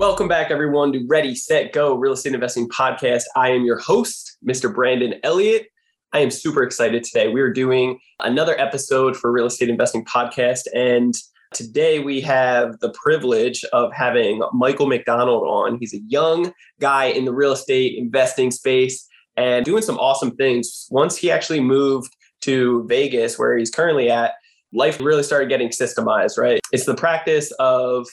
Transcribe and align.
Welcome 0.00 0.28
back, 0.28 0.50
everyone, 0.50 0.94
to 0.94 1.04
Ready, 1.06 1.34
Set, 1.34 1.74
Go 1.74 1.94
Real 1.94 2.14
Estate 2.14 2.32
Investing 2.32 2.70
Podcast. 2.70 3.24
I 3.36 3.50
am 3.50 3.66
your 3.66 3.78
host, 3.78 4.38
Mr. 4.42 4.74
Brandon 4.74 5.16
Elliott. 5.22 5.66
I 6.14 6.20
am 6.20 6.30
super 6.30 6.62
excited 6.62 7.04
today. 7.04 7.28
We 7.28 7.42
are 7.42 7.52
doing 7.52 7.98
another 8.18 8.58
episode 8.58 9.14
for 9.14 9.30
Real 9.30 9.44
Estate 9.44 9.68
Investing 9.68 10.06
Podcast. 10.06 10.60
And 10.74 11.12
today 11.52 11.98
we 11.98 12.22
have 12.22 12.80
the 12.80 12.94
privilege 12.94 13.62
of 13.74 13.92
having 13.92 14.40
Michael 14.54 14.86
McDonald 14.86 15.42
on. 15.42 15.76
He's 15.78 15.92
a 15.92 16.00
young 16.08 16.50
guy 16.80 17.04
in 17.04 17.26
the 17.26 17.34
real 17.34 17.52
estate 17.52 17.98
investing 17.98 18.50
space 18.50 19.06
and 19.36 19.66
doing 19.66 19.82
some 19.82 19.98
awesome 19.98 20.34
things. 20.34 20.86
Once 20.90 21.14
he 21.14 21.30
actually 21.30 21.60
moved 21.60 22.16
to 22.40 22.86
Vegas, 22.88 23.38
where 23.38 23.58
he's 23.58 23.70
currently 23.70 24.10
at, 24.10 24.32
life 24.72 24.98
really 24.98 25.22
started 25.22 25.50
getting 25.50 25.68
systemized, 25.68 26.38
right? 26.38 26.58
It's 26.72 26.86
the 26.86 26.94
practice 26.94 27.52
of 27.58 28.06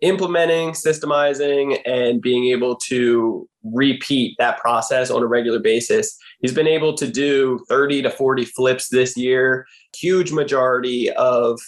implementing, 0.00 0.70
systemizing, 0.70 1.80
and 1.84 2.22
being 2.22 2.46
able 2.46 2.76
to 2.76 3.48
repeat 3.64 4.36
that 4.38 4.58
process 4.58 5.10
on 5.10 5.22
a 5.22 5.26
regular 5.26 5.58
basis. 5.58 6.16
He's 6.40 6.54
been 6.54 6.68
able 6.68 6.94
to 6.94 7.06
do 7.08 7.60
30 7.68 8.02
to 8.02 8.10
40 8.10 8.44
flips 8.44 8.88
this 8.88 9.16
year. 9.16 9.66
Huge 9.96 10.32
majority 10.32 11.10
of 11.12 11.58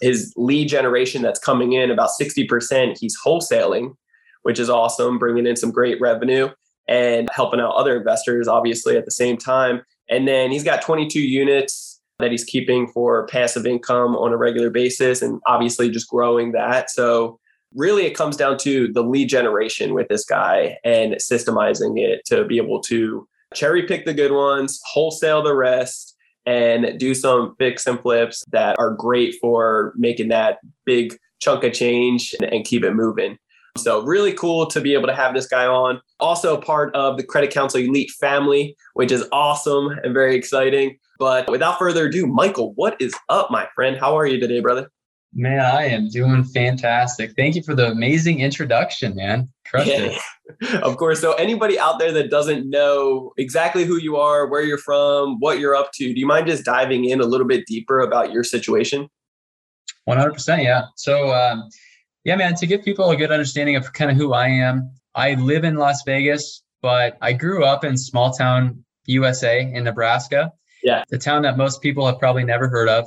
his 0.00 0.32
lead 0.36 0.68
generation 0.68 1.22
that's 1.22 1.40
coming 1.40 1.72
in, 1.72 1.90
about 1.90 2.10
60%, 2.20 2.98
he's 2.98 3.16
wholesaling, 3.24 3.94
which 4.42 4.58
is 4.58 4.70
awesome, 4.70 5.18
bringing 5.18 5.46
in 5.46 5.56
some 5.56 5.70
great 5.70 6.00
revenue 6.00 6.48
and 6.86 7.28
helping 7.32 7.60
out 7.60 7.74
other 7.74 7.96
investors, 7.96 8.48
obviously, 8.48 8.96
at 8.96 9.04
the 9.04 9.10
same 9.10 9.36
time. 9.36 9.82
And 10.08 10.26
then 10.26 10.50
he's 10.50 10.64
got 10.64 10.82
22 10.82 11.20
units 11.20 12.00
that 12.18 12.30
he's 12.30 12.44
keeping 12.44 12.88
for 12.88 13.26
passive 13.26 13.66
income 13.66 14.16
on 14.16 14.32
a 14.32 14.36
regular 14.36 14.70
basis 14.70 15.22
and 15.22 15.40
obviously 15.46 15.90
just 15.90 16.08
growing 16.08 16.52
that. 16.52 16.90
So 16.90 17.38
really 17.74 18.04
it 18.04 18.16
comes 18.16 18.36
down 18.36 18.58
to 18.58 18.92
the 18.92 19.02
lead 19.02 19.28
generation 19.28 19.94
with 19.94 20.08
this 20.08 20.24
guy 20.24 20.78
and 20.84 21.14
systemizing 21.14 21.98
it 21.98 22.24
to 22.26 22.44
be 22.44 22.56
able 22.56 22.80
to 22.82 23.26
cherry 23.54 23.82
pick 23.82 24.04
the 24.04 24.14
good 24.14 24.32
ones, 24.32 24.80
wholesale 24.84 25.42
the 25.42 25.54
rest, 25.54 26.16
and 26.46 26.98
do 26.98 27.14
some 27.14 27.54
fix 27.58 27.86
and 27.86 28.00
flips 28.00 28.42
that 28.52 28.76
are 28.78 28.94
great 28.94 29.34
for 29.40 29.92
making 29.96 30.28
that 30.28 30.58
big 30.86 31.16
chunk 31.40 31.62
of 31.62 31.72
change 31.72 32.34
and, 32.40 32.64
keep 32.64 32.84
it 32.84 32.94
moving. 32.94 33.36
So, 33.76 34.02
really 34.02 34.32
cool 34.32 34.66
to 34.66 34.80
be 34.80 34.94
able 34.94 35.06
to 35.06 35.14
have 35.14 35.34
this 35.34 35.46
guy 35.46 35.66
on. 35.66 36.00
Also, 36.18 36.60
part 36.60 36.92
of 36.96 37.16
the 37.16 37.22
Credit 37.22 37.52
Council 37.52 37.80
Elite 37.80 38.10
family, 38.10 38.76
which 38.94 39.12
is 39.12 39.28
awesome 39.30 39.90
and 40.02 40.12
very 40.12 40.34
exciting. 40.34 40.98
But 41.18 41.48
without 41.50 41.78
further 41.78 42.06
ado, 42.06 42.26
Michael, 42.26 42.72
what 42.74 43.00
is 43.00 43.14
up, 43.28 43.50
my 43.50 43.68
friend? 43.74 43.96
How 43.96 44.18
are 44.18 44.26
you 44.26 44.40
today, 44.40 44.60
brother? 44.60 44.90
Man, 45.34 45.60
I 45.60 45.84
am 45.84 46.08
doing 46.08 46.42
fantastic. 46.42 47.32
Thank 47.36 47.54
you 47.54 47.62
for 47.62 47.74
the 47.74 47.90
amazing 47.90 48.40
introduction, 48.40 49.14
man. 49.14 49.48
Crushed 49.66 49.88
yeah. 49.88 50.18
it. 50.60 50.74
of 50.82 50.96
course. 50.96 51.20
So, 51.20 51.34
anybody 51.34 51.78
out 51.78 51.98
there 51.98 52.12
that 52.12 52.30
doesn't 52.30 52.68
know 52.68 53.32
exactly 53.36 53.84
who 53.84 53.98
you 53.98 54.16
are, 54.16 54.46
where 54.46 54.62
you're 54.62 54.78
from, 54.78 55.38
what 55.38 55.58
you're 55.58 55.76
up 55.76 55.92
to, 55.94 56.14
do 56.14 56.18
you 56.18 56.26
mind 56.26 56.46
just 56.46 56.64
diving 56.64 57.04
in 57.04 57.20
a 57.20 57.24
little 57.24 57.46
bit 57.46 57.66
deeper 57.66 58.00
about 58.00 58.32
your 58.32 58.42
situation? 58.42 59.08
100%. 60.08 60.64
Yeah. 60.64 60.84
So, 60.96 61.34
um, 61.34 61.68
yeah, 62.24 62.36
man, 62.36 62.54
to 62.56 62.66
give 62.66 62.82
people 62.82 63.10
a 63.10 63.16
good 63.16 63.30
understanding 63.30 63.76
of 63.76 63.92
kind 63.92 64.10
of 64.10 64.16
who 64.16 64.32
I 64.32 64.48
am, 64.48 64.90
I 65.14 65.34
live 65.34 65.64
in 65.64 65.76
Las 65.76 66.02
Vegas, 66.04 66.62
but 66.80 67.18
I 67.20 67.34
grew 67.34 67.64
up 67.64 67.84
in 67.84 67.96
small 67.96 68.32
town 68.32 68.84
USA 69.04 69.60
in 69.60 69.84
Nebraska. 69.84 70.52
Yeah. 70.82 71.04
The 71.10 71.18
town 71.18 71.42
that 71.42 71.56
most 71.56 71.82
people 71.82 72.06
have 72.06 72.18
probably 72.18 72.44
never 72.44 72.68
heard 72.68 72.88
of. 72.88 73.06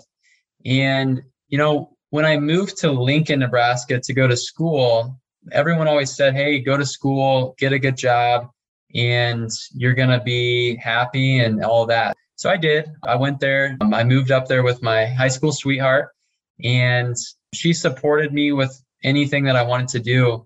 And, 0.65 1.21
you 1.47 1.57
know, 1.57 1.90
when 2.11 2.25
I 2.25 2.37
moved 2.37 2.77
to 2.79 2.91
Lincoln, 2.91 3.39
Nebraska 3.39 3.99
to 3.99 4.13
go 4.13 4.27
to 4.27 4.37
school, 4.37 5.17
everyone 5.51 5.87
always 5.87 6.15
said, 6.15 6.35
Hey, 6.35 6.59
go 6.59 6.77
to 6.77 6.85
school, 6.85 7.55
get 7.57 7.73
a 7.73 7.79
good 7.79 7.97
job, 7.97 8.49
and 8.93 9.49
you're 9.73 9.93
going 9.93 10.09
to 10.09 10.19
be 10.19 10.75
happy 10.75 11.39
and 11.39 11.63
all 11.63 11.85
that. 11.87 12.15
So 12.35 12.49
I 12.49 12.57
did. 12.57 12.89
I 13.03 13.15
went 13.15 13.39
there. 13.39 13.77
Um, 13.79 13.93
I 13.93 14.03
moved 14.03 14.29
up 14.29 14.47
there 14.47 14.61
with 14.61 14.81
my 14.83 15.05
high 15.05 15.29
school 15.29 15.53
sweetheart, 15.53 16.09
and 16.63 17.15
she 17.53 17.71
supported 17.71 18.33
me 18.33 18.51
with 18.51 18.83
anything 19.03 19.45
that 19.45 19.55
I 19.55 19.63
wanted 19.63 19.87
to 19.89 19.99
do. 19.99 20.45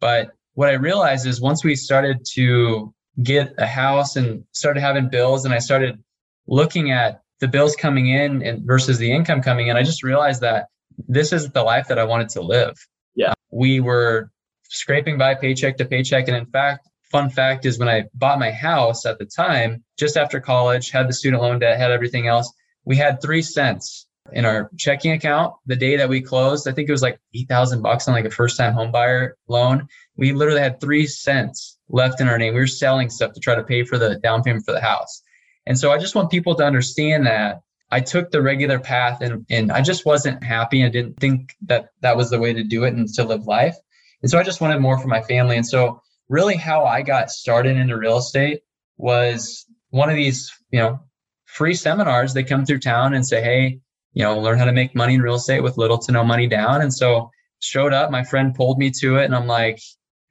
But 0.00 0.32
what 0.52 0.68
I 0.68 0.72
realized 0.72 1.26
is 1.26 1.40
once 1.40 1.64
we 1.64 1.76
started 1.76 2.26
to 2.32 2.92
get 3.22 3.54
a 3.56 3.66
house 3.66 4.16
and 4.16 4.44
started 4.52 4.80
having 4.80 5.08
bills, 5.08 5.46
and 5.46 5.54
I 5.54 5.60
started 5.60 5.98
looking 6.46 6.90
at 6.90 7.22
the 7.40 7.48
bills 7.48 7.74
coming 7.74 8.08
in 8.08 8.42
and 8.42 8.66
versus 8.66 8.98
the 8.98 9.10
income 9.10 9.40
coming 9.40 9.68
in, 9.68 9.78
I 9.78 9.82
just 9.82 10.02
realized 10.02 10.42
that 10.42 10.66
this 11.08 11.32
is 11.32 11.50
the 11.50 11.62
life 11.62 11.88
that 11.88 11.98
I 11.98 12.04
wanted 12.04 12.28
to 12.30 12.42
live. 12.42 12.74
Yeah. 13.14 13.34
We 13.50 13.80
were 13.80 14.30
scraping 14.64 15.18
by 15.18 15.34
paycheck 15.34 15.76
to 15.78 15.84
paycheck. 15.84 16.28
And 16.28 16.36
in 16.36 16.46
fact, 16.46 16.88
fun 17.10 17.30
fact 17.30 17.64
is 17.66 17.78
when 17.78 17.88
I 17.88 18.04
bought 18.14 18.38
my 18.38 18.50
house 18.50 19.06
at 19.06 19.18
the 19.18 19.26
time, 19.26 19.84
just 19.98 20.16
after 20.16 20.40
college, 20.40 20.90
had 20.90 21.08
the 21.08 21.12
student 21.12 21.42
loan 21.42 21.58
debt, 21.58 21.78
had 21.78 21.90
everything 21.90 22.26
else, 22.26 22.52
we 22.84 22.96
had 22.96 23.20
three 23.20 23.42
cents 23.42 24.06
in 24.32 24.44
our 24.44 24.70
checking 24.76 25.12
account 25.12 25.54
the 25.66 25.76
day 25.76 25.96
that 25.96 26.08
we 26.08 26.20
closed. 26.20 26.66
I 26.66 26.72
think 26.72 26.88
it 26.88 26.92
was 26.92 27.02
like 27.02 27.18
8,000 27.34 27.82
bucks 27.82 28.08
on 28.08 28.14
like 28.14 28.24
a 28.24 28.30
first 28.30 28.56
time 28.56 28.72
home 28.72 28.90
buyer 28.90 29.36
loan. 29.48 29.86
We 30.16 30.32
literally 30.32 30.60
had 30.60 30.80
three 30.80 31.06
cents 31.06 31.78
left 31.88 32.20
in 32.20 32.28
our 32.28 32.38
name. 32.38 32.54
We 32.54 32.60
were 32.60 32.66
selling 32.66 33.08
stuff 33.08 33.32
to 33.34 33.40
try 33.40 33.54
to 33.54 33.62
pay 33.62 33.84
for 33.84 33.98
the 33.98 34.16
down 34.16 34.42
payment 34.42 34.64
for 34.64 34.72
the 34.72 34.80
house. 34.80 35.22
And 35.66 35.78
so 35.78 35.90
I 35.90 35.98
just 35.98 36.14
want 36.14 36.30
people 36.30 36.54
to 36.56 36.64
understand 36.64 37.26
that 37.26 37.60
I 37.90 38.00
took 38.00 38.30
the 38.30 38.42
regular 38.42 38.78
path 38.78 39.20
and, 39.20 39.46
and 39.48 39.70
I 39.70 39.80
just 39.80 40.04
wasn't 40.04 40.42
happy 40.42 40.82
and 40.82 40.92
didn't 40.92 41.18
think 41.20 41.54
that 41.66 41.90
that 42.00 42.16
was 42.16 42.30
the 42.30 42.38
way 42.38 42.52
to 42.52 42.64
do 42.64 42.84
it 42.84 42.94
and 42.94 43.08
to 43.14 43.24
live 43.24 43.46
life. 43.46 43.76
And 44.22 44.30
so 44.30 44.38
I 44.38 44.42
just 44.42 44.60
wanted 44.60 44.80
more 44.80 44.98
for 44.98 45.08
my 45.08 45.22
family. 45.22 45.56
And 45.56 45.66
so 45.66 46.00
really 46.28 46.56
how 46.56 46.84
I 46.84 47.02
got 47.02 47.30
started 47.30 47.76
into 47.76 47.96
real 47.96 48.18
estate 48.18 48.60
was 48.96 49.64
one 49.90 50.10
of 50.10 50.16
these, 50.16 50.52
you 50.70 50.80
know, 50.80 51.00
free 51.44 51.74
seminars. 51.74 52.34
They 52.34 52.42
come 52.42 52.66
through 52.66 52.80
town 52.80 53.14
and 53.14 53.26
say, 53.26 53.42
Hey, 53.42 53.80
you 54.14 54.24
know, 54.24 54.38
learn 54.38 54.58
how 54.58 54.64
to 54.64 54.72
make 54.72 54.94
money 54.96 55.14
in 55.14 55.22
real 55.22 55.36
estate 55.36 55.62
with 55.62 55.78
little 55.78 55.98
to 55.98 56.12
no 56.12 56.24
money 56.24 56.48
down. 56.48 56.80
And 56.80 56.92
so 56.92 57.30
showed 57.60 57.92
up, 57.92 58.10
my 58.10 58.24
friend 58.24 58.54
pulled 58.54 58.78
me 58.78 58.90
to 59.00 59.16
it 59.16 59.26
and 59.26 59.34
I'm 59.34 59.46
like, 59.46 59.78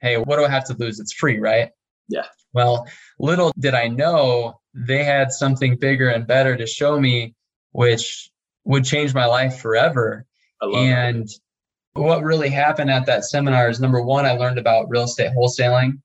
Hey, 0.00 0.18
what 0.18 0.36
do 0.36 0.44
I 0.44 0.50
have 0.50 0.64
to 0.66 0.74
lose? 0.74 1.00
It's 1.00 1.14
free, 1.14 1.38
right? 1.38 1.70
Yeah. 2.08 2.26
Well, 2.52 2.86
little 3.18 3.52
did 3.58 3.74
I 3.74 3.88
know 3.88 4.60
they 4.74 5.04
had 5.04 5.32
something 5.32 5.76
bigger 5.76 6.10
and 6.10 6.26
better 6.26 6.56
to 6.56 6.66
show 6.66 7.00
me 7.00 7.34
which 7.72 8.30
would 8.64 8.84
change 8.84 9.14
my 9.14 9.26
life 9.26 9.58
forever. 9.58 10.26
and 10.60 11.28
that. 11.28 12.00
what 12.00 12.22
really 12.22 12.48
happened 12.48 12.90
at 12.90 13.06
that 13.06 13.24
seminar 13.24 13.68
is 13.68 13.80
number 13.80 14.02
one, 14.02 14.26
I 14.26 14.32
learned 14.32 14.58
about 14.58 14.88
real 14.88 15.04
estate 15.04 15.32
wholesaling 15.36 16.00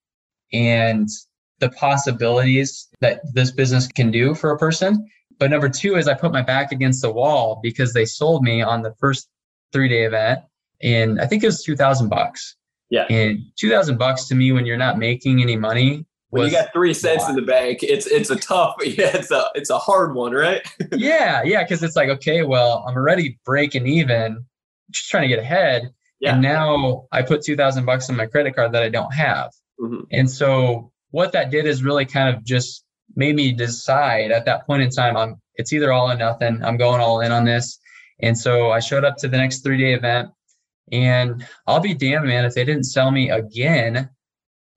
and 0.54 1.08
the 1.60 1.70
possibilities 1.70 2.88
that 3.00 3.22
this 3.34 3.52
business 3.52 3.88
can 3.88 4.12
do 4.12 4.34
for 4.36 4.52
a 4.52 4.58
person. 4.58 5.08
But 5.40 5.50
number 5.50 5.70
two 5.70 5.96
is 5.96 6.08
I 6.08 6.14
put 6.14 6.32
my 6.32 6.42
back 6.42 6.72
against 6.72 7.02
the 7.02 7.12
wall 7.12 7.60
because 7.64 7.94
they 7.94 8.06
sold 8.06 8.44
me 8.44 8.62
on 8.62 8.82
the 8.82 8.94
first 9.00 9.30
three 9.72 9.88
day 9.88 10.06
event. 10.06 10.42
And 10.84 11.22
I 11.22 11.28
think 11.28 11.44
it 11.44 11.48
was 11.48 11.64
2000 11.64 12.10
bucks. 12.10 12.56
Yeah. 12.90 13.06
And 13.10 13.40
2000 13.58 13.98
bucks 13.98 14.28
to 14.28 14.36
me 14.36 14.52
when 14.52 14.66
you're 14.66 14.78
not 14.78 14.98
making 14.98 15.41
any 15.41 15.56
money 15.56 16.06
when 16.32 16.46
you 16.46 16.52
got 16.52 16.72
three 16.74 16.94
cents 16.94 17.28
in 17.28 17.36
the 17.36 17.42
bank, 17.42 17.84
it's 17.84 18.08
it's 18.08 18.30
a 18.30 18.38
tough, 18.38 18.76
yeah, 18.84 19.16
it's 19.16 19.32
a 19.32 19.46
it's 19.54 19.70
a 19.70 19.78
hard 19.78 20.16
one, 20.16 20.32
right? 20.32 20.62
yeah, 20.94 21.44
yeah, 21.44 21.64
because 21.64 21.84
it's 21.84 21.96
like, 21.96 22.10
okay, 22.10 22.44
well, 22.44 22.86
I'm 22.88 22.96
already 22.96 23.38
breaking 23.46 23.86
even, 23.86 24.46
just 24.90 25.10
trying 25.10 25.24
to 25.24 25.28
get 25.28 25.40
ahead, 25.40 25.94
yeah. 26.20 26.34
and 26.34 26.42
now 26.42 27.08
I 27.12 27.22
put 27.22 27.44
two 27.44 27.56
thousand 27.56 27.86
bucks 27.86 28.10
on 28.10 28.16
my 28.16 28.26
credit 28.26 28.56
card 28.56 28.72
that 28.72 28.82
I 28.82 28.90
don't 28.90 29.14
have, 29.14 29.52
mm-hmm. 29.80 30.04
and 30.12 30.30
so 30.30 30.92
what 31.12 31.34
that 31.34 31.52
did 31.52 31.66
is 31.66 31.84
really 31.84 32.06
kind 32.06 32.34
of 32.34 32.44
just 32.46 32.86
made 33.16 33.36
me 33.36 33.52
decide 33.52 34.32
at 34.32 34.46
that 34.46 34.66
point 34.66 34.82
in 34.82 34.90
time, 34.90 35.18
I'm 35.18 35.36
it's 35.56 35.74
either 35.74 35.92
all 35.92 36.10
or 36.10 36.16
nothing. 36.16 36.64
I'm 36.64 36.78
going 36.78 37.02
all 37.02 37.20
in 37.20 37.34
on 37.34 37.44
this, 37.44 37.78
and 38.22 38.38
so 38.38 38.72
I 38.72 38.80
showed 38.80 39.04
up 39.04 39.18
to 39.18 39.28
the 39.28 39.38
next 39.38 39.64
three 39.64 39.78
day 39.78 39.94
event, 39.94 40.30
and 40.94 41.46
I'll 41.68 41.82
be 41.82 41.94
damned, 41.94 42.26
man, 42.26 42.46
if 42.46 42.54
they 42.54 42.64
didn't 42.64 42.86
sell 42.86 43.12
me 43.12 43.30
again 43.30 44.10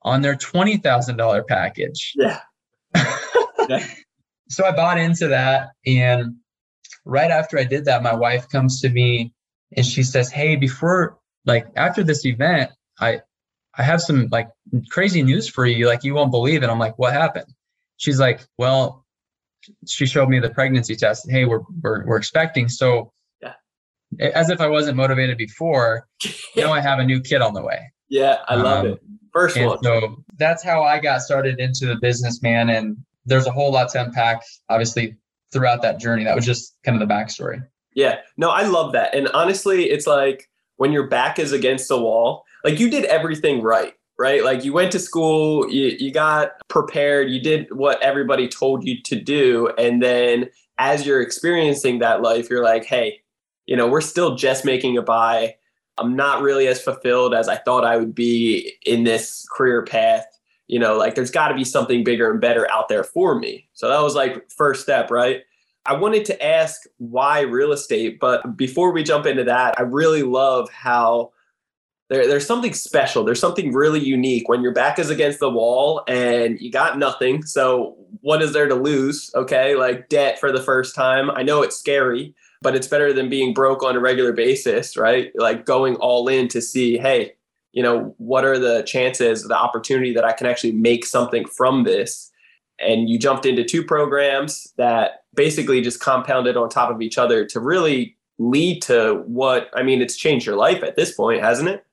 on 0.04 0.20
their 0.22 0.34
$20,000 0.34 1.46
package. 1.46 2.12
Yeah. 2.14 2.40
yeah. 3.68 3.86
So 4.48 4.64
I 4.64 4.72
bought 4.72 4.98
into 4.98 5.28
that. 5.28 5.70
And 5.86 6.36
right 7.04 7.30
after 7.30 7.58
I 7.58 7.64
did 7.64 7.86
that, 7.86 8.02
my 8.02 8.14
wife 8.14 8.48
comes 8.48 8.80
to 8.82 8.88
me 8.90 9.32
and 9.76 9.84
she 9.84 10.02
says, 10.02 10.30
Hey, 10.30 10.56
before, 10.56 11.18
like, 11.46 11.66
after 11.76 12.02
this 12.04 12.24
event, 12.26 12.70
I, 13.00 13.20
I 13.76 13.82
have 13.82 14.00
some 14.00 14.28
like 14.30 14.48
crazy 14.90 15.22
news 15.22 15.48
for 15.48 15.66
you. 15.66 15.86
Like, 15.88 16.04
you 16.04 16.14
won't 16.14 16.30
believe 16.30 16.62
it. 16.62 16.70
I'm 16.70 16.78
like, 16.78 16.98
what 16.98 17.12
happened? 17.12 17.46
She's 17.96 18.20
like, 18.20 18.40
well, 18.58 19.04
she 19.88 20.06
showed 20.06 20.28
me 20.28 20.38
the 20.38 20.50
pregnancy 20.50 20.94
test. 20.94 21.28
Hey, 21.30 21.44
we're, 21.44 21.60
we're, 21.82 22.04
we're 22.06 22.16
expecting. 22.16 22.68
So, 22.68 23.12
yeah. 23.42 23.54
as 24.34 24.50
if 24.50 24.60
I 24.60 24.68
wasn't 24.68 24.96
motivated 24.96 25.38
before, 25.38 26.06
now 26.56 26.72
I 26.72 26.80
have 26.80 26.98
a 26.98 27.04
new 27.04 27.20
kid 27.20 27.40
on 27.40 27.54
the 27.54 27.62
way. 27.62 27.90
Yeah, 28.08 28.38
I 28.46 28.54
love 28.56 28.84
Um, 28.84 28.92
it. 28.92 29.00
First 29.34 29.56
And 29.56 29.66
one. 29.66 29.82
so 29.82 30.24
that's 30.38 30.62
how 30.62 30.82
I 30.82 31.00
got 31.00 31.20
started 31.20 31.58
into 31.58 31.86
the 31.86 31.96
business, 31.96 32.40
man. 32.40 32.70
And 32.70 32.96
there's 33.26 33.46
a 33.46 33.50
whole 33.50 33.72
lot 33.72 33.88
to 33.90 34.02
unpack, 34.02 34.42
obviously, 34.68 35.16
throughout 35.52 35.82
that 35.82 35.98
journey. 35.98 36.24
That 36.24 36.36
was 36.36 36.46
just 36.46 36.76
kind 36.84 37.00
of 37.00 37.06
the 37.06 37.12
backstory. 37.12 37.62
Yeah, 37.94 38.18
no, 38.36 38.50
I 38.50 38.62
love 38.62 38.92
that. 38.92 39.14
And 39.14 39.28
honestly, 39.28 39.90
it's 39.90 40.06
like 40.06 40.48
when 40.76 40.92
your 40.92 41.08
back 41.08 41.38
is 41.38 41.52
against 41.52 41.88
the 41.88 42.00
wall, 42.00 42.44
like 42.64 42.78
you 42.78 42.90
did 42.90 43.04
everything 43.06 43.62
right, 43.62 43.94
right? 44.18 44.44
Like 44.44 44.64
you 44.64 44.72
went 44.72 44.92
to 44.92 44.98
school, 44.98 45.70
you, 45.70 45.96
you 45.98 46.12
got 46.12 46.52
prepared, 46.68 47.30
you 47.30 47.40
did 47.40 47.68
what 47.74 48.00
everybody 48.02 48.48
told 48.48 48.86
you 48.86 49.00
to 49.02 49.20
do. 49.20 49.70
And 49.78 50.02
then 50.02 50.50
as 50.78 51.06
you're 51.06 51.20
experiencing 51.20 52.00
that 52.00 52.20
life, 52.22 52.50
you're 52.50 52.64
like, 52.64 52.84
hey, 52.84 53.20
you 53.66 53.76
know, 53.76 53.88
we're 53.88 54.00
still 54.00 54.34
just 54.36 54.64
making 54.64 54.96
a 54.96 55.02
buy. 55.02 55.54
I'm 55.98 56.16
not 56.16 56.42
really 56.42 56.66
as 56.66 56.82
fulfilled 56.82 57.34
as 57.34 57.48
I 57.48 57.56
thought 57.56 57.84
I 57.84 57.96
would 57.96 58.14
be 58.14 58.72
in 58.84 59.04
this 59.04 59.46
career 59.50 59.84
path. 59.84 60.26
You 60.66 60.78
know, 60.78 60.96
like 60.96 61.14
there's 61.14 61.30
got 61.30 61.48
to 61.48 61.54
be 61.54 61.64
something 61.64 62.04
bigger 62.04 62.30
and 62.30 62.40
better 62.40 62.70
out 62.70 62.88
there 62.88 63.04
for 63.04 63.38
me. 63.38 63.68
So 63.74 63.88
that 63.88 64.02
was 64.02 64.14
like 64.14 64.50
first 64.50 64.82
step, 64.82 65.10
right? 65.10 65.42
I 65.86 65.94
wanted 65.94 66.24
to 66.26 66.44
ask 66.44 66.82
why 66.96 67.40
real 67.40 67.72
estate, 67.72 68.18
but 68.18 68.56
before 68.56 68.92
we 68.92 69.02
jump 69.02 69.26
into 69.26 69.44
that, 69.44 69.78
I 69.78 69.82
really 69.82 70.22
love 70.22 70.70
how 70.70 71.32
there, 72.08 72.26
there's 72.26 72.46
something 72.46 72.72
special. 72.72 73.24
There's 73.24 73.40
something 73.40 73.72
really 73.72 74.00
unique 74.00 74.48
when 74.48 74.62
your 74.62 74.72
back 74.72 74.98
is 74.98 75.10
against 75.10 75.40
the 75.40 75.50
wall 75.50 76.02
and 76.06 76.60
you 76.60 76.70
got 76.70 76.98
nothing. 76.98 77.42
So, 77.44 77.96
what 78.20 78.40
is 78.40 78.52
there 78.52 78.68
to 78.68 78.74
lose? 78.74 79.30
Okay, 79.34 79.74
like 79.74 80.08
debt 80.08 80.38
for 80.38 80.52
the 80.52 80.62
first 80.62 80.94
time. 80.94 81.30
I 81.30 81.42
know 81.42 81.62
it's 81.62 81.76
scary, 81.76 82.34
but 82.64 82.74
it's 82.74 82.88
better 82.88 83.12
than 83.12 83.28
being 83.28 83.54
broke 83.54 83.84
on 83.84 83.94
a 83.94 84.00
regular 84.00 84.32
basis, 84.32 84.96
right? 84.96 85.30
Like 85.36 85.64
going 85.66 85.94
all 85.96 86.26
in 86.26 86.48
to 86.48 86.60
see, 86.60 86.98
hey, 86.98 87.34
you 87.72 87.82
know, 87.82 88.14
what 88.18 88.44
are 88.44 88.58
the 88.58 88.82
chances, 88.82 89.44
the 89.44 89.56
opportunity 89.56 90.12
that 90.14 90.24
I 90.24 90.32
can 90.32 90.46
actually 90.48 90.72
make 90.72 91.04
something 91.04 91.46
from 91.46 91.84
this? 91.84 92.32
And 92.80 93.08
you 93.08 93.18
jumped 93.18 93.46
into 93.46 93.62
two 93.62 93.84
programs 93.84 94.72
that 94.78 95.24
basically 95.36 95.80
just 95.80 96.00
compounded 96.00 96.56
on 96.56 96.68
top 96.68 96.90
of 96.90 97.00
each 97.02 97.18
other 97.18 97.44
to 97.46 97.60
really 97.60 98.16
lead 98.38 98.82
to 98.82 99.22
what 99.26 99.70
I 99.74 99.82
mean, 99.84 100.02
it's 100.02 100.16
changed 100.16 100.46
your 100.46 100.56
life 100.56 100.82
at 100.82 100.96
this 100.96 101.14
point, 101.14 101.40
hasn't 101.42 101.68
it? 101.68 101.84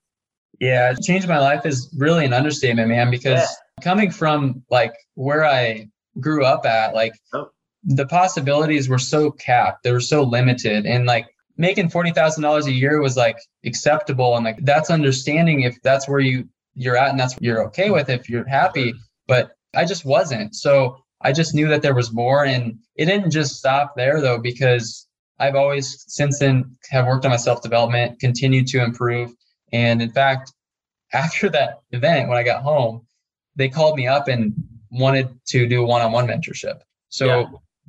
Yeah, 0.58 0.92
changed 1.02 1.28
my 1.28 1.38
life 1.38 1.66
is 1.66 1.92
really 1.96 2.24
an 2.24 2.32
understatement, 2.32 2.88
man, 2.88 3.10
because 3.10 3.40
Yeah. 3.40 3.82
coming 3.84 4.10
from 4.10 4.62
like 4.70 4.94
where 5.14 5.44
I 5.44 5.88
grew 6.20 6.44
up 6.44 6.64
at, 6.66 6.94
like 6.94 7.12
Oh. 7.34 7.50
The 7.84 8.06
possibilities 8.06 8.88
were 8.88 8.98
so 8.98 9.30
capped, 9.30 9.82
they 9.82 9.92
were 9.92 10.00
so 10.00 10.22
limited. 10.22 10.86
And 10.86 11.06
like 11.06 11.26
making 11.56 11.90
$40,000 11.90 12.66
a 12.66 12.72
year 12.72 13.00
was 13.00 13.16
like 13.16 13.38
acceptable. 13.64 14.36
And 14.36 14.44
like 14.44 14.64
that's 14.64 14.90
understanding 14.90 15.62
if 15.62 15.80
that's 15.82 16.08
where 16.08 16.20
you, 16.20 16.48
you're 16.74 16.96
at 16.96 17.10
and 17.10 17.20
that's 17.20 17.34
what 17.34 17.42
you're 17.42 17.64
okay 17.66 17.90
with, 17.90 18.08
if 18.08 18.28
you're 18.28 18.46
happy. 18.46 18.94
But 19.26 19.52
I 19.74 19.84
just 19.84 20.04
wasn't. 20.04 20.54
So 20.54 20.96
I 21.20 21.32
just 21.32 21.54
knew 21.54 21.68
that 21.68 21.82
there 21.82 21.94
was 21.94 22.12
more. 22.12 22.44
And 22.44 22.78
it 22.96 23.06
didn't 23.06 23.30
just 23.30 23.56
stop 23.56 23.94
there 23.96 24.20
though, 24.20 24.38
because 24.38 25.06
I've 25.38 25.56
always 25.56 26.04
since 26.08 26.38
then 26.38 26.76
have 26.90 27.06
worked 27.06 27.24
on 27.24 27.30
my 27.30 27.36
self 27.36 27.62
development, 27.62 28.20
continued 28.20 28.68
to 28.68 28.82
improve. 28.82 29.32
And 29.72 30.00
in 30.00 30.12
fact, 30.12 30.52
after 31.12 31.48
that 31.50 31.80
event, 31.90 32.28
when 32.28 32.38
I 32.38 32.42
got 32.42 32.62
home, 32.62 33.06
they 33.56 33.68
called 33.68 33.96
me 33.96 34.06
up 34.06 34.28
and 34.28 34.54
wanted 34.90 35.28
to 35.48 35.66
do 35.66 35.82
a 35.82 35.86
one-on-one 35.86 36.26
mentorship. 36.26 36.80
So 37.08 37.26
Yeah. 37.26 37.44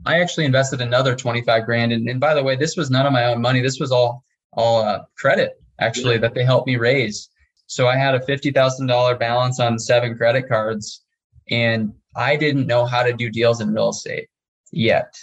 I 0.05 0.19
actually 0.19 0.45
invested 0.45 0.81
another 0.81 1.15
25 1.15 1.65
grand. 1.65 1.91
And, 1.91 2.07
and 2.09 2.19
by 2.19 2.33
the 2.33 2.43
way, 2.43 2.55
this 2.55 2.75
was 2.75 2.89
none 2.89 3.05
of 3.05 3.13
my 3.13 3.25
own 3.25 3.41
money. 3.41 3.61
This 3.61 3.79
was 3.79 3.91
all, 3.91 4.23
all 4.53 4.81
uh, 4.81 5.03
credit 5.17 5.51
actually 5.79 6.15
Yeah. 6.15 6.21
that 6.21 6.33
they 6.33 6.43
helped 6.43 6.67
me 6.67 6.75
raise. 6.77 7.29
So 7.67 7.87
I 7.87 7.95
had 7.95 8.13
a 8.15 8.19
$50,000 8.19 9.19
balance 9.19 9.59
on 9.59 9.79
seven 9.79 10.15
credit 10.17 10.47
cards 10.47 11.03
and 11.49 11.93
I 12.15 12.35
didn't 12.35 12.67
know 12.67 12.85
how 12.85 13.03
to 13.03 13.13
do 13.13 13.29
deals 13.29 13.61
in 13.61 13.73
real 13.73 13.89
estate 13.89 14.27
yet. 14.71 15.13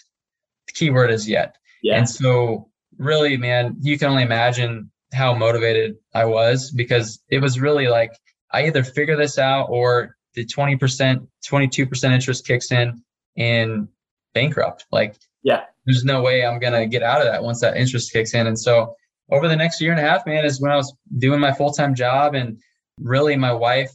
The 0.67 0.73
key 0.73 0.90
word 0.90 1.11
is 1.11 1.28
yet. 1.28 1.56
Yeah. 1.82 1.96
And 1.99 2.08
so, 2.08 2.69
really, 2.99 3.37
man, 3.37 3.76
you 3.81 3.99
can 3.99 4.08
only 4.08 4.23
imagine 4.23 4.90
how 5.12 5.34
motivated 5.34 5.96
I 6.14 6.25
was 6.25 6.70
because 6.70 7.23
it 7.31 7.40
was 7.40 7.61
really 7.61 7.88
like 7.88 8.12
I 8.52 8.66
either 8.66 8.82
figure 8.84 9.16
this 9.16 9.38
out 9.38 9.66
or 9.70 10.16
the 10.34 10.44
20%, 10.44 11.26
22% 11.49 12.12
interest 12.12 12.46
kicks 12.46 12.70
in 12.73 13.02
and 13.37 13.88
bankrupt. 14.34 14.86
Like, 14.92 15.16
Yeah. 15.42 15.64
there's 15.86 16.04
no 16.04 16.22
way 16.22 16.44
I'm 16.44 16.58
going 16.58 16.72
to 16.72 16.86
get 16.86 17.02
out 17.02 17.20
of 17.20 17.26
that 17.26 17.42
once 17.42 17.60
that 17.60 17.76
interest 17.76 18.12
kicks 18.12 18.34
in. 18.34 18.46
And 18.46 18.58
so, 18.58 18.94
over 19.32 19.46
the 19.48 19.56
next 19.56 19.80
year 19.80 19.92
and 19.92 20.00
a 20.00 20.02
half, 20.02 20.26
man, 20.26 20.44
is 20.44 20.60
when 20.60 20.72
I 20.72 20.76
was 20.76 20.92
doing 21.18 21.38
my 21.40 21.52
full 21.52 21.72
time 21.72 21.94
job. 21.94 22.34
And 22.34 22.60
really, 22.98 23.36
my 23.36 23.52
wife, 23.52 23.92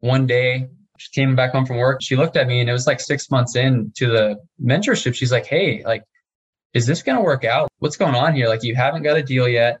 one 0.00 0.26
day, 0.26 0.68
she 0.98 1.10
came 1.12 1.34
back 1.34 1.52
home 1.52 1.64
from 1.66 1.78
work. 1.78 2.00
She 2.02 2.16
looked 2.16 2.36
at 2.36 2.46
me 2.46 2.60
and 2.60 2.68
it 2.68 2.72
was 2.72 2.86
like 2.86 3.00
six 3.00 3.30
months 3.30 3.56
into 3.56 4.06
the 4.06 4.36
mentorship. 4.62 5.14
She's 5.14 5.32
like, 5.32 5.46
Hey, 5.46 5.82
like, 5.84 6.04
is 6.74 6.86
this 6.86 7.02
going 7.02 7.16
to 7.16 7.22
work 7.24 7.44
out? 7.44 7.68
What's 7.78 7.96
going 7.96 8.14
on 8.14 8.34
here? 8.34 8.46
Like, 8.48 8.62
you 8.62 8.74
haven't 8.74 9.02
got 9.02 9.16
a 9.16 9.22
deal 9.22 9.48
yet. 9.48 9.80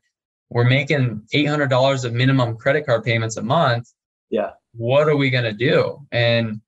We're 0.50 0.64
making 0.64 1.22
$800 1.34 2.04
of 2.04 2.12
minimum 2.12 2.56
credit 2.56 2.86
card 2.86 3.04
payments 3.04 3.36
a 3.36 3.42
month. 3.42 3.92
Yeah. 4.30 4.50
What 4.72 5.08
are 5.08 5.16
we 5.16 5.30
going 5.30 5.44
to 5.44 5.52
do? 5.52 5.98
And 6.12 6.60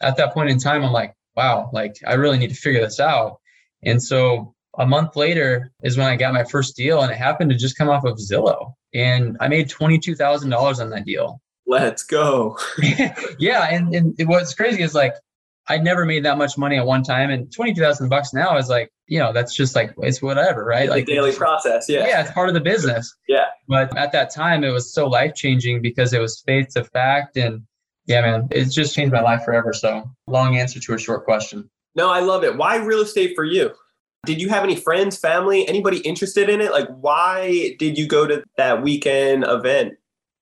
at 0.00 0.16
that 0.18 0.34
point 0.34 0.50
in 0.50 0.58
time, 0.58 0.84
I'm 0.84 0.92
like, 0.92 1.14
wow, 1.40 1.70
like, 1.72 1.96
I 2.06 2.14
really 2.14 2.38
need 2.38 2.50
to 2.50 2.54
figure 2.54 2.80
this 2.80 3.00
out. 3.00 3.40
And 3.82 4.02
so 4.02 4.54
a 4.78 4.86
month 4.86 5.16
later 5.16 5.72
is 5.82 5.96
when 5.96 6.06
I 6.06 6.16
got 6.16 6.34
my 6.34 6.44
first 6.44 6.76
deal, 6.76 7.00
and 7.00 7.10
it 7.10 7.16
happened 7.16 7.50
to 7.50 7.56
just 7.56 7.78
come 7.78 7.88
off 7.88 8.04
of 8.04 8.18
Zillow. 8.18 8.74
And 8.92 9.36
I 9.40 9.48
made 9.48 9.70
$22,000 9.70 10.80
on 10.80 10.90
that 10.90 11.04
deal. 11.06 11.40
Let's 11.66 12.02
go. 12.02 12.58
yeah. 13.38 13.68
And, 13.70 13.94
and 13.94 14.28
what's 14.28 14.54
crazy 14.54 14.82
is 14.82 14.94
like, 14.94 15.14
I 15.68 15.78
never 15.78 16.04
made 16.04 16.24
that 16.24 16.36
much 16.36 16.58
money 16.58 16.76
at 16.76 16.84
one 16.84 17.02
time, 17.02 17.30
and 17.30 17.50
22,000 17.52 18.08
bucks 18.08 18.34
now 18.34 18.58
is 18.58 18.68
like, 18.68 18.90
you 19.06 19.18
know, 19.18 19.32
that's 19.32 19.54
just 19.54 19.74
like, 19.76 19.94
it's 19.98 20.20
whatever, 20.20 20.64
right? 20.64 20.88
Like 20.90 21.00
Like, 21.00 21.06
daily 21.06 21.32
process. 21.32 21.88
Yeah. 21.88 22.06
yeah, 22.06 22.22
it's 22.22 22.32
part 22.32 22.48
of 22.48 22.54
the 22.54 22.60
business. 22.60 23.14
Yeah. 23.28 23.46
But 23.68 23.96
at 23.96 24.12
that 24.12 24.34
time, 24.34 24.64
it 24.64 24.70
was 24.70 24.92
so 24.92 25.06
life 25.06 25.34
changing 25.34 25.80
because 25.80 26.12
it 26.12 26.20
was 26.20 26.42
faith 26.46 26.68
to 26.74 26.84
fact. 26.84 27.36
And 27.36 27.62
yeah, 28.06 28.20
man, 28.22 28.48
it's 28.50 28.74
just 28.74 28.94
changed 28.94 29.12
my 29.12 29.20
life 29.20 29.44
forever. 29.44 29.72
So, 29.72 30.10
long 30.26 30.56
answer 30.56 30.80
to 30.80 30.94
a 30.94 30.98
short 30.98 31.24
question. 31.24 31.68
No, 31.94 32.10
I 32.10 32.20
love 32.20 32.44
it. 32.44 32.56
Why 32.56 32.76
real 32.76 33.00
estate 33.00 33.34
for 33.34 33.44
you? 33.44 33.72
Did 34.26 34.40
you 34.40 34.48
have 34.50 34.64
any 34.64 34.76
friends, 34.76 35.18
family, 35.18 35.66
anybody 35.66 35.98
interested 35.98 36.50
in 36.50 36.60
it? 36.60 36.72
Like, 36.72 36.88
why 36.88 37.74
did 37.78 37.96
you 37.96 38.06
go 38.06 38.26
to 38.26 38.44
that 38.56 38.82
weekend 38.82 39.44
event? 39.46 39.94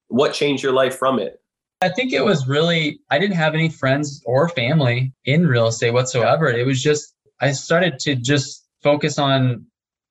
What 0.08 0.32
changed 0.32 0.62
your 0.62 0.72
life 0.72 0.96
from 0.98 1.18
it? 1.18 1.40
I 1.80 1.88
think 1.88 2.12
it 2.12 2.24
was 2.24 2.48
really, 2.48 3.00
I 3.10 3.20
didn't 3.20 3.36
have 3.36 3.54
any 3.54 3.68
friends 3.68 4.20
or 4.26 4.48
family 4.48 5.12
in 5.24 5.46
real 5.46 5.68
estate 5.68 5.92
whatsoever. 5.92 6.48
It 6.48 6.66
was 6.66 6.82
just, 6.82 7.14
I 7.40 7.52
started 7.52 8.00
to 8.00 8.16
just 8.16 8.66
focus 8.82 9.16
on, 9.18 9.66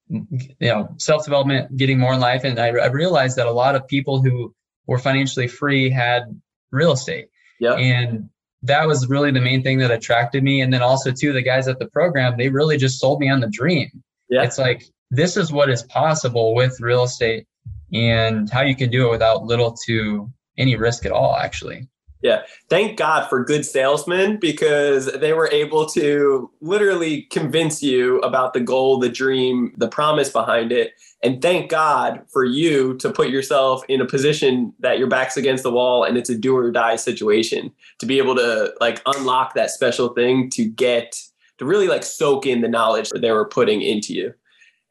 you 0.08 0.28
know, 0.62 0.88
self 0.98 1.26
development, 1.26 1.76
getting 1.76 2.00
more 2.00 2.14
in 2.14 2.22
life. 2.22 2.46
And 2.46 2.58
I, 2.58 2.68
I 2.68 2.88
realized 2.88 3.36
that 3.36 3.48
a 3.48 3.52
lot 3.52 3.76
of 3.76 3.86
people 3.86 4.22
who 4.22 4.56
were 4.86 4.98
financially 4.98 5.48
free 5.48 5.90
had 5.90 6.40
real 6.72 6.94
estate. 6.94 7.28
Yeah. 7.60 7.74
And 7.74 8.30
that 8.64 8.88
was 8.88 9.08
really 9.08 9.32
the 9.32 9.42
main 9.42 9.64
thing 9.64 9.78
that 9.80 9.92
attracted 9.92 10.44
me. 10.44 10.62
And 10.62 10.74
then 10.74 10.82
also, 10.82 11.12
too, 11.12 11.34
the 11.34 11.42
guys 11.42 11.68
at 11.68 11.80
the 11.80 11.88
program, 11.88 12.38
they 12.38 12.50
really 12.50 12.78
just 12.78 13.00
sold 13.00 13.20
me 13.20 13.30
on 13.30 13.40
the 13.40 13.50
dream. 13.50 13.90
Yeah. 14.30 14.44
It's 14.44 14.58
like, 14.58 14.84
this 15.12 15.38
is 15.38 15.52
what 15.52 15.70
is 15.70 15.84
possible 15.84 16.54
with 16.54 16.80
real 16.82 17.04
estate 17.04 17.46
and 17.94 18.50
how 18.50 18.62
you 18.62 18.76
can 18.76 18.90
do 18.90 19.08
it 19.08 19.12
without 19.12 19.46
little 19.46 19.76
to 19.86 20.30
any 20.58 20.76
risk 20.76 21.06
at 21.06 21.12
all, 21.12 21.36
actually. 21.36 21.88
Yeah. 22.24 22.42
Thank 22.70 22.98
God 22.98 23.30
for 23.30 23.46
good 23.46 23.64
salesmen 23.64 24.38
because 24.42 25.06
they 25.06 25.34
were 25.34 25.50
able 25.52 25.86
to 25.90 26.52
literally 26.62 27.24
convince 27.32 27.84
you 27.84 28.20
about 28.22 28.54
the 28.54 28.60
goal, 28.60 29.00
the 29.00 29.08
dream, 29.08 29.74
the 29.78 29.88
promise 29.88 30.30
behind 30.30 30.72
it. 30.72 30.94
And 31.24 31.42
thank 31.42 31.70
God 31.72 32.22
for 32.32 32.46
you 32.46 32.96
to 32.98 33.10
put 33.12 33.30
yourself 33.30 33.84
in 33.90 34.02
a 34.02 34.06
position 34.06 34.74
that 34.80 35.00
your 35.00 35.08
back's 35.08 35.36
against 35.36 35.64
the 35.64 35.72
wall 35.72 36.04
and 36.04 36.16
it's 36.18 36.30
a 36.30 36.38
do 36.38 36.56
or 36.56 36.70
die 36.72 36.96
situation 36.96 37.72
to 38.00 38.06
be 38.06 38.20
able 38.20 38.36
to 38.36 38.74
like 38.80 39.02
unlock 39.08 39.56
that 39.56 39.72
special 39.72 40.10
thing 40.10 40.50
to 40.52 40.66
get 40.66 41.20
to 41.58 41.66
really 41.66 41.88
like 41.88 42.04
soak 42.04 42.46
in 42.46 42.62
the 42.62 42.68
knowledge 42.68 43.10
that 43.10 43.22
they 43.22 43.32
were 43.32 43.48
putting 43.48 43.82
into 43.82 44.14
you. 44.14 44.32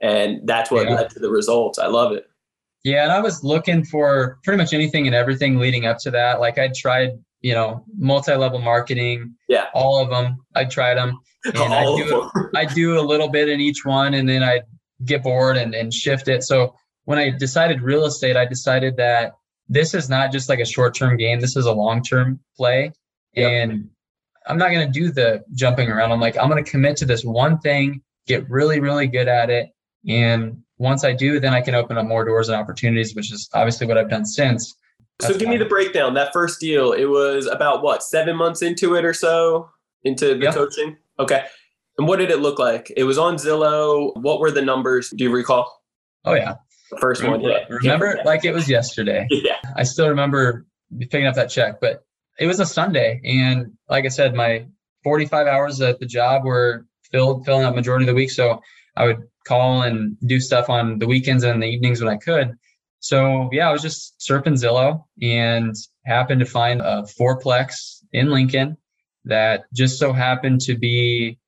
And 0.02 0.40
that's 0.44 0.70
what 0.70 0.88
Yeah. 0.88 0.96
led 0.96 1.10
to 1.10 1.20
the 1.20 1.30
results. 1.30 1.78
I 1.78 1.86
love 1.86 2.10
it. 2.12 2.26
Yeah, 2.82 3.04
and 3.04 3.12
I 3.12 3.20
was 3.20 3.42
looking 3.44 3.84
for 3.84 4.38
pretty 4.44 4.58
much 4.58 4.72
anything 4.72 5.06
and 5.06 5.14
everything 5.14 5.58
leading 5.58 5.86
up 5.86 5.98
to 5.98 6.10
that. 6.12 6.40
Like 6.40 6.58
I 6.58 6.70
tried, 6.74 7.10
you 7.40 7.52
know, 7.54 7.84
multi-level 7.98 8.60
marketing. 8.60 9.34
Yeah. 9.48 9.66
All 9.74 10.00
of 10.00 10.10
them. 10.10 10.38
I 10.56 10.64
tried 10.64 10.94
them. 10.94 11.18
And 11.46 11.72
I 11.72 11.84
All 11.84 11.96
do 11.96 12.02
of 12.20 12.32
them. 12.32 12.50
I 12.56 12.64
do 12.64 12.98
a 12.98 13.02
little 13.02 13.28
bit 13.28 13.48
in 13.48 13.60
each 13.60 13.84
one, 13.84 14.14
and 14.14 14.28
then 14.28 14.42
I 14.42 14.62
get 15.04 15.22
bored 15.22 15.56
and 15.56 15.74
and 15.74 15.92
shift 15.92 16.28
it. 16.28 16.42
So 16.42 16.74
when 17.04 17.18
I 17.18 17.30
decided 17.30 17.82
real 17.82 18.04
estate, 18.04 18.36
I 18.36 18.46
decided 18.46 18.96
that 18.96 19.32
this 19.68 19.94
is 19.94 20.08
not 20.08 20.32
just 20.32 20.48
like 20.48 20.60
a 20.60 20.64
short 20.64 20.94
term 20.94 21.16
game. 21.16 21.40
This 21.40 21.56
is 21.56 21.66
a 21.66 21.72
long 21.72 22.02
term 22.02 22.40
play. 22.56 22.92
Yep. 23.34 23.50
And 23.50 23.90
I'm 24.46 24.58
not 24.58 24.70
going 24.70 24.90
to 24.90 24.92
do 24.92 25.10
the 25.10 25.44
jumping 25.54 25.90
around. 25.90 26.12
I'm 26.12 26.20
like, 26.20 26.36
I'm 26.38 26.48
going 26.48 26.62
to 26.62 26.70
commit 26.70 26.96
to 26.98 27.04
this 27.04 27.24
one 27.24 27.58
thing, 27.58 28.02
get 28.26 28.48
really, 28.48 28.80
really 28.80 29.06
good 29.06 29.28
at 29.28 29.50
it. 29.50 29.70
And 30.08 30.62
once 30.78 31.04
I 31.04 31.12
do, 31.12 31.40
then 31.40 31.52
I 31.52 31.60
can 31.60 31.74
open 31.74 31.98
up 31.98 32.06
more 32.06 32.24
doors 32.24 32.48
and 32.48 32.56
opportunities, 32.56 33.14
which 33.14 33.32
is 33.32 33.48
obviously 33.54 33.86
what 33.86 33.98
I've 33.98 34.10
done 34.10 34.24
since. 34.24 34.76
That's 35.18 35.32
so 35.32 35.38
give 35.38 35.48
me 35.48 35.56
the 35.56 35.64
breakdown. 35.64 36.14
That 36.14 36.32
first 36.32 36.60
deal, 36.60 36.92
it 36.92 37.06
was 37.06 37.46
about 37.46 37.82
what, 37.82 38.02
seven 38.02 38.36
months 38.36 38.62
into 38.62 38.94
it 38.94 39.04
or 39.04 39.14
so, 39.14 39.70
into 40.04 40.34
the 40.34 40.44
yep. 40.44 40.54
coaching? 40.54 40.96
Okay. 41.18 41.44
And 41.98 42.06
what 42.06 42.18
did 42.18 42.30
it 42.30 42.40
look 42.40 42.58
like? 42.58 42.92
It 42.96 43.04
was 43.04 43.18
on 43.18 43.36
Zillow. 43.36 44.14
What 44.16 44.40
were 44.40 44.50
the 44.50 44.62
numbers? 44.62 45.10
Do 45.10 45.24
you 45.24 45.32
recall? 45.32 45.82
Oh 46.24 46.34
yeah. 46.34 46.56
The 46.90 46.98
first 46.98 47.22
remember, 47.22 47.48
one. 47.48 47.52
Yeah. 47.52 47.64
Remember 47.68 48.20
like 48.24 48.44
it 48.44 48.52
was 48.52 48.68
yesterday. 48.68 49.26
Yeah. 49.30 49.56
I 49.76 49.82
still 49.82 50.08
remember 50.08 50.66
picking 50.98 51.26
up 51.26 51.34
that 51.34 51.50
check, 51.50 51.80
but 51.80 52.04
it 52.38 52.46
was 52.46 52.60
a 52.60 52.66
Sunday. 52.66 53.20
And 53.24 53.72
like 53.88 54.04
I 54.04 54.08
said, 54.08 54.34
my 54.34 54.66
45 55.04 55.46
hours 55.46 55.80
at 55.80 56.00
the 56.00 56.06
job 56.06 56.44
were 56.44 56.86
filled, 57.10 57.44
filling 57.44 57.64
up 57.64 57.74
majority 57.74 58.04
of 58.04 58.08
the 58.08 58.14
week. 58.14 58.30
So 58.30 58.60
I 58.96 59.06
would 59.06 59.22
call 59.46 59.82
and 59.82 60.16
do 60.26 60.40
stuff 60.40 60.68
on 60.68 60.98
the 60.98 61.06
weekends 61.06 61.44
and 61.44 61.62
the 61.62 61.66
evenings 61.66 62.02
when 62.02 62.12
I 62.12 62.16
could. 62.16 62.56
So 63.00 63.48
yeah, 63.52 63.68
I 63.68 63.72
was 63.72 63.82
just 63.82 64.18
surfing 64.18 64.54
Zillow 64.54 65.04
and 65.22 65.74
happened 66.04 66.40
to 66.40 66.46
find 66.46 66.80
a 66.80 67.04
fourplex 67.18 68.02
in 68.12 68.30
Lincoln 68.30 68.76
that 69.24 69.64
just 69.72 69.98
so 69.98 70.12
happened 70.12 70.60
to 70.62 70.76
be 70.76 71.38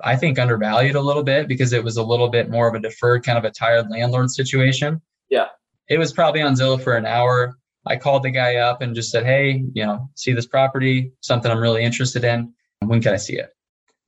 I 0.00 0.16
think 0.16 0.38
undervalued 0.38 0.94
a 0.94 1.00
little 1.00 1.22
bit 1.22 1.48
because 1.48 1.72
it 1.72 1.82
was 1.82 1.96
a 1.96 2.02
little 2.02 2.28
bit 2.28 2.50
more 2.50 2.68
of 2.68 2.74
a 2.74 2.80
deferred 2.80 3.24
kind 3.24 3.38
of 3.38 3.44
a 3.44 3.50
tired 3.50 3.90
landlord 3.90 4.30
situation. 4.30 5.00
Yeah. 5.30 5.48
It 5.88 5.98
was 5.98 6.12
probably 6.12 6.42
on 6.42 6.54
Zillow 6.54 6.82
for 6.82 6.96
an 6.96 7.06
hour. 7.06 7.56
I 7.86 7.96
called 7.96 8.24
the 8.24 8.30
guy 8.30 8.56
up 8.56 8.82
and 8.82 8.94
just 8.94 9.10
said, 9.10 9.24
Hey, 9.24 9.64
you 9.72 9.86
know, 9.86 10.10
see 10.14 10.32
this 10.32 10.46
property, 10.46 11.12
something 11.20 11.50
I'm 11.50 11.60
really 11.60 11.82
interested 11.82 12.24
in. 12.24 12.52
When 12.80 13.00
can 13.00 13.14
I 13.14 13.16
see 13.16 13.38
it? 13.38 13.50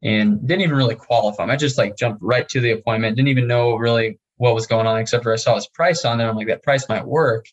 And 0.03 0.47
didn't 0.47 0.63
even 0.63 0.77
really 0.77 0.95
qualify. 0.95 1.45
I 1.45 1.57
just 1.57 1.79
like 1.79 1.97
jumped 1.97 2.23
right 2.23 2.49
to 2.51 2.61
the 2.61 2.73
appointment. 2.73 3.17
Didn't 3.17 3.29
even 3.29 3.47
know 3.47 3.77
really 3.77 4.19
what 4.37 4.55
was 4.55 4.67
going 4.67 4.87
on, 4.87 4.99
except 4.99 5.25
for 5.25 5.33
I 5.33 5.37
saw 5.37 5.55
his 5.55 5.69
price 5.69 6.05
on 6.05 6.19
there. 6.19 6.29
I'm 6.29 6.37
like, 6.37 6.47
that 6.49 6.63
price 6.63 6.89
might 6.89 7.05
work. 7.05 7.47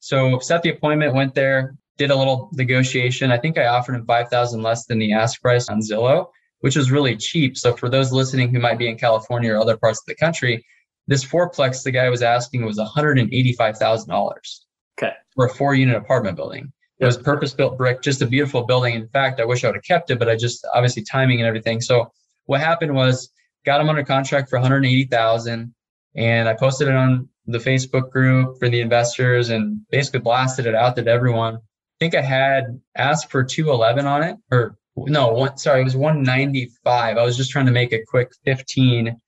So 0.00 0.38
set 0.40 0.62
the 0.62 0.70
appointment, 0.70 1.14
went 1.14 1.34
there, 1.34 1.74
did 1.96 2.10
a 2.10 2.16
little 2.16 2.50
negotiation. 2.52 3.32
I 3.32 3.38
think 3.38 3.56
I 3.56 3.66
offered 3.66 3.94
him 3.94 4.04
5,000 4.04 4.62
less 4.62 4.86
than 4.86 4.98
the 4.98 5.12
ask 5.12 5.40
price 5.40 5.68
on 5.68 5.80
Zillow 5.80 6.26
which 6.60 6.76
is 6.76 6.90
really 6.90 7.16
cheap. 7.16 7.56
So 7.56 7.74
for 7.74 7.88
those 7.88 8.12
listening 8.12 8.52
who 8.52 8.60
might 8.60 8.78
be 8.78 8.88
in 8.88 8.98
California 8.98 9.52
or 9.52 9.58
other 9.58 9.76
parts 9.76 10.00
of 10.00 10.06
the 10.06 10.14
country, 10.14 10.64
this 11.06 11.24
fourplex 11.24 11.82
the 11.82 11.90
guy 11.90 12.08
was 12.08 12.22
asking 12.22 12.64
was 12.64 12.78
$185,000. 12.78 14.60
Okay. 14.98 15.12
For 15.34 15.46
a 15.46 15.54
four 15.54 15.74
unit 15.74 15.96
apartment 15.96 16.36
building. 16.36 16.72
It 16.98 17.04
was 17.04 17.18
purpose 17.18 17.52
built 17.52 17.76
brick, 17.76 18.00
just 18.00 18.22
a 18.22 18.26
beautiful 18.26 18.64
building. 18.64 18.94
In 18.94 19.08
fact, 19.08 19.38
I 19.38 19.44
wish 19.44 19.62
I 19.62 19.68
would 19.68 19.76
have 19.76 19.84
kept 19.84 20.10
it, 20.10 20.18
but 20.18 20.30
I 20.30 20.36
just 20.36 20.66
obviously 20.72 21.02
timing 21.02 21.40
and 21.40 21.46
everything. 21.46 21.82
So 21.82 22.10
what 22.46 22.60
happened 22.60 22.94
was 22.94 23.30
got 23.66 23.80
him 23.80 23.88
under 23.90 24.02
contract 24.02 24.48
for 24.48 24.58
180,000 24.58 25.74
and 26.16 26.48
I 26.48 26.54
posted 26.54 26.88
it 26.88 26.94
on 26.94 27.28
the 27.46 27.58
Facebook 27.58 28.10
group 28.10 28.58
for 28.58 28.68
the 28.68 28.80
investors 28.80 29.50
and 29.50 29.80
basically 29.90 30.20
blasted 30.20 30.66
it 30.66 30.74
out 30.74 30.96
to 30.96 31.06
everyone. 31.06 31.56
I 31.56 31.96
think 32.00 32.14
I 32.14 32.22
had 32.22 32.80
asked 32.96 33.30
for 33.30 33.44
211 33.44 34.06
on 34.06 34.22
it 34.22 34.36
or 34.50 34.78
no, 34.96 35.28
one, 35.28 35.58
sorry, 35.58 35.82
it 35.82 35.84
was 35.84 35.96
195. 35.96 37.16
I 37.16 37.22
was 37.22 37.36
just 37.36 37.50
trying 37.50 37.66
to 37.66 37.72
make 37.72 37.92
a 37.92 38.04
quick 38.06 38.32
15 38.44 39.20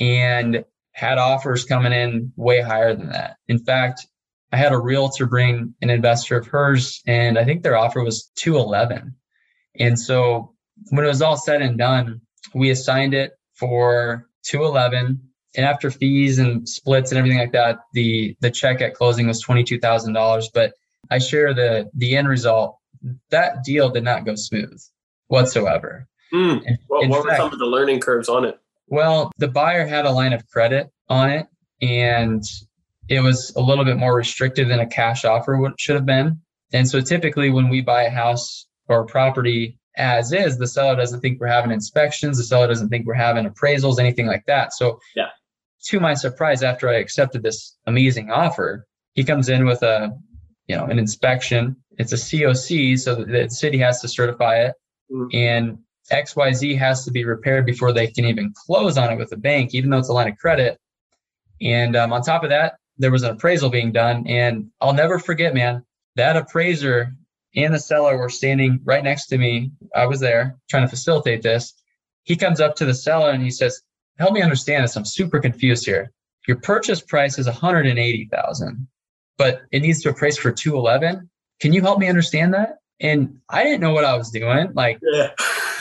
and 0.00 0.64
had 0.92 1.18
offers 1.18 1.64
coming 1.64 1.92
in 1.92 2.32
way 2.36 2.60
higher 2.60 2.94
than 2.94 3.08
that. 3.08 3.36
In 3.48 3.58
fact, 3.58 4.06
I 4.52 4.56
had 4.56 4.72
a 4.72 4.78
realtor 4.78 5.26
bring 5.26 5.74
an 5.80 5.90
investor 5.90 6.36
of 6.36 6.46
hers, 6.46 7.02
and 7.06 7.38
I 7.38 7.44
think 7.44 7.62
their 7.62 7.76
offer 7.76 8.04
was 8.04 8.30
211. 8.36 9.14
And 9.80 9.98
so 9.98 10.54
when 10.90 11.04
it 11.04 11.08
was 11.08 11.22
all 11.22 11.36
said 11.36 11.62
and 11.62 11.78
done, 11.78 12.20
we 12.54 12.70
assigned 12.70 13.14
it 13.14 13.32
for 13.54 14.28
211. 14.44 15.20
And 15.56 15.66
after 15.66 15.90
fees 15.90 16.38
and 16.38 16.68
splits 16.68 17.10
and 17.10 17.18
everything 17.18 17.38
like 17.38 17.52
that, 17.52 17.78
the 17.92 18.36
the 18.40 18.50
check 18.50 18.80
at 18.80 18.94
closing 18.94 19.28
was 19.28 19.40
twenty-two 19.40 19.78
thousand 19.78 20.12
dollars. 20.12 20.50
But 20.52 20.72
I 21.12 21.18
share 21.18 21.54
the 21.54 21.88
the 21.94 22.16
end 22.16 22.28
result. 22.28 22.76
That 23.30 23.62
deal 23.62 23.88
did 23.88 24.02
not 24.02 24.24
go 24.24 24.34
smooth 24.34 24.82
whatsoever. 25.28 26.06
Mm. 26.32 26.62
Well, 26.88 27.08
what 27.08 27.24
fact, 27.24 27.24
were 27.24 27.36
some 27.36 27.52
of 27.52 27.58
the 27.58 27.66
learning 27.66 28.00
curves 28.00 28.28
on 28.28 28.44
it? 28.44 28.58
Well, 28.88 29.30
the 29.38 29.48
buyer 29.48 29.86
had 29.86 30.04
a 30.04 30.10
line 30.10 30.32
of 30.32 30.46
credit 30.48 30.90
on 31.08 31.30
it, 31.30 31.46
and 31.80 32.42
it 33.08 33.20
was 33.20 33.52
a 33.56 33.60
little 33.60 33.84
bit 33.84 33.96
more 33.96 34.14
restricted 34.14 34.68
than 34.68 34.80
a 34.80 34.86
cash 34.86 35.24
offer 35.24 35.56
would 35.56 35.78
should 35.78 35.94
have 35.94 36.06
been. 36.06 36.40
And 36.72 36.88
so 36.88 37.00
typically 37.00 37.50
when 37.50 37.68
we 37.68 37.80
buy 37.80 38.02
a 38.04 38.10
house 38.10 38.66
or 38.88 39.00
a 39.00 39.06
property 39.06 39.78
as 39.96 40.32
is, 40.32 40.58
the 40.58 40.66
seller 40.66 40.96
doesn't 40.96 41.20
think 41.20 41.40
we're 41.40 41.46
having 41.46 41.70
inspections, 41.70 42.36
the 42.36 42.44
seller 42.44 42.66
doesn't 42.66 42.88
think 42.88 43.06
we're 43.06 43.14
having 43.14 43.48
appraisals, 43.48 44.00
anything 44.00 44.26
like 44.26 44.44
that. 44.46 44.72
So 44.72 44.98
yeah. 45.14 45.28
to 45.84 46.00
my 46.00 46.14
surprise, 46.14 46.62
after 46.62 46.88
I 46.88 46.94
accepted 46.94 47.42
this 47.42 47.76
amazing 47.86 48.30
offer, 48.30 48.86
he 49.12 49.22
comes 49.22 49.48
in 49.48 49.66
with 49.66 49.82
a 49.82 50.10
you 50.66 50.76
know 50.76 50.86
an 50.86 50.98
inspection. 50.98 51.76
It's 51.98 52.12
a 52.12 52.16
COC, 52.16 52.98
so 52.98 53.14
the 53.14 53.48
city 53.50 53.78
has 53.78 54.00
to 54.00 54.08
certify 54.08 54.56
it 54.64 54.74
mm-hmm. 55.10 55.26
and 55.32 55.78
XYZ 56.10 56.76
has 56.78 57.04
to 57.04 57.10
be 57.10 57.24
repaired 57.24 57.66
before 57.66 57.92
they 57.92 58.08
can 58.08 58.24
even 58.24 58.52
close 58.66 58.96
on 58.98 59.12
it 59.12 59.16
with 59.16 59.30
the 59.30 59.36
bank, 59.36 59.74
even 59.74 59.90
though 59.90 59.98
it's 59.98 60.08
a 60.08 60.12
line 60.12 60.28
of 60.28 60.36
credit. 60.36 60.78
And 61.62 61.96
um, 61.96 62.12
on 62.12 62.22
top 62.22 62.44
of 62.44 62.50
that, 62.50 62.74
there 62.98 63.10
was 63.10 63.22
an 63.22 63.30
appraisal 63.30 63.70
being 63.70 63.92
done. 63.92 64.26
And 64.26 64.70
I'll 64.80 64.92
never 64.92 65.18
forget, 65.18 65.54
man, 65.54 65.84
that 66.16 66.36
appraiser 66.36 67.14
and 67.56 67.72
the 67.72 67.78
seller 67.78 68.18
were 68.18 68.28
standing 68.28 68.80
right 68.84 69.02
next 69.02 69.26
to 69.26 69.38
me. 69.38 69.70
I 69.94 70.06
was 70.06 70.20
there 70.20 70.56
trying 70.68 70.84
to 70.84 70.88
facilitate 70.88 71.42
this. 71.42 71.74
He 72.24 72.36
comes 72.36 72.60
up 72.60 72.74
to 72.76 72.84
the 72.84 72.94
seller 72.94 73.30
and 73.30 73.42
he 73.42 73.50
says, 73.50 73.80
Help 74.18 74.32
me 74.32 74.42
understand 74.42 74.84
this. 74.84 74.96
I'm 74.96 75.04
super 75.04 75.40
confused 75.40 75.84
here. 75.84 76.12
Your 76.46 76.58
purchase 76.58 77.00
price 77.00 77.38
is 77.38 77.46
180,000, 77.46 78.86
but 79.38 79.62
it 79.72 79.80
needs 79.80 80.02
to 80.02 80.10
appraise 80.10 80.38
for 80.38 80.52
211. 80.52 81.28
Can 81.60 81.72
you 81.72 81.80
help 81.80 81.98
me 81.98 82.08
understand 82.08 82.54
that? 82.54 82.76
And 83.00 83.38
I 83.48 83.64
didn't 83.64 83.80
know 83.80 83.92
what 83.92 84.04
I 84.04 84.16
was 84.16 84.30
doing. 84.30 84.72
Like, 84.74 84.98
yeah. 85.02 85.30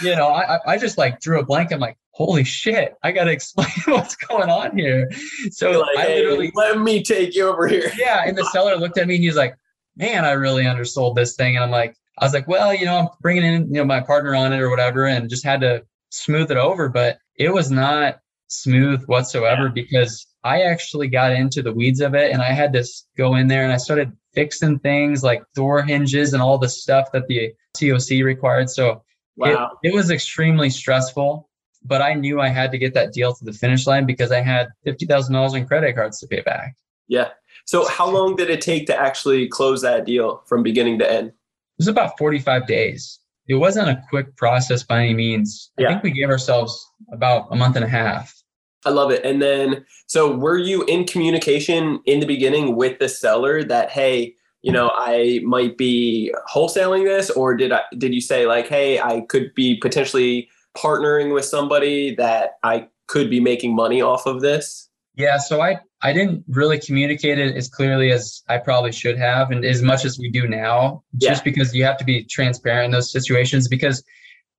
you 0.02 0.16
know, 0.16 0.30
I, 0.30 0.60
I 0.66 0.78
just 0.78 0.98
like 0.98 1.20
drew 1.20 1.40
a 1.40 1.46
blank. 1.46 1.72
I'm 1.72 1.80
like, 1.80 1.98
holy 2.12 2.44
shit, 2.44 2.96
I 3.04 3.12
got 3.12 3.26
to 3.26 3.32
explain 3.32 3.70
what's 3.86 4.16
going 4.16 4.50
on 4.50 4.78
here. 4.78 5.10
So 5.52 5.82
like, 5.82 5.98
I 5.98 6.08
literally, 6.16 6.48
hey, 6.48 6.52
let 6.56 6.80
me 6.80 7.04
take 7.04 7.36
you 7.36 7.48
over 7.48 7.68
here. 7.68 7.92
yeah. 7.98 8.24
And 8.26 8.38
the 8.38 8.46
seller 8.46 8.76
looked 8.76 8.98
at 8.98 9.08
me 9.08 9.16
and 9.16 9.24
he's 9.24 9.36
like, 9.36 9.56
man, 9.96 10.26
I 10.26 10.32
really 10.32 10.66
undersold 10.66 11.16
this 11.16 11.36
thing. 11.36 11.56
And 11.56 11.64
I'm 11.64 11.72
like, 11.72 11.96
I 12.20 12.26
was 12.26 12.34
like, 12.34 12.48
well, 12.48 12.74
you 12.74 12.86
know, 12.86 12.98
I'm 12.98 13.08
bringing 13.22 13.44
in, 13.44 13.68
you 13.68 13.80
know, 13.80 13.86
my 13.86 14.00
partner 14.00 14.36
on 14.36 14.54
it 14.54 14.60
or 14.60 14.70
whatever, 14.70 15.08
and 15.08 15.30
just 15.30 15.44
had 15.44 15.62
to 15.62 15.84
smooth 16.10 16.52
it 16.52 16.58
over. 16.58 16.90
But 16.90 17.18
it 17.36 17.50
was 17.50 17.72
not 17.72 18.20
smooth 18.48 19.04
whatsoever 19.06 19.66
yeah. 19.66 19.72
because 19.74 20.28
I 20.44 20.64
actually 20.64 21.08
got 21.08 21.32
into 21.32 21.62
the 21.62 21.74
weeds 21.74 22.02
of 22.02 22.14
it 22.14 22.32
and 22.32 22.42
I 22.42 22.52
had 22.52 22.74
to 22.74 22.86
go 23.18 23.36
in 23.36 23.48
there 23.48 23.64
and 23.64 23.72
I 23.72 23.78
started 23.78 24.12
fixing 24.34 24.80
things 24.80 25.24
like 25.24 25.44
door 25.56 25.82
hinges 25.84 26.34
and 26.34 26.42
all 26.42 26.58
the 26.58 26.70
stuff 26.70 27.12
that 27.14 27.28
the 27.28 27.54
COC 27.78 28.24
required. 28.24 28.70
So 28.70 29.04
wow. 29.36 29.72
it, 29.84 29.90
it 29.90 29.96
was 29.96 30.12
extremely 30.12 30.70
stressful, 30.70 31.50
but 31.84 32.02
I 32.02 32.14
knew 32.14 32.40
I 32.40 32.50
had 32.50 32.72
to 32.72 32.78
get 32.78 32.94
that 32.94 33.14
deal 33.14 33.34
to 33.34 33.46
the 33.46 33.54
finish 33.54 33.88
line 33.88 34.06
because 34.06 34.32
I 34.32 34.42
had 34.42 34.70
$50,000 34.86 35.56
in 35.56 35.68
credit 35.68 35.96
cards 35.96 36.20
to 36.20 36.28
pay 36.28 36.42
back. 36.42 36.76
Yeah. 37.08 37.30
So 37.66 37.88
how 37.88 38.10
long 38.10 38.36
did 38.36 38.50
it 38.50 38.62
take 38.62 38.88
to 38.88 39.00
actually 39.00 39.48
close 39.48 39.82
that 39.82 40.06
deal 40.06 40.44
from 40.46 40.64
beginning 40.64 41.00
to 41.00 41.12
end? 41.12 41.28
It 41.28 41.34
was 41.78 41.88
about 41.88 42.18
45 42.18 42.68
days. 42.68 43.20
It 43.48 43.56
wasn't 43.56 43.90
a 43.90 44.02
quick 44.10 44.36
process 44.38 44.84
by 44.84 45.04
any 45.04 45.14
means. 45.14 45.72
Yeah. 45.78 45.88
I 45.88 45.92
think 45.92 46.04
we 46.04 46.12
gave 46.12 46.30
ourselves 46.30 46.86
about 47.12 47.48
a 47.52 47.56
month 47.56 47.76
and 47.76 47.84
a 47.84 47.90
half. 47.90 48.43
I 48.86 48.90
love 48.90 49.12
it. 49.12 49.24
And 49.26 49.42
then, 49.42 49.86
so 50.08 50.36
were 50.36 50.58
you 50.58 50.84
in 50.86 51.06
communication 51.06 52.02
in 52.06 52.20
the 52.20 52.26
beginning 52.26 52.76
with 52.76 53.00
the 53.00 53.10
seller 53.10 53.64
that, 53.64 53.90
hey, 53.90 54.36
you 54.64 54.72
know, 54.72 54.92
I 54.96 55.42
might 55.44 55.78
be 55.78 56.34
wholesaling 56.52 57.04
this, 57.04 57.30
or 57.30 57.56
did 57.56 57.72
I 57.72 57.82
did 57.98 58.14
you 58.14 58.22
say 58.22 58.48
like, 58.48 58.68
hey, 58.68 59.00
I 59.00 59.22
could 59.28 59.54
be 59.54 59.78
potentially 59.78 60.50
partnering 60.78 61.34
with 61.34 61.46
somebody 61.46 62.16
that 62.16 62.52
I 62.64 62.88
could 63.08 63.30
be 63.30 63.42
making 63.42 63.76
money 63.76 64.02
off 64.02 64.26
of 64.26 64.42
this? 64.42 64.90
Yeah, 65.16 65.38
so 65.38 65.62
I 65.62 65.80
I 66.02 66.14
didn't 66.14 66.46
really 66.48 66.80
communicate 66.80 67.40
it 67.40 67.56
as 67.56 67.68
clearly 67.68 68.12
as 68.12 68.42
I 68.48 68.58
probably 68.58 68.94
should 68.94 69.18
have, 69.18 69.52
and 69.52 69.66
as 69.66 69.82
much 69.82 70.06
as 70.06 70.18
we 70.18 70.32
do 70.32 70.48
now, 70.48 71.04
just 71.18 71.42
yeah. 71.42 71.52
because 71.52 71.76
you 71.76 71.84
have 71.84 71.98
to 71.98 72.06
be 72.06 72.24
transparent 72.24 72.86
in 72.86 72.92
those 72.92 73.12
situations. 73.12 73.68
Because 73.68 74.02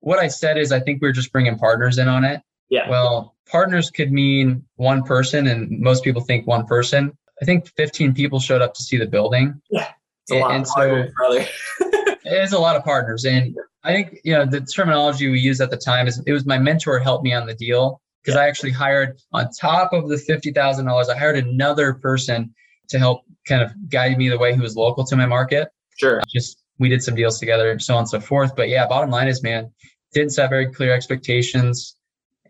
what 0.01 0.19
I 0.19 0.29
said 0.29 0.59
is, 0.59 0.71
I 0.71 0.81
think 0.81 1.01
we 1.01 1.09
we're 1.09 1.13
just 1.13 1.33
bringing 1.33 1.57
partners 1.57 1.97
in 1.97 2.09
on 2.09 2.25
it. 2.25 2.43
Yeah. 2.69 2.91
Well, 2.91 3.34
partners 3.51 3.91
could 3.91 4.13
mean 4.13 4.65
one 4.77 5.03
person, 5.03 5.47
and 5.47 5.81
most 5.81 6.05
people 6.05 6.23
think 6.23 6.47
one 6.47 6.67
person. 6.67 7.17
I 7.43 7.45
think 7.45 7.69
15 7.77 8.15
people 8.15 8.41
showed 8.41 8.63
up 8.63 8.75
to 8.75 8.83
see 8.83 8.97
the 8.97 9.07
building. 9.07 9.61
Yeah. 9.71 9.89
and, 10.31 10.43
and 10.45 10.69
so 10.69 11.07
brother. 11.17 11.47
it 11.81 12.43
is 12.43 12.53
a 12.53 12.59
lot 12.59 12.77
of 12.77 12.85
partners. 12.85 13.25
And 13.25 13.55
I 13.83 13.93
think, 13.93 14.19
you 14.25 14.33
know, 14.33 14.47
the 14.47 14.61
terminology 14.61 15.29
we 15.29 15.41
used 15.41 15.61
at 15.61 15.71
the 15.71 15.77
time 15.77 16.07
is 16.07 16.23
it 16.27 16.33
was 16.33 16.47
my 16.47 16.59
mentor 16.59 16.99
helped 16.99 17.25
me 17.25 17.35
on 17.35 17.47
the 17.47 17.55
deal 17.55 18.01
because 18.23 18.37
yeah. 18.37 18.43
I 18.43 18.49
actually 18.49 18.73
hired 18.73 19.19
on 19.33 19.49
top 19.51 19.93
of 19.93 20.09
the 20.09 20.17
$50,000, 20.17 21.09
I 21.09 21.19
hired 21.19 21.37
another 21.37 21.95
person 21.95 22.55
to 22.89 22.99
help 22.99 23.23
kind 23.47 23.63
of 23.63 23.73
guide 23.91 24.17
me 24.17 24.29
the 24.29 24.39
way 24.39 24.55
he 24.55 24.61
was 24.61 24.77
local 24.77 25.05
to 25.05 25.17
my 25.17 25.27
market. 25.27 25.69
Sure. 25.99 26.23
Just 26.33 26.63
we 26.79 26.89
did 26.89 27.03
some 27.03 27.15
deals 27.15 27.39
together, 27.39 27.79
so 27.79 27.95
on 27.95 28.01
and 28.01 28.09
so 28.09 28.21
forth. 28.21 28.57
But 28.57 28.69
yeah, 28.69 28.87
bottom 28.87 29.11
line 29.11 29.29
is, 29.29 29.43
man, 29.43 29.71
didn't 30.13 30.31
set 30.31 30.51
very 30.51 30.73
clear 30.73 30.93
expectations, 30.95 31.97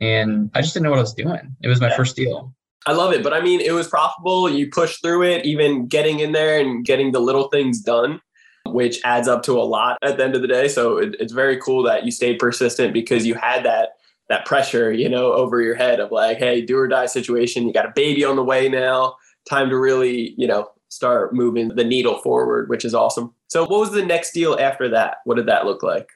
and 0.04 0.50
I 0.54 0.60
just 0.60 0.74
didn't 0.74 0.84
know 0.84 0.90
what 0.90 0.98
I 0.98 1.02
was 1.02 1.14
doing. 1.14 1.56
It 1.62 1.68
was 1.68 1.80
my 1.80 1.88
Yeah. 1.88 1.96
first 1.96 2.16
deal. 2.16 2.54
I 2.86 2.92
love 2.92 3.12
it. 3.12 3.22
But 3.22 3.32
I 3.32 3.40
mean, 3.40 3.60
it 3.60 3.72
was 3.72 3.88
profitable. 3.88 4.48
You 4.50 4.68
pushed 4.70 5.02
through 5.02 5.22
it, 5.22 5.44
even 5.46 5.86
getting 5.86 6.20
in 6.20 6.32
there 6.32 6.60
and 6.60 6.84
getting 6.84 7.12
the 7.12 7.20
little 7.20 7.48
things 7.48 7.80
done, 7.80 8.20
which 8.66 9.00
adds 9.04 9.26
up 9.26 9.42
to 9.44 9.52
a 9.52 9.64
lot 9.64 9.96
at 10.02 10.16
the 10.18 10.24
end 10.24 10.34
of 10.34 10.42
the 10.42 10.48
day. 10.48 10.68
So 10.68 10.98
it, 10.98 11.16
it's 11.18 11.32
very 11.32 11.58
cool 11.58 11.82
that 11.84 12.04
you 12.04 12.10
stayed 12.10 12.38
persistent 12.38 12.92
because 12.92 13.26
you 13.26 13.34
had 13.34 13.64
that 13.64 13.90
that 14.30 14.46
pressure, 14.46 14.90
you 14.90 15.08
know, 15.08 15.32
over 15.32 15.60
your 15.60 15.74
head 15.74 16.00
of 16.00 16.10
like, 16.10 16.38
hey, 16.38 16.62
do 16.62 16.78
or 16.78 16.88
die 16.88 17.04
situation. 17.06 17.66
You 17.66 17.74
got 17.74 17.84
a 17.86 17.92
baby 17.94 18.24
on 18.24 18.36
the 18.36 18.44
way 18.44 18.70
now. 18.70 19.16
Time 19.48 19.68
to 19.68 19.76
really, 19.78 20.34
you 20.38 20.46
know, 20.46 20.68
start 20.88 21.34
moving 21.34 21.68
the 21.68 21.84
needle 21.84 22.18
forward, 22.22 22.70
which 22.70 22.84
is 22.86 22.94
awesome. 22.94 23.34
So 23.48 23.62
what 23.66 23.80
was 23.80 23.92
the 23.92 24.04
next 24.04 24.32
deal 24.32 24.56
after 24.58 24.88
that? 24.90 25.16
What 25.24 25.36
did 25.36 25.46
that 25.46 25.66
look 25.66 25.82
like? 25.82 26.08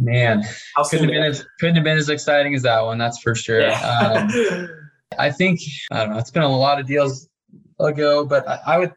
Man, 0.00 0.42
couldn't 0.76 1.04
have 1.04 1.12
been 1.12 1.22
as 1.22 1.44
couldn't 1.60 1.76
have 1.76 1.84
been 1.84 1.98
as 1.98 2.08
exciting 2.08 2.54
as 2.54 2.62
that 2.62 2.82
one. 2.82 2.98
That's 2.98 3.18
for 3.20 3.34
sure. 3.34 3.70
Um, 3.70 4.28
I 5.18 5.30
think 5.30 5.60
I 5.90 5.98
don't 6.04 6.10
know. 6.10 6.18
It's 6.18 6.30
been 6.30 6.42
a 6.42 6.48
lot 6.48 6.80
of 6.80 6.86
deals 6.86 7.28
ago, 7.80 8.24
but 8.24 8.46
I, 8.48 8.60
I 8.66 8.78
would 8.78 8.92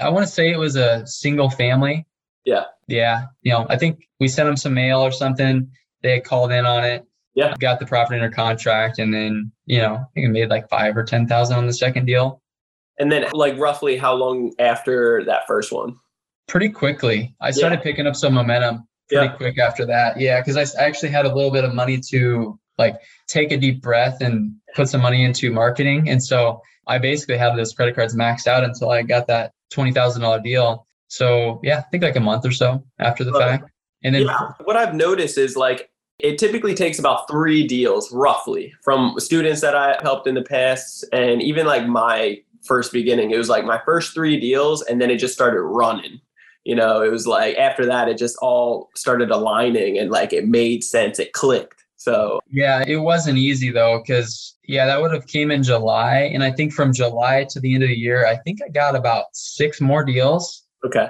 I 0.00 0.08
want 0.10 0.26
to 0.26 0.32
say 0.32 0.50
it 0.50 0.58
was 0.58 0.76
a 0.76 1.06
single 1.06 1.50
family. 1.50 2.06
Yeah. 2.44 2.64
Yeah. 2.88 3.26
You 3.42 3.52
know, 3.52 3.66
I 3.68 3.76
think 3.76 4.06
we 4.20 4.28
sent 4.28 4.46
them 4.46 4.56
some 4.56 4.74
mail 4.74 5.00
or 5.00 5.10
something. 5.10 5.70
They 6.02 6.12
had 6.12 6.24
called 6.24 6.52
in 6.52 6.66
on 6.66 6.84
it. 6.84 7.04
Yeah. 7.34 7.54
Got 7.58 7.80
the 7.80 7.86
property 7.86 8.20
under 8.20 8.32
contract, 8.32 8.98
and 8.98 9.12
then 9.12 9.50
you 9.66 9.78
know 9.78 9.94
I 9.96 10.04
think 10.14 10.26
I 10.28 10.30
made 10.30 10.50
like 10.50 10.68
five 10.68 10.96
or 10.96 11.02
ten 11.02 11.26
thousand 11.26 11.56
on 11.56 11.66
the 11.66 11.72
second 11.72 12.06
deal. 12.06 12.40
and 13.00 13.10
then 13.10 13.26
like 13.32 13.58
roughly 13.58 13.96
how 13.96 14.14
long 14.14 14.52
after 14.60 15.24
that 15.24 15.46
first 15.48 15.72
one? 15.72 15.96
Pretty 16.46 16.68
quickly, 16.68 17.34
I 17.40 17.50
started 17.50 17.82
picking 17.82 18.06
up 18.06 18.14
some 18.14 18.34
momentum 18.34 18.86
pretty 19.08 19.26
Yeah. 19.26 19.32
quick 19.32 19.58
after 19.58 19.84
that. 19.86 20.18
Yeah, 20.20 20.40
because 20.40 20.56
I 20.76 20.82
actually 20.82 21.10
had 21.10 21.26
a 21.26 21.34
little 21.34 21.50
bit 21.50 21.64
of 21.64 21.74
money 21.74 21.98
to 22.10 22.58
like 22.78 22.96
take 23.28 23.52
a 23.52 23.56
deep 23.56 23.80
breath 23.82 24.20
and 24.20 24.52
put 24.74 24.88
some 24.88 25.00
money 25.00 25.24
into 25.24 25.50
marketing, 25.52 26.08
and 26.08 26.22
so 26.22 26.60
I 26.86 26.98
basically 26.98 27.36
had 27.38 27.56
those 27.56 27.72
credit 27.72 27.94
cards 27.94 28.14
maxed 28.16 28.46
out 28.46 28.64
until 28.64 28.90
I 28.90 29.02
got 29.02 29.26
that 29.28 29.52
twenty 29.70 29.92
thousand 29.92 30.22
dollar 30.22 30.40
deal. 30.40 30.86
So 31.08 31.60
yeah, 31.62 31.78
I 31.78 31.82
think 31.82 32.02
like 32.02 32.16
a 32.16 32.20
month 32.20 32.44
or 32.44 32.50
so 32.52 32.84
after 32.98 33.22
the 33.24 33.30
Love 33.30 33.42
it. 33.42 33.44
fact, 33.44 33.70
and 34.02 34.14
then 34.14 34.22
yeah. 34.22 34.52
What 34.64 34.76
I've 34.76 34.94
noticed 34.94 35.38
is 35.38 35.56
like 35.56 35.90
it 36.20 36.38
typically 36.38 36.74
takes 36.74 36.98
about 36.98 37.28
three 37.28 37.66
deals 37.66 38.10
roughly 38.12 38.72
from 38.84 39.14
students 39.18 39.60
that 39.60 39.74
I 39.76 39.98
helped 40.02 40.26
in 40.28 40.34
the 40.34 40.42
past 40.42 41.04
and 41.12 41.42
even 41.42 41.66
like 41.66 41.86
my 41.86 42.38
first 42.64 42.92
beginning. 42.92 43.30
It 43.32 43.36
was 43.38 43.48
like 43.48 43.64
my 43.64 43.80
first 43.84 44.14
three 44.14 44.38
deals 44.40 44.82
and 44.82 45.00
then 45.00 45.10
it 45.10 45.16
just 45.18 45.34
started 45.34 45.60
running. 45.60 46.20
You 46.64 46.74
know, 46.74 47.02
it 47.02 47.10
was 47.10 47.26
like 47.26 47.56
after 47.56 47.84
that 47.86 48.08
it 48.08 48.18
just 48.18 48.36
all 48.40 48.90
started 48.96 49.30
aligning 49.30 49.98
and 49.98 50.10
like 50.10 50.32
it 50.32 50.48
made 50.48 50.82
sense. 50.82 51.18
It 51.18 51.32
clicked. 51.32 51.84
So 51.96 52.40
Yeah, 52.50 52.84
it 52.86 52.96
wasn't 52.96 53.38
easy 53.38 53.70
though, 53.70 54.00
because 54.00 54.56
yeah, 54.66 54.86
that 54.86 55.00
would 55.00 55.12
have 55.12 55.26
came 55.26 55.50
in 55.50 55.62
July, 55.62 56.30
and 56.32 56.42
I 56.42 56.50
think 56.50 56.72
from 56.72 56.92
July 56.92 57.46
to 57.50 57.60
the 57.60 57.74
end 57.74 57.82
of 57.82 57.88
the 57.88 57.96
year, 57.96 58.26
I 58.26 58.36
think 58.36 58.60
I 58.64 58.68
got 58.68 58.96
about 58.96 59.26
six 59.32 59.80
more 59.80 60.04
deals, 60.04 60.64
okay. 60.84 61.08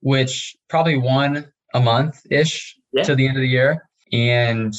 which 0.00 0.56
probably 0.68 0.96
one 0.98 1.50
a 1.74 1.80
month 1.80 2.20
ish 2.30 2.76
Yeah. 2.92 3.04
to 3.04 3.14
the 3.14 3.26
end 3.26 3.36
of 3.36 3.42
the 3.42 3.48
year. 3.48 3.88
And 4.12 4.74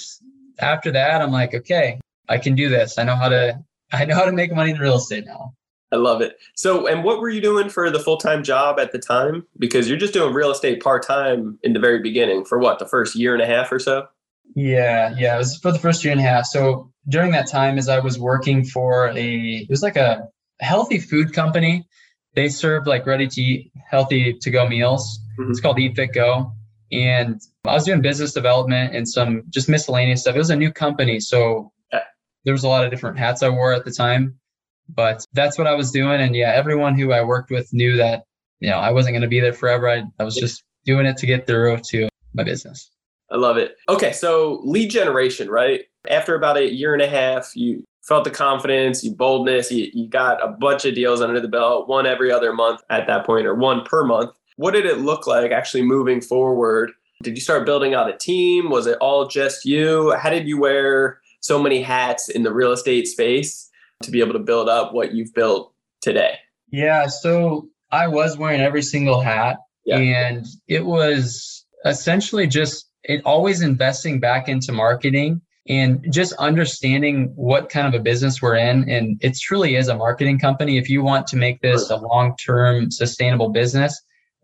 after 0.60 0.92
that, 0.92 1.22
I'm 1.22 1.32
like, 1.32 1.54
okay, 1.54 2.00
I 2.30 2.38
can 2.38 2.56
do 2.56 2.70
this. 2.70 2.98
I 2.98 3.04
know 3.04 3.16
how 3.16 3.30
to. 3.30 3.60
I 3.94 4.06
know 4.06 4.16
how 4.16 4.26
to 4.26 4.32
make 4.32 4.54
money 4.54 4.72
in 4.72 4.78
real 4.78 4.96
estate 4.96 5.26
now. 5.26 5.54
I 5.92 5.98
love 5.98 6.22
it. 6.22 6.38
So, 6.56 6.88
and 6.88 7.04
what 7.04 7.20
were 7.20 7.30
you 7.30 7.42
doing 7.42 7.70
for 7.70 7.90
the 7.90 8.00
full 8.00 8.18
time 8.18 8.44
job 8.44 8.80
at 8.80 8.92
the 8.92 9.00
time? 9.00 9.46
Because 9.60 9.90
you're 9.90 9.98
just 9.98 10.14
doing 10.14 10.34
real 10.34 10.52
estate 10.52 10.82
part 10.82 11.06
time 11.06 11.60
in 11.64 11.74
the 11.74 11.80
very 11.80 12.00
beginning 12.00 12.46
for 12.46 12.60
what, 12.60 12.80
the 12.80 12.88
first 12.88 13.16
year 13.16 13.34
and 13.34 13.44
a 13.44 13.46
half 13.46 13.72
or 13.72 13.80
so? 13.80 14.08
Yeah, 14.56 15.14
yeah. 15.18 15.36
It 15.36 15.40
was 15.40 15.58
for 15.58 15.72
the 15.72 15.80
first 15.80 16.04
year 16.04 16.12
and 16.12 16.22
a 16.22 16.24
half. 16.24 16.46
So 16.46 16.92
during 17.10 17.32
that 17.32 17.48
time, 17.48 17.78
as 17.78 17.90
I 17.90 18.00
was 18.00 18.20
working 18.20 18.64
for 18.64 19.10
a, 19.10 19.58
it 19.58 19.70
was 19.70 19.84
like 19.84 19.98
a 19.98 20.28
healthy 20.60 21.00
food 21.00 21.34
company. 21.34 21.88
They 22.36 22.48
served 22.48 22.88
like 22.88 23.06
ready 23.06 23.28
to 23.28 23.42
eat, 23.42 23.72
healthy 23.90 24.34
to 24.34 24.50
go 24.50 24.68
meals. 24.68 25.20
Mhm. 25.40 25.50
It's 25.50 25.60
called 25.60 25.80
Eat 25.80 25.96
Fit 25.96 26.14
Go. 26.14 26.54
And 26.92 27.42
I 27.66 27.74
was 27.74 27.86
doing 27.86 28.02
business 28.02 28.34
development 28.34 28.96
and 28.96 29.08
some 29.08 29.44
just 29.50 29.70
miscellaneous 29.70 30.22
stuff. 30.22 30.36
It 30.36 30.40
was 30.40 30.50
a 30.50 30.56
new 30.56 30.72
company. 30.72 31.20
So 31.20 31.72
there 32.44 32.54
was 32.54 32.64
a 32.64 32.68
lot 32.68 32.84
of 32.84 32.92
different 32.92 33.20
hats 33.20 33.44
I 33.44 33.50
wore 33.50 33.74
at 33.74 33.86
the 33.86 33.92
time. 33.92 34.40
But 34.94 35.26
that's 35.34 35.58
what 35.58 35.68
I 35.68 35.76
was 35.76 35.92
doing. 35.92 36.22
And 36.22 36.36
yeah, 36.36 36.52
everyone 36.52 36.98
who 36.98 37.12
I 37.12 37.24
worked 37.24 37.52
with 37.52 37.72
knew 37.74 37.98
that, 37.98 38.24
you 38.60 38.70
know, 38.70 38.78
I 38.78 38.92
wasn't 38.92 39.14
going 39.14 39.22
to 39.22 39.28
be 39.28 39.40
there 39.40 39.54
forever. 39.54 39.90
I, 39.90 40.04
I 40.20 40.24
was 40.24 40.36
just 40.36 40.64
doing 40.86 41.06
it 41.06 41.18
to 41.18 41.26
get 41.26 41.48
through 41.48 41.78
to 41.78 42.10
my 42.34 42.44
business. 42.44 42.90
I 43.32 43.38
love 43.38 43.58
it. 43.58 43.78
Okay, 43.88 44.12
so 44.12 44.60
lead 44.64 44.90
generation, 44.90 45.50
right? 45.50 45.82
After 46.10 46.36
about 46.36 46.58
a 46.58 46.74
year 46.74 46.94
and 46.94 47.02
a 47.02 47.08
half, 47.08 47.56
you 47.56 47.84
felt 48.02 48.24
the 48.24 48.32
confidence, 48.32 49.04
you 49.04 49.16
boldness, 49.16 49.72
you, 49.72 49.90
you 49.94 50.08
got 50.08 50.44
a 50.44 50.50
bunch 50.50 50.86
of 50.86 50.96
deals 50.96 51.22
under 51.22 51.40
the 51.40 51.48
belt, 51.48 51.88
one 51.88 52.06
every 52.06 52.32
other 52.32 52.52
month 52.52 52.82
at 52.90 53.08
that 53.08 53.26
point, 53.26 53.46
or 53.46 53.56
one 53.56 53.84
per 53.84 54.04
month. 54.04 54.32
What 54.58 54.72
did 54.72 54.86
it 54.86 55.00
look 55.00 55.28
like 55.28 55.52
actually 55.52 55.84
moving 55.84 56.20
forward? 56.20 56.92
Did 57.24 57.36
you 57.36 57.42
start 57.42 57.66
building 57.66 57.94
out 57.94 58.10
a 58.10 58.18
team? 58.18 58.70
Was 58.70 58.88
it 58.88 58.98
all 59.00 59.28
just 59.28 59.64
you? 59.64 60.14
How 60.18 60.30
did 60.30 60.48
you 60.48 60.60
wear 60.60 61.22
so 61.40 61.62
many 61.62 61.82
hats 61.82 62.28
in 62.28 62.44
the 62.44 62.54
real 62.54 62.72
estate 62.72 63.08
space 63.08 63.70
to 64.04 64.12
be 64.12 64.20
able 64.22 64.34
to 64.34 64.40
build 64.40 64.70
up 64.70 64.94
what 64.94 65.14
you've 65.14 65.34
built 65.34 65.74
today? 66.02 66.36
Yeah, 66.72 67.08
so 67.08 67.68
I 67.92 68.08
was 68.08 68.38
wearing 68.38 68.62
every 68.62 68.82
single 68.82 69.20
hat, 69.22 69.58
Yeah. 69.86 69.98
and 69.98 70.46
it 70.68 70.86
was 70.86 71.66
essentially 71.86 72.48
just 72.48 72.88
it 73.04 73.22
always 73.26 73.62
investing 73.62 74.20
back 74.20 74.48
into 74.48 74.72
marketing 74.72 75.42
and 75.68 76.06
just 76.12 76.34
understanding 76.34 77.32
what 77.36 77.70
kind 77.70 77.88
of 77.88 78.00
a 78.00 78.04
business 78.04 78.42
we're 78.42 78.56
in. 78.56 78.88
And 78.90 79.18
it 79.22 79.38
truly 79.40 79.76
is 79.76 79.88
a 79.88 79.96
marketing 79.96 80.38
company. 80.40 80.78
If 80.78 80.90
you 80.90 81.02
want 81.04 81.28
to 81.28 81.36
make 81.38 81.62
this 81.62 81.90
a 81.90 81.96
long 81.98 82.36
term 82.38 82.92
sustainable 82.92 83.50
business, 83.50 84.00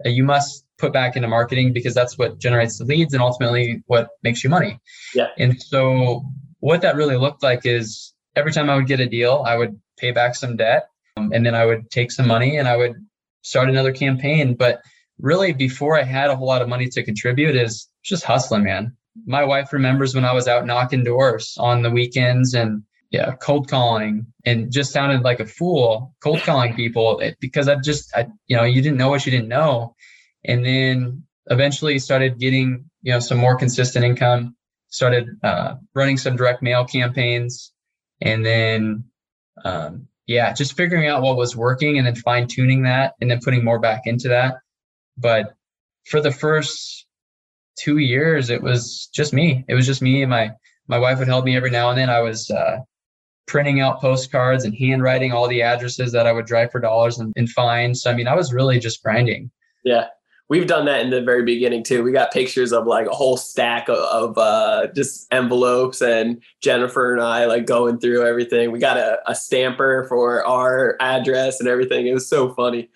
uh, 0.06 0.10
you 0.10 0.24
must 0.24 0.66
put 0.80 0.92
back 0.94 1.16
into 1.16 1.28
marketing 1.28 1.74
because 1.74 1.94
that's 1.94 2.18
what 2.18 2.40
generates 2.40 2.78
the 2.78 2.86
leads 2.86 3.14
and 3.14 3.22
ultimately 3.22 3.84
what 3.88 4.10
makes 4.24 4.44
you 4.44 4.50
money. 4.50 4.80
Yeah. 5.14 5.28
And 5.38 5.62
so, 5.62 6.24
what 6.60 6.82
that 6.82 6.96
really 6.96 7.18
looked 7.18 7.44
like 7.44 7.66
is 7.66 8.14
every 8.38 8.54
time 8.54 8.70
I 8.70 8.76
would 8.76 8.88
get 8.88 9.00
a 9.00 9.08
deal, 9.08 9.44
I 9.46 9.58
would 9.58 9.80
pay 9.98 10.12
back 10.12 10.36
some 10.36 10.56
debt 10.56 10.90
um, 11.18 11.32
and 11.34 11.46
then 11.46 11.56
I 11.56 11.66
would 11.66 11.90
take 11.90 12.12
some 12.12 12.28
money 12.28 12.58
and 12.58 12.68
I 12.68 12.78
would 12.78 12.96
start 13.42 13.70
another 13.70 13.92
campaign. 13.92 14.54
But 14.54 14.82
really, 15.20 15.54
before 15.54 16.00
I 16.00 16.04
had 16.04 16.30
a 16.30 16.36
whole 16.36 16.48
lot 16.48 16.62
of 16.62 16.70
money 16.70 16.88
to 16.90 17.04
contribute, 17.04 17.56
is 17.56 17.90
just 18.04 18.24
hustling, 18.24 18.64
man. 18.64 18.96
My 19.26 19.44
wife 19.44 19.74
remembers 19.74 20.14
when 20.14 20.26
I 20.26 20.34
was 20.34 20.48
out 20.48 20.66
knocking 20.66 21.04
doors 21.04 21.56
on 21.58 21.82
the 21.82 21.90
weekends 21.90 22.54
and 22.54 22.84
yeah, 23.10 23.34
cold 23.42 23.70
calling 23.70 24.28
and 24.46 24.72
just 24.72 24.92
sounded 24.92 25.22
like 25.22 25.40
a 25.40 25.46
fool 25.46 26.14
cold 26.22 26.42
calling 26.42 26.76
people 26.76 27.22
because 27.40 27.68
I 27.68 27.76
just, 27.76 28.16
I, 28.16 28.28
you 28.48 28.58
know, 28.58 28.64
you 28.64 28.82
didn't 28.82 28.98
know 28.98 29.10
what 29.10 29.26
you 29.26 29.32
didn't 29.32 29.48
know. 29.48 29.96
And 30.44 30.66
then 30.66 31.24
eventually 31.48 32.00
started 32.00 32.38
getting, 32.38 32.86
you 33.02 33.14
know, 33.14 33.20
some 33.20 33.38
more 33.38 33.56
consistent 33.56 34.04
income, 34.04 34.56
started 34.90 35.30
uh, 35.42 35.76
running 35.96 36.18
some 36.18 36.36
direct 36.36 36.62
mail 36.62 36.86
campaigns. 36.86 37.72
And 38.22 38.46
then, 38.46 39.04
um, 39.64 40.08
yeah, 40.26 40.54
just 40.54 40.76
figuring 40.76 41.08
out 41.08 41.22
what 41.22 41.38
was 41.38 41.56
working 41.56 41.98
and 41.98 42.06
then 42.06 42.16
fine 42.16 42.48
tuning 42.48 42.84
that 42.84 43.14
and 43.22 43.30
then 43.32 43.40
putting 43.44 43.64
more 43.64 43.80
back 43.80 44.02
into 44.06 44.28
that. 44.30 44.56
But 45.18 45.56
for 46.06 46.22
the 46.22 46.32
first 46.32 47.06
two 47.78 47.98
years, 47.98 48.50
it 48.50 48.62
was 48.62 49.10
just 49.14 49.34
me. 49.34 49.64
It 49.68 49.76
was 49.76 49.86
just 49.86 50.02
me 50.02 50.22
and 50.22 50.30
my 50.30 50.52
my 50.88 50.98
wife 50.98 51.20
would 51.20 51.28
help 51.28 51.46
me 51.46 51.56
every 51.56 51.70
now 51.70 51.90
and 51.90 51.98
then. 51.98 52.10
I 52.10 52.22
was 52.22 52.50
uh, 52.50 52.80
printing 53.46 53.82
out 53.82 54.00
postcards 54.00 54.64
and 54.64 54.76
handwriting 54.76 55.32
all 55.32 55.48
the 55.48 55.62
addresses 55.62 56.12
that 56.14 56.28
I 56.28 56.32
would 56.32 56.46
drive 56.46 56.72
for 56.72 56.80
dollars 56.80 57.20
and, 57.20 57.34
and 57.36 57.50
find. 57.50 57.98
So 57.98 58.12
I 58.12 58.14
mean, 58.14 58.28
I 58.28 58.36
was 58.36 58.54
really 58.54 58.80
just 58.80 59.04
grinding. 59.04 59.52
Yeah. 59.84 60.08
We've 60.50 60.68
done 60.68 60.86
that 60.86 61.02
in 61.02 61.10
the 61.10 61.22
very 61.22 61.44
beginning 61.44 61.84
too. 61.84 62.04
We 62.04 62.12
got 62.14 62.32
pictures 62.32 62.72
of 62.72 62.88
like 62.88 63.06
a 63.08 63.14
whole 63.14 63.36
stack 63.36 63.90
of, 63.90 63.98
of 63.98 64.38
uh, 64.38 64.88
just 64.96 65.28
envelopes, 65.32 66.02
and 66.02 66.42
Jennifer 66.62 67.14
and 67.14 67.22
I 67.22 67.46
like 67.46 67.66
going 67.66 68.00
through 68.00 68.26
everything. 68.26 68.72
We 68.72 68.80
got 68.80 68.96
a, 68.98 69.20
a 69.30 69.36
stamper 69.36 70.06
for 70.08 70.46
our 70.46 70.96
address 71.02 71.60
and 71.60 71.68
everything. 71.68 72.08
It 72.08 72.14
was 72.14 72.30
so 72.30 72.54
funny. 72.54 72.90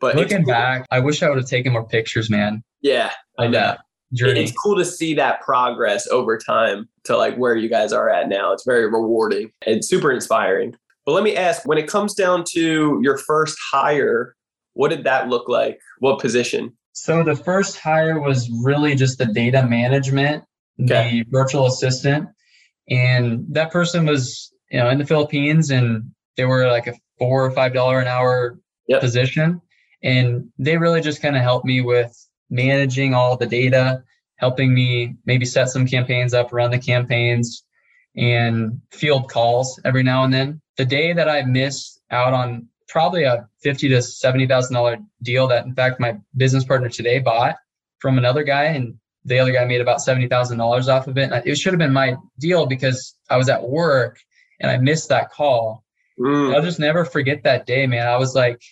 But 0.00 0.16
Looking 0.16 0.44
cool- 0.44 0.52
back, 0.52 0.86
I 0.90 1.00
wish 1.00 1.22
I 1.22 1.28
would 1.28 1.38
have 1.38 1.46
taken 1.48 1.72
more 1.74 1.86
pictures, 1.86 2.30
man. 2.30 2.62
yeah, 2.80 3.10
I 3.38 3.48
know. 3.48 3.76
journey. 4.14 4.40
It's 4.44 4.52
cool 4.52 4.76
to 4.76 4.84
see 4.84 5.12
that 5.14 5.40
progress 5.42 6.06
over 6.08 6.38
time 6.38 6.88
to 7.04 7.16
like 7.16 7.36
where 7.36 7.54
you 7.56 7.68
guys 7.68 7.92
are 7.92 8.08
at 8.08 8.28
now. 8.28 8.52
It's 8.52 8.64
very 8.64 8.86
rewarding 8.86 9.50
and 9.66 9.84
super 9.84 10.10
inspiring. 10.10 10.74
But 11.04 11.12
let 11.12 11.22
me 11.24 11.36
ask, 11.36 11.66
when 11.66 11.76
it 11.76 11.86
comes 11.86 12.14
down 12.14 12.44
to 12.52 12.98
your 13.02 13.18
first 13.18 13.58
hire, 13.70 14.34
what 14.72 14.88
did 14.88 15.04
that 15.04 15.28
look 15.28 15.48
like? 15.50 15.78
What 15.98 16.18
position? 16.18 16.74
So 16.94 17.22
the 17.24 17.36
first 17.36 17.76
hire 17.78 18.18
was 18.20 18.48
really 18.62 18.94
just 18.94 19.18
the 19.18 19.26
data 19.26 19.66
management, 19.66 20.44
Okay. 20.80 21.22
the 21.22 21.24
virtual 21.30 21.66
assistant, 21.66 22.28
and 22.88 23.44
that 23.50 23.70
person 23.70 24.06
was 24.06 24.52
you 24.70 24.78
know 24.78 24.88
in 24.88 24.98
the 24.98 25.06
Philippines, 25.06 25.70
and 25.70 26.12
they 26.36 26.44
were 26.44 26.66
like 26.68 26.86
a 26.86 26.94
four 27.18 27.44
or 27.44 27.50
five 27.50 27.74
dollar 27.74 28.00
an 28.00 28.06
hour 28.08 28.58
Yep. 28.88 29.00
position. 29.00 29.60
And 30.02 30.50
they 30.58 30.76
really 30.76 31.00
just 31.00 31.22
kind 31.22 31.36
of 31.36 31.42
helped 31.42 31.64
me 31.64 31.80
with 31.80 32.12
managing 32.50 33.14
all 33.14 33.36
the 33.36 33.46
data, 33.46 34.02
helping 34.36 34.74
me 34.74 35.16
maybe 35.24 35.46
set 35.46 35.70
some 35.70 35.86
campaigns 35.86 36.34
up, 36.34 36.52
run 36.52 36.70
the 36.70 36.78
campaigns, 36.78 37.64
and 38.16 38.80
field 38.92 39.30
calls 39.30 39.80
every 39.84 40.02
now 40.02 40.24
and 40.24 40.32
then. 40.34 40.60
The 40.76 40.84
day 40.84 41.12
that 41.14 41.28
I 41.28 41.42
missed 41.42 42.00
out 42.10 42.34
on 42.34 42.68
probably 42.88 43.24
a 43.24 43.48
fifty 43.62 43.88
to 43.88 44.02
seventy 44.02 44.46
thousand 44.46 44.74
dollar 44.74 44.98
deal 45.22 45.48
that 45.48 45.64
in 45.64 45.74
fact 45.74 46.00
my 46.00 46.16
business 46.36 46.64
partner 46.64 46.88
today 46.88 47.18
bought 47.18 47.56
from 47.98 48.18
another 48.18 48.42
guy 48.42 48.64
and 48.64 48.98
the 49.24 49.38
other 49.38 49.52
guy 49.52 49.64
made 49.64 49.80
about 49.80 50.00
seventy 50.00 50.28
thousand 50.28 50.58
dollars 50.58 50.88
off 50.88 51.06
of 51.06 51.16
it. 51.18 51.32
And 51.32 51.46
it 51.46 51.56
should 51.56 51.72
have 51.72 51.78
been 51.78 51.92
my 51.92 52.16
deal 52.38 52.66
because 52.66 53.16
I 53.30 53.36
was 53.36 53.48
at 53.48 53.66
work 53.66 54.18
and 54.60 54.70
I 54.70 54.76
missed 54.78 55.08
that 55.08 55.30
call. 55.30 55.84
Mm, 56.18 56.54
I'll 56.54 56.62
just 56.62 56.78
never 56.78 57.04
forget 57.04 57.42
that 57.44 57.66
day, 57.66 57.86
man. 57.86 58.06
I 58.06 58.16
was 58.16 58.34
like, 58.34 58.62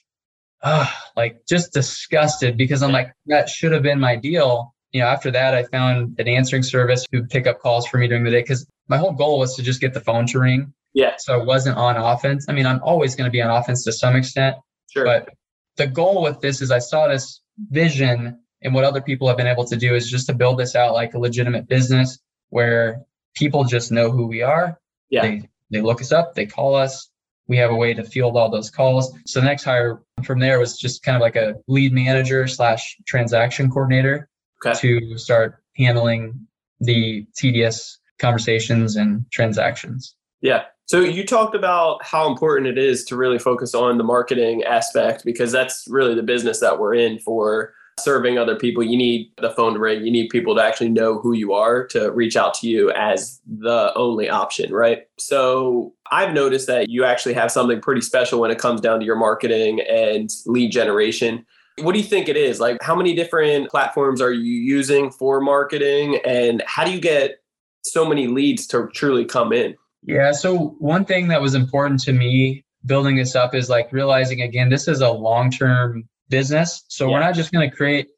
ah, 0.63 1.11
like 1.17 1.47
just 1.49 1.73
disgusted 1.73 2.57
because 2.57 2.83
I'm 2.83 2.93
like, 2.93 3.13
that 3.27 3.49
should 3.49 3.73
have 3.73 3.83
been 3.83 4.01
my 4.01 4.17
deal. 4.17 4.75
You 4.93 5.01
know, 5.01 5.07
after 5.07 5.31
that, 5.31 5.55
I 5.55 5.65
found 5.65 6.21
an 6.21 6.29
answering 6.29 6.63
service 6.63 7.07
who 7.11 7.25
pick 7.25 7.47
up 7.47 7.61
calls 7.61 7.87
for 7.87 7.99
me 7.99 8.09
during 8.09 8.25
the 8.25 8.31
day 8.31 8.43
because 8.43 8.67
my 8.89 8.99
whole 8.99 9.13
goal 9.13 9.39
was 9.39 9.57
to 9.57 9.63
just 9.63 9.81
get 9.81 9.95
the 9.95 10.01
phone 10.01 10.27
to 10.29 10.39
ring. 10.39 10.75
Yeah, 10.95 11.15
So 11.19 11.41
I 11.41 11.43
wasn't 11.45 11.77
on 11.79 11.97
offense. 11.97 12.47
I 12.49 12.53
mean, 12.53 12.67
I'm 12.67 12.81
always 12.83 13.15
going 13.17 13.27
to 13.27 13.31
be 13.31 13.41
on 13.43 13.51
offense 13.51 13.85
to 13.85 13.93
some 13.93 14.17
extent, 14.17 14.57
sure. 14.91 15.05
but 15.05 15.29
the 15.77 15.87
goal 15.87 16.23
with 16.23 16.41
this 16.41 16.61
is 16.61 16.71
I 16.71 16.79
saw 16.81 17.09
this 17.09 17.41
vision 17.71 18.39
and 18.63 18.75
what 18.75 18.85
other 18.85 19.01
people 19.01 19.27
have 19.29 19.37
been 19.37 19.47
able 19.47 19.65
to 19.67 19.77
do 19.77 19.95
is 19.95 20.11
just 20.11 20.27
to 20.27 20.35
build 20.35 20.59
this 20.59 20.77
out 20.77 20.93
like 20.95 21.15
a 21.15 21.19
legitimate 21.19 21.67
business 21.69 22.19
where 22.51 23.01
people 23.35 23.65
just 23.65 23.91
know 23.91 24.11
who 24.11 24.27
we 24.27 24.43
are. 24.43 24.79
Yeah. 25.11 25.23
They, 25.23 25.49
they 25.71 25.81
look 25.81 26.01
us 26.01 26.13
up, 26.13 26.35
they 26.35 26.47
call 26.47 26.75
us. 26.75 27.09
We 27.49 27.57
have 27.57 27.71
a 27.71 27.75
way 27.75 27.93
to 27.95 28.05
field 28.05 28.37
all 28.37 28.51
those 28.51 28.71
calls. 28.71 29.13
So 29.27 29.41
the 29.41 29.47
next 29.47 29.65
hire 29.65 30.01
from 30.25 30.39
there 30.39 30.59
was 30.61 30.79
just 30.79 31.03
kind 31.03 31.17
of 31.17 31.21
like 31.23 31.37
a 31.37 31.55
lead 31.67 31.93
manager 31.93 32.47
slash 32.47 32.97
transaction 33.07 33.69
coordinator 33.71 34.29
Okay. 34.65 34.79
to 34.79 35.19
start 35.19 35.57
handling 35.77 36.47
the 36.81 37.27
tedious 37.37 37.99
conversations 38.19 38.95
and 38.97 39.25
transactions. 39.33 40.15
Yeah. 40.41 40.65
So 40.87 41.01
you 41.01 41.25
talked 41.25 41.55
about 41.55 42.05
how 42.05 42.31
important 42.31 42.67
it 42.67 42.77
is 42.77 43.05
to 43.05 43.17
really 43.17 43.39
focus 43.39 43.75
on 43.75 43.99
the 43.99 44.05
marketing 44.05 44.63
aspect 44.65 45.25
because 45.25 45.53
that's 45.53 45.87
really 45.89 46.15
the 46.15 46.23
business 46.23 46.61
that 46.61 46.79
we're 46.79 46.95
in 46.95 47.19
for 47.21 47.73
serving 48.01 48.39
other 48.39 48.57
people. 48.57 48.83
You 48.83 48.97
need 48.97 49.31
the 49.41 49.51
phone 49.51 49.75
to 49.75 49.79
ring. 49.79 50.05
You 50.05 50.11
need 50.11 50.29
people 50.29 50.55
to 50.57 50.63
actually 50.63 50.89
know 50.89 51.19
who 51.19 51.35
you 51.35 51.53
are 51.53 51.87
to 51.89 52.11
reach 52.11 52.37
out 52.37 52.55
to 52.55 52.69
you 52.69 52.91
as 52.93 53.41
the 53.47 53.93
only 53.95 54.29
option, 54.29 54.73
right? 54.73 55.03
So 55.19 55.95
I've 56.11 56.33
noticed 56.33 56.67
that 56.67 56.89
you 56.89 57.05
actually 57.05 57.35
have 57.35 57.51
something 57.51 57.81
pretty 57.81 58.01
special 58.01 58.41
when 58.41 58.51
it 58.51 58.59
comes 58.59 58.81
down 58.81 59.01
to 59.01 59.07
your 59.07 59.17
marketing 59.17 59.81
and 59.81 60.31
lead 60.47 60.73
generation. 60.73 61.47
What 61.79 61.93
do 61.93 61.99
you 61.99 62.05
think 62.05 62.29
it 62.29 62.37
is? 62.37 62.61
Like, 62.61 62.83
how 62.83 62.95
many 62.95 63.15
different 63.15 63.71
platforms 63.71 64.21
are 64.21 64.33
you 64.33 64.53
using 64.53 65.11
for 65.11 65.41
marketing? 65.41 66.21
And 66.25 66.63
how 66.67 66.85
do 66.85 66.93
you 66.93 67.01
get 67.01 67.43
so 67.83 68.07
many 68.07 68.27
leads 68.27 68.67
to 68.69 68.89
truly 68.93 69.25
come 69.25 69.53
in? 69.53 69.77
Yeah. 70.03 70.33
So 70.33 70.77
one 70.79 71.05
thing 71.05 71.29
that 71.29 71.41
was 71.41 71.55
important 71.55 72.01
to 72.05 72.13
me 72.13 72.65
building 72.85 73.17
this 73.17 73.37
up 73.37 73.55
is 73.55 73.69
like 73.69 73.93
realizing 73.93 74.43
again, 74.43 74.69
this 74.69 74.89
is 74.89 75.01
a 75.01 75.11
long 75.11 75.51
term 75.51 76.09
business. 76.29 76.85
So 76.89 77.11
we're 77.11 77.21
not 77.21 77.35
just 77.35 77.53
going 77.53 77.69
to 77.69 77.77
create 77.77 78.09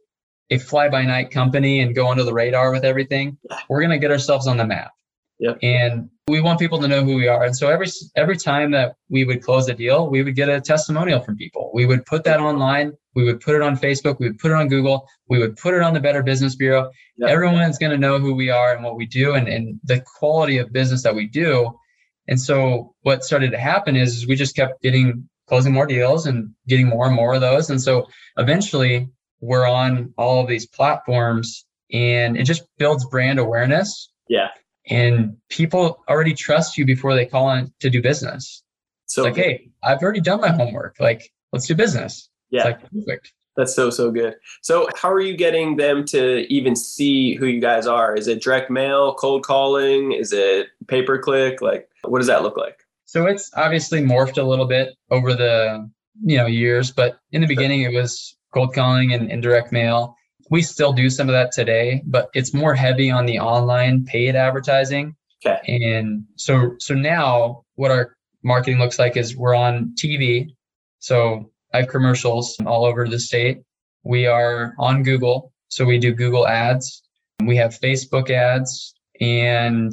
a 0.50 0.58
fly 0.58 0.88
by 0.88 1.02
night 1.02 1.30
company 1.30 1.80
and 1.80 1.94
go 1.94 2.08
under 2.08 2.22
the 2.22 2.32
radar 2.32 2.70
with 2.72 2.84
everything. 2.84 3.38
We're 3.68 3.80
going 3.80 3.90
to 3.90 3.98
get 3.98 4.10
ourselves 4.10 4.46
on 4.46 4.56
the 4.56 4.66
map. 4.66 4.92
Yep. 5.40 5.58
And 5.62 6.10
we 6.28 6.40
want 6.40 6.58
people 6.58 6.80
to 6.80 6.88
know 6.88 7.04
who 7.04 7.16
we 7.16 7.28
are. 7.28 7.44
And 7.44 7.56
so 7.56 7.68
every 7.68 7.86
every 8.16 8.36
time 8.36 8.70
that 8.70 8.96
we 9.08 9.24
would 9.24 9.42
close 9.42 9.68
a 9.68 9.74
deal, 9.74 10.08
we 10.08 10.22
would 10.22 10.34
get 10.34 10.48
a 10.48 10.60
testimonial 10.60 11.20
from 11.20 11.36
people. 11.36 11.70
We 11.74 11.84
would 11.84 12.06
put 12.06 12.24
that 12.24 12.40
online. 12.40 12.94
We 13.14 13.24
would 13.24 13.40
put 13.40 13.54
it 13.54 13.62
on 13.62 13.76
Facebook. 13.76 14.18
We 14.18 14.28
would 14.28 14.38
put 14.38 14.50
it 14.50 14.54
on 14.54 14.68
Google. 14.68 15.06
We 15.28 15.38
would 15.38 15.56
put 15.56 15.74
it 15.74 15.82
on 15.82 15.92
the 15.92 16.00
Better 16.00 16.22
Business 16.22 16.56
Bureau. 16.56 16.90
Yep. 17.18 17.28
Everyone's 17.28 17.78
going 17.78 17.92
to 17.92 17.98
know 17.98 18.18
who 18.18 18.34
we 18.34 18.50
are 18.50 18.74
and 18.74 18.82
what 18.82 18.96
we 18.96 19.06
do 19.06 19.34
and, 19.34 19.48
and 19.48 19.78
the 19.84 20.02
quality 20.18 20.58
of 20.58 20.72
business 20.72 21.02
that 21.02 21.14
we 21.14 21.26
do. 21.26 21.78
And 22.26 22.40
so 22.40 22.94
what 23.02 23.22
started 23.22 23.50
to 23.50 23.58
happen 23.58 23.94
is, 23.94 24.16
is 24.16 24.26
we 24.26 24.34
just 24.34 24.56
kept 24.56 24.82
getting 24.82 25.28
closing 25.46 25.74
more 25.74 25.86
deals 25.86 26.26
and 26.26 26.54
getting 26.66 26.88
more 26.88 27.06
and 27.06 27.14
more 27.14 27.34
of 27.34 27.42
those. 27.42 27.68
And 27.68 27.80
so 27.80 28.06
eventually 28.38 29.08
we're 29.40 29.68
on 29.68 30.14
all 30.16 30.40
of 30.40 30.48
these 30.48 30.66
platforms 30.66 31.66
and 31.92 32.38
it 32.38 32.44
just 32.44 32.62
builds 32.78 33.04
brand 33.04 33.38
awareness 33.38 34.10
Yeah. 34.28 34.48
And 34.90 35.36
people 35.48 36.02
already 36.08 36.34
trust 36.34 36.76
you 36.76 36.84
before 36.84 37.14
they 37.14 37.26
call 37.26 37.46
on 37.46 37.72
to 37.80 37.90
do 37.90 38.02
business. 38.02 38.62
So 39.06 39.22
like, 39.24 39.36
hey, 39.36 39.70
I've 39.82 40.02
already 40.02 40.20
done 40.20 40.40
my 40.40 40.50
homework. 40.50 40.96
Like, 40.98 41.32
let's 41.52 41.66
do 41.66 41.74
business. 41.74 42.28
yeah, 42.50 42.60
It's 42.60 42.82
like 42.82 42.90
perfect. 42.92 43.32
that's 43.56 43.74
so 43.74 43.90
so 43.90 44.10
good. 44.10 44.34
So 44.62 44.88
how 44.96 45.10
are 45.10 45.20
you 45.20 45.36
getting 45.36 45.76
them 45.76 46.04
to 46.06 46.40
even 46.52 46.74
see 46.76 47.34
who 47.36 47.46
you 47.46 47.60
guys 47.60 47.86
are? 47.86 48.14
Is 48.16 48.28
it 48.28 48.42
direct 48.42 48.70
mail, 48.70 49.14
cold 49.14 49.44
calling? 49.44 50.12
Is 50.12 50.32
it 50.32 50.68
pay 50.88 51.02
per 51.02 51.18
click? 51.18 51.62
Like, 51.62 51.88
what 52.02 52.18
does 52.18 52.26
that 52.28 52.42
look 52.42 52.56
like? 52.56 52.78
So 53.04 53.26
it's 53.26 53.50
obviously 53.56 54.00
morphed 54.02 54.38
a 54.38 54.42
little 54.42 54.66
bit 54.66 54.94
over 55.10 55.34
the 55.34 55.88
you 56.22 56.36
know 56.36 56.46
years, 56.46 56.90
but 56.90 57.18
in 57.32 57.40
the 57.42 57.46
beginning 57.46 57.82
it 57.82 57.92
was 57.94 58.36
cold 58.52 58.74
calling 58.74 59.12
and 59.12 59.30
indirect 59.30 59.70
mail. 59.72 60.16
We 60.50 60.62
still 60.62 60.92
do 60.92 61.08
some 61.10 61.28
of 61.28 61.32
that 61.32 61.52
today, 61.52 62.02
but 62.06 62.28
it's 62.34 62.52
more 62.52 62.74
heavy 62.74 63.10
on 63.10 63.26
the 63.26 63.38
online 63.38 64.04
paid 64.04 64.36
advertising. 64.36 65.14
Okay. 65.46 65.58
And 65.82 66.24
so 66.36 66.74
so 66.78 66.94
now 66.94 67.64
what 67.76 67.90
our 67.90 68.16
marketing 68.42 68.78
looks 68.78 68.98
like 68.98 69.16
is 69.16 69.36
we're 69.36 69.54
on 69.54 69.94
TV. 70.02 70.48
So 70.98 71.50
I 71.72 71.78
have 71.78 71.88
commercials 71.88 72.56
all 72.66 72.84
over 72.84 73.08
the 73.08 73.18
state. 73.18 73.62
We 74.04 74.26
are 74.26 74.74
on 74.78 75.02
Google. 75.02 75.52
So 75.68 75.84
we 75.84 75.98
do 75.98 76.12
Google 76.12 76.46
ads. 76.46 77.02
We 77.44 77.56
have 77.56 77.78
Facebook 77.80 78.30
ads 78.30 78.94
and 79.20 79.92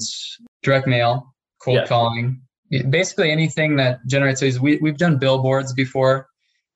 direct 0.63 0.87
mail, 0.87 1.33
cold 1.61 1.77
Yeah. 1.77 1.85
calling. 1.87 2.41
Basically 2.89 3.31
anything 3.31 3.75
that 3.77 3.99
generates 4.07 4.41
leads. 4.41 4.59
We, 4.59 4.77
we've 4.77 4.97
done 4.97 5.17
billboards 5.17 5.73
before. 5.73 6.27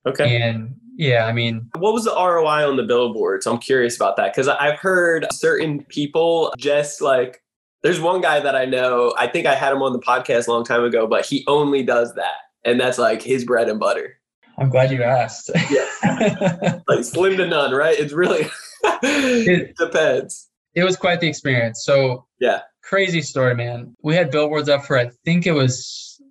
Okay. 0.06 0.42
And 0.42 0.76
yeah, 0.96 1.26
I 1.26 1.32
mean, 1.34 1.70
What 1.78 1.94
was 1.94 2.06
the 2.06 2.12
ROI 2.16 2.68
on 2.70 2.78
the 2.78 2.84
billboards? 2.84 3.46
I'm 3.46 3.58
curious 3.58 3.96
about 3.96 4.16
that 4.18 4.34
because 4.34 4.48
I've 4.48 4.80
heard 4.80 5.28
certain 5.32 5.84
people 5.86 6.54
just 6.58 7.02
like 7.02 7.42
there's 7.84 8.00
one 8.00 8.20
guy 8.22 8.40
that 8.40 8.56
I 8.56 8.66
know. 8.66 9.14
I 9.18 9.28
think 9.28 9.46
I 9.46 9.54
had 9.56 9.72
him 9.74 9.82
on 9.84 9.94
the 9.94 10.00
podcast 10.00 10.48
a 10.48 10.52
long 10.52 10.64
time 10.64 10.84
ago, 10.84 11.06
but 11.08 11.26
he 11.26 11.44
only 11.48 11.84
does 11.84 12.14
that, 12.16 12.36
and 12.64 12.80
that's 12.80 12.98
like 12.98 13.22
his 13.22 13.46
bread 13.46 13.70
and 13.70 13.80
butter. 13.80 14.18
I'm 14.58 14.70
glad 14.70 14.90
you 14.92 15.04
asked. 15.04 15.52
Yeah. 15.70 16.80
Like 16.88 17.04
slim 17.04 17.36
to 17.38 17.46
none, 17.48 17.74
right? 17.74 18.00
It's 18.00 18.14
really 18.14 18.48
it 19.04 19.76
depends. 19.80 20.50
it 20.74 20.84
was 20.84 20.96
quite 20.98 21.20
the 21.20 21.28
experience. 21.28 21.84
So 21.84 22.26
Yeah. 22.40 22.62
crazy 22.84 23.22
story, 23.22 23.54
man. 23.56 23.96
We 24.04 24.16
had 24.16 24.32
billboards 24.32 24.70
up 24.70 24.86
for 24.86 24.98
I 24.98 25.10
think 25.26 25.46
it 25.46 25.52
was 25.52 26.22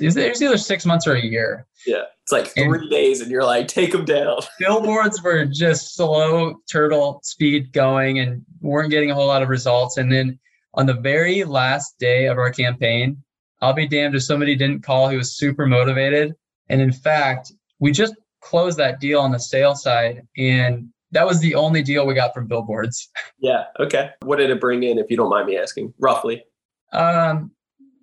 is 0.00 0.16
it 0.16 0.28
was 0.30 0.42
either 0.42 0.58
six 0.58 0.84
months 0.84 1.06
or 1.06 1.14
a 1.14 1.22
year. 1.22 1.66
Yeah, 1.86 2.04
it's 2.22 2.32
like 2.32 2.48
three 2.48 2.88
days, 2.88 3.20
and 3.20 3.30
you're 3.30 3.44
like, 3.44 3.68
take 3.68 3.92
them 3.92 4.04
down. 4.04 4.38
Billboards 4.58 5.22
were 5.22 5.46
just 5.46 5.94
slow 5.94 6.56
turtle 6.70 7.20
speed 7.24 7.72
going 7.72 8.18
and 8.18 8.44
weren't 8.60 8.90
getting 8.90 9.10
a 9.10 9.14
whole 9.14 9.26
lot 9.26 9.42
of 9.42 9.48
results. 9.48 9.96
And 9.96 10.12
then 10.12 10.38
on 10.74 10.86
the 10.86 10.94
very 10.94 11.44
last 11.44 11.98
day 11.98 12.26
of 12.26 12.38
our 12.38 12.50
campaign, 12.50 13.22
I'll 13.62 13.72
be 13.72 13.88
damned 13.88 14.14
if 14.14 14.22
somebody 14.22 14.54
didn't 14.54 14.82
call 14.82 15.08
who 15.08 15.16
was 15.16 15.36
super 15.36 15.66
motivated. 15.66 16.34
And 16.68 16.80
in 16.80 16.92
fact, 16.92 17.52
we 17.78 17.92
just 17.92 18.14
closed 18.40 18.78
that 18.78 19.00
deal 19.00 19.20
on 19.20 19.32
the 19.32 19.38
sales 19.38 19.82
side 19.82 20.22
and 20.36 20.88
that 21.12 21.26
was 21.26 21.40
the 21.40 21.54
only 21.56 21.82
deal 21.82 22.06
we 22.06 22.14
got 22.14 22.32
from 22.32 22.46
billboards. 22.46 23.08
Yeah. 23.42 23.64
Okay. 23.78 24.10
What 24.20 24.36
did 24.36 24.50
it 24.50 24.60
bring 24.60 24.82
in, 24.82 24.98
if 24.98 25.10
you 25.10 25.16
don't 25.16 25.30
mind 25.30 25.46
me 25.46 25.56
asking? 25.56 25.94
Roughly 25.98 26.44
Um, 26.92 27.52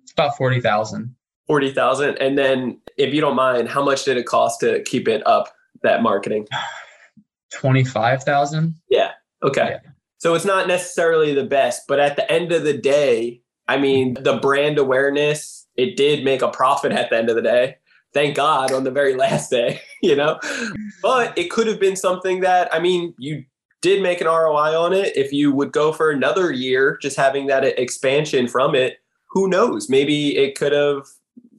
it's 0.02 0.10
about 0.10 0.36
forty 0.36 0.60
thousand. 0.60 1.14
Forty 1.48 1.72
thousand. 1.72 2.18
And 2.18 2.38
then, 2.38 2.80
if 2.96 3.12
you 3.12 3.20
don't 3.20 3.34
mind, 3.34 3.68
how 3.68 3.84
much 3.84 4.04
did 4.04 4.16
it 4.16 4.26
cost 4.26 4.60
to 4.60 4.82
keep 4.84 5.08
it 5.08 5.26
up? 5.26 5.48
That 5.82 6.02
marketing. 6.02 6.46
Twenty-five 7.52 8.22
thousand. 8.22 8.76
Yeah. 8.88 9.12
Okay. 9.42 9.78
Yeah. 9.82 9.90
So 10.18 10.34
it's 10.34 10.44
not 10.44 10.66
necessarily 10.66 11.32
the 11.32 11.44
best, 11.44 11.82
but 11.86 12.00
at 12.00 12.16
the 12.16 12.30
end 12.30 12.50
of 12.50 12.64
the 12.64 12.76
day, 12.76 13.40
I 13.68 13.76
mean, 13.76 14.14
the 14.20 14.36
brand 14.36 14.78
awareness, 14.78 15.66
it 15.76 15.96
did 15.96 16.24
make 16.24 16.42
a 16.42 16.48
profit 16.48 16.90
at 16.90 17.10
the 17.10 17.16
end 17.16 17.30
of 17.30 17.36
the 17.36 17.42
day. 17.42 17.76
Thank 18.12 18.34
God 18.34 18.72
on 18.72 18.82
the 18.82 18.90
very 18.90 19.14
last 19.16 19.50
day, 19.50 19.80
you 20.02 20.16
know? 20.16 20.40
But 21.02 21.36
it 21.38 21.50
could 21.50 21.68
have 21.68 21.78
been 21.78 21.94
something 21.96 22.40
that, 22.40 22.72
I 22.74 22.80
mean, 22.80 23.14
you 23.18 23.44
did 23.80 24.02
make 24.02 24.20
an 24.20 24.26
ROI 24.26 24.76
on 24.76 24.92
it. 24.92 25.16
If 25.16 25.32
you 25.32 25.52
would 25.52 25.70
go 25.70 25.92
for 25.92 26.10
another 26.10 26.50
year, 26.50 26.98
just 27.00 27.16
having 27.16 27.46
that 27.46 27.64
expansion 27.64 28.48
from 28.48 28.74
it, 28.74 28.98
who 29.30 29.48
knows? 29.48 29.88
Maybe 29.88 30.36
it 30.36 30.58
could 30.58 30.72
have 30.72 31.06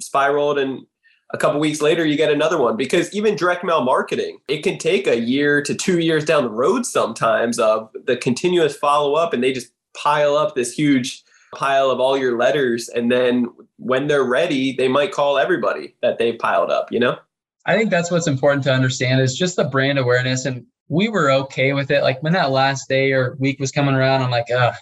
spiraled 0.10 0.58
and 0.58 0.86
a 1.32 1.38
couple 1.38 1.60
weeks 1.60 1.82
later 1.82 2.06
you 2.06 2.18
get 2.18 2.32
another 2.32 2.58
one 2.58 2.76
because 2.76 3.14
even 3.14 3.36
direct 3.36 3.64
mail 3.64 3.82
marketing 3.84 4.40
it 4.48 4.64
can 4.64 4.78
take 4.78 5.08
a 5.08 5.20
year 5.20 5.62
to 5.62 5.76
two 5.76 6.00
years 6.00 6.26
down 6.26 6.44
the 6.44 6.50
road 6.50 6.86
sometimes 6.86 7.60
of 7.60 7.90
the 8.06 8.18
continuous 8.18 8.76
follow-up 8.76 9.34
and 9.34 9.44
they 9.44 9.54
just 9.54 9.72
pile 9.96 10.36
up 10.36 10.56
this 10.56 10.74
huge 10.74 11.24
pile 11.56 11.90
of 11.90 12.00
all 12.00 12.18
your 12.18 12.38
letters 12.38 12.90
and 12.90 13.12
then 13.12 13.48
when 13.78 14.08
they're 14.08 14.24
ready 14.24 14.72
they 14.74 14.88
might 14.88 15.12
call 15.12 15.38
everybody 15.38 15.96
that 16.02 16.18
they've 16.18 16.38
piled 16.40 16.70
up 16.70 16.92
you 16.92 17.00
know 17.00 17.18
I 17.66 17.78
think 17.78 17.92
that's 17.92 18.10
what's 18.10 18.26
important 18.28 18.64
to 18.64 18.74
understand 18.74 19.22
is 19.22 19.38
just 19.38 19.56
the 19.56 19.64
brand 19.64 20.00
awareness. 20.00 20.46
And 20.46 20.66
we 20.88 21.08
were 21.08 21.32
okay 21.32 21.74
with 21.74 21.92
it. 21.92 22.02
Like 22.02 22.24
when 22.24 22.34
that 22.34 22.50
last 22.50 22.90
day 22.90 23.12
or 23.12 23.36
week 23.40 23.60
was 23.60 23.72
coming 23.72 23.94
around, 23.94 24.24
I'm 24.24 24.32
like, 24.32 24.48
ugh, 24.52 24.74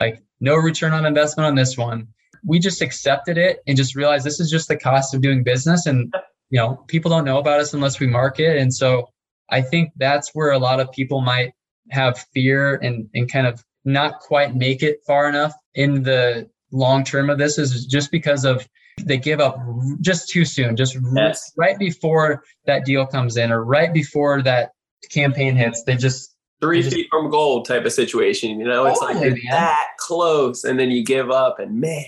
like 0.00 0.20
no 0.40 0.56
return 0.56 0.92
on 0.92 1.06
investment 1.06 1.46
on 1.46 1.54
this 1.54 1.76
one. 1.76 2.08
We 2.46 2.58
just 2.58 2.82
accepted 2.82 3.38
it 3.38 3.60
and 3.66 3.76
just 3.76 3.94
realized 3.94 4.24
this 4.24 4.40
is 4.40 4.50
just 4.50 4.68
the 4.68 4.76
cost 4.76 5.14
of 5.14 5.22
doing 5.22 5.42
business. 5.42 5.86
And, 5.86 6.12
you 6.50 6.58
know, 6.58 6.84
people 6.88 7.10
don't 7.10 7.24
know 7.24 7.38
about 7.38 7.60
us 7.60 7.74
unless 7.74 8.00
we 8.00 8.06
market. 8.06 8.58
And 8.58 8.72
so 8.72 9.08
I 9.50 9.62
think 9.62 9.90
that's 9.96 10.30
where 10.34 10.52
a 10.52 10.58
lot 10.58 10.80
of 10.80 10.92
people 10.92 11.20
might 11.20 11.52
have 11.90 12.18
fear 12.32 12.74
and, 12.76 13.08
and 13.14 13.30
kind 13.30 13.46
of 13.46 13.62
not 13.84 14.20
quite 14.20 14.54
make 14.54 14.82
it 14.82 15.00
far 15.06 15.28
enough 15.28 15.52
in 15.74 16.02
the 16.02 16.48
long 16.72 17.04
term 17.04 17.30
of 17.30 17.38
this 17.38 17.58
is 17.58 17.86
just 17.86 18.10
because 18.10 18.44
of 18.44 18.66
they 19.02 19.16
give 19.16 19.40
up 19.40 19.58
just 20.00 20.28
too 20.28 20.44
soon, 20.44 20.76
just 20.76 20.96
yes. 21.14 21.52
right 21.56 21.78
before 21.78 22.44
that 22.66 22.84
deal 22.84 23.06
comes 23.06 23.36
in 23.36 23.50
or 23.50 23.64
right 23.64 23.92
before 23.92 24.42
that 24.42 24.70
campaign 25.10 25.56
hits. 25.56 25.82
They 25.82 25.96
just 25.96 26.34
three 26.60 26.82
just, 26.82 26.94
feet 26.94 27.08
from 27.10 27.30
gold 27.30 27.66
type 27.66 27.84
of 27.84 27.92
situation. 27.92 28.58
You 28.58 28.66
know, 28.66 28.86
it's 28.86 29.00
like 29.00 29.22
you're 29.22 29.36
that 29.50 29.86
close, 29.98 30.64
and 30.64 30.78
then 30.78 30.90
you 30.90 31.04
give 31.04 31.30
up, 31.30 31.58
and 31.58 31.80
man. 31.80 32.04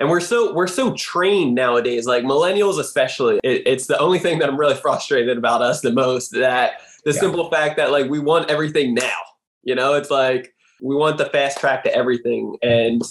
And 0.00 0.08
we're 0.08 0.20
so 0.20 0.54
we're 0.54 0.66
so 0.66 0.94
trained 0.94 1.54
nowadays, 1.54 2.06
like 2.06 2.24
millennials 2.24 2.78
especially. 2.78 3.38
It, 3.44 3.62
it's 3.66 3.86
the 3.86 3.98
only 3.98 4.18
thing 4.18 4.38
that 4.38 4.48
I'm 4.48 4.58
really 4.58 4.74
frustrated 4.82 5.36
about 5.36 5.60
us 5.60 5.82
the 5.82 5.92
most. 5.92 6.30
That 6.30 6.80
the 7.04 7.12
yeah. 7.12 7.20
simple 7.20 7.50
fact 7.50 7.76
that 7.76 7.92
like 7.92 8.10
we 8.10 8.18
want 8.18 8.50
everything 8.50 8.94
now. 8.94 9.18
You 9.62 9.74
know, 9.74 9.94
it's 9.94 10.10
like 10.10 10.54
we 10.80 10.96
want 10.96 11.18
the 11.18 11.26
fast 11.26 11.58
track 11.58 11.84
to 11.84 11.94
everything, 11.94 12.56
and 12.62 13.02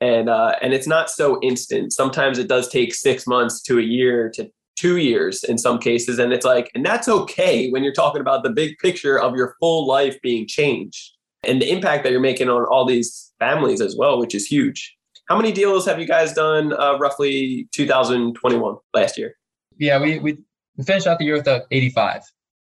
and 0.00 0.30
uh, 0.30 0.54
and 0.62 0.72
it's 0.72 0.86
not 0.86 1.10
so 1.10 1.38
instant. 1.42 1.92
Sometimes 1.92 2.38
it 2.38 2.48
does 2.48 2.68
take 2.68 2.94
six 2.94 3.26
months 3.26 3.60
to 3.62 3.78
a 3.78 3.82
year 3.82 4.30
to 4.36 4.50
two 4.74 4.96
years 4.96 5.44
in 5.44 5.58
some 5.58 5.78
cases, 5.78 6.18
and 6.18 6.32
it's 6.32 6.46
like, 6.46 6.70
and 6.74 6.84
that's 6.84 7.08
okay 7.08 7.68
when 7.70 7.84
you're 7.84 7.92
talking 7.92 8.22
about 8.22 8.42
the 8.42 8.50
big 8.50 8.78
picture 8.78 9.20
of 9.20 9.36
your 9.36 9.54
full 9.60 9.86
life 9.86 10.20
being 10.22 10.46
changed 10.46 11.12
and 11.44 11.60
the 11.60 11.70
impact 11.70 12.04
that 12.04 12.12
you're 12.12 12.20
making 12.20 12.48
on 12.48 12.64
all 12.64 12.86
these 12.86 13.32
families 13.38 13.82
as 13.82 13.96
well, 13.96 14.18
which 14.18 14.34
is 14.34 14.46
huge. 14.46 14.96
How 15.28 15.36
many 15.36 15.52
deals 15.52 15.84
have 15.86 15.98
you 15.98 16.06
guys 16.06 16.32
done? 16.32 16.72
Uh, 16.72 16.96
roughly 16.98 17.68
2021 17.72 18.76
last 18.94 19.18
year. 19.18 19.34
Yeah, 19.78 20.00
we 20.00 20.18
we 20.20 20.38
finished 20.84 21.06
out 21.06 21.18
the 21.18 21.24
year 21.24 21.34
with 21.34 21.48
a 21.48 21.64
85. 21.70 22.22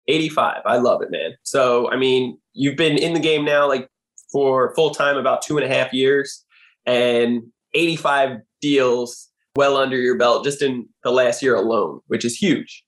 85. 0.09 0.63
I 0.65 0.77
love 0.79 1.03
it, 1.03 1.11
man. 1.11 1.33
So 1.43 1.91
I 1.91 1.97
mean, 1.97 2.39
you've 2.53 2.77
been 2.77 2.97
in 2.97 3.15
the 3.15 3.21
game 3.21 3.45
now 3.45 3.67
like 3.69 3.89
for 4.31 4.75
full 4.75 4.91
time 4.91 5.17
about 5.17 5.43
two 5.43 5.59
and 5.59 5.71
a 5.71 5.75
half 5.75 5.93
years 5.93 6.45
and 6.87 7.43
85 7.75 8.39
deals 8.61 9.29
well 9.57 9.77
under 9.77 9.97
your 9.97 10.17
belt 10.17 10.45
just 10.45 10.63
in 10.63 10.89
the 11.03 11.11
last 11.11 11.43
year 11.43 11.55
alone, 11.55 12.01
which 12.07 12.25
is 12.25 12.37
huge. 12.37 12.85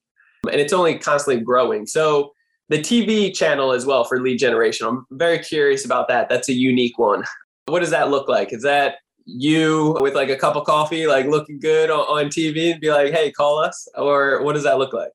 And 0.51 0.61
it's 0.61 0.73
only 0.73 0.99
constantly 0.99 1.43
growing. 1.43 1.87
So 1.87 2.33
the 2.69 2.79
TV 2.79 3.35
channel 3.35 3.73
as 3.73 3.85
well 3.85 4.05
for 4.05 4.21
lead 4.21 4.39
generation, 4.39 4.87
I'm 4.87 5.07
very 5.11 5.39
curious 5.39 5.85
about 5.85 6.09
that. 6.09 6.29
That's 6.29 6.49
a 6.49 6.55
unique 6.55 6.99
one. 6.99 7.25
What 7.67 7.81
does 7.81 7.91
that 7.91 8.11
look 8.11 8.29
like? 8.29 8.53
Is 8.53 8.63
that 8.63 8.97
you 9.27 9.97
with 10.01 10.15
like 10.15 10.29
a 10.29 10.37
cup 10.37 10.57
of 10.57 10.65
coffee, 10.65 11.07
like 11.07 11.27
looking 11.27 11.59
good 11.59 11.91
on, 11.91 12.01
on 12.01 12.25
TV 12.27 12.73
and 12.73 12.81
be 12.81 12.91
like, 12.91 13.13
hey, 13.13 13.31
call 13.31 13.59
us? 13.59 13.89
Or 13.97 14.43
what 14.43 14.55
does 14.55 14.65
that 14.65 14.79
look 14.79 14.93
like? 14.93 15.13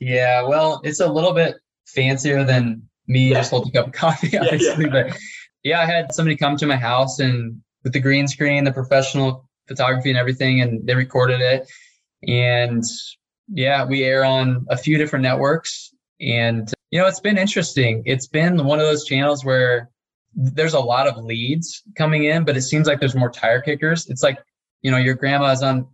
Yeah, 0.00 0.42
well, 0.42 0.80
it's 0.84 1.00
a 1.00 1.12
little 1.12 1.32
bit 1.32 1.56
fancier 1.86 2.44
than 2.44 2.82
me 3.06 3.28
yeah. 3.28 3.38
just 3.38 3.50
holding 3.50 3.70
a 3.70 3.80
cup 3.80 3.86
of 3.88 3.92
coffee, 3.92 4.36
obviously. 4.38 4.84
Yeah, 4.86 4.94
yeah. 4.94 5.08
But 5.08 5.18
yeah, 5.62 5.80
I 5.80 5.86
had 5.86 6.14
somebody 6.14 6.36
come 6.36 6.56
to 6.56 6.66
my 6.66 6.76
house 6.76 7.18
and 7.18 7.60
with 7.84 7.92
the 7.92 8.00
green 8.00 8.28
screen, 8.28 8.64
the 8.64 8.72
professional 8.72 9.48
photography 9.68 10.10
and 10.10 10.18
everything, 10.18 10.60
and 10.60 10.86
they 10.86 10.94
recorded 10.94 11.40
it. 11.40 11.70
And 12.28 12.84
yeah, 13.48 13.84
we 13.84 14.04
air 14.04 14.24
on 14.24 14.66
a 14.70 14.76
few 14.76 14.98
different 14.98 15.22
networks. 15.22 15.94
And, 16.20 16.72
you 16.90 17.00
know, 17.00 17.06
it's 17.06 17.20
been 17.20 17.38
interesting. 17.38 18.02
It's 18.06 18.26
been 18.26 18.64
one 18.64 18.78
of 18.78 18.86
those 18.86 19.04
channels 19.04 19.44
where 19.44 19.90
there's 20.34 20.74
a 20.74 20.80
lot 20.80 21.06
of 21.06 21.22
leads 21.24 21.82
coming 21.96 22.24
in, 22.24 22.44
but 22.44 22.56
it 22.56 22.62
seems 22.62 22.86
like 22.86 23.00
there's 23.00 23.14
more 23.14 23.30
tire 23.30 23.60
kickers. 23.60 24.08
It's 24.08 24.22
like, 24.22 24.38
you 24.82 24.90
know, 24.90 24.96
your 24.96 25.14
grandma's 25.14 25.62
on 25.62 25.86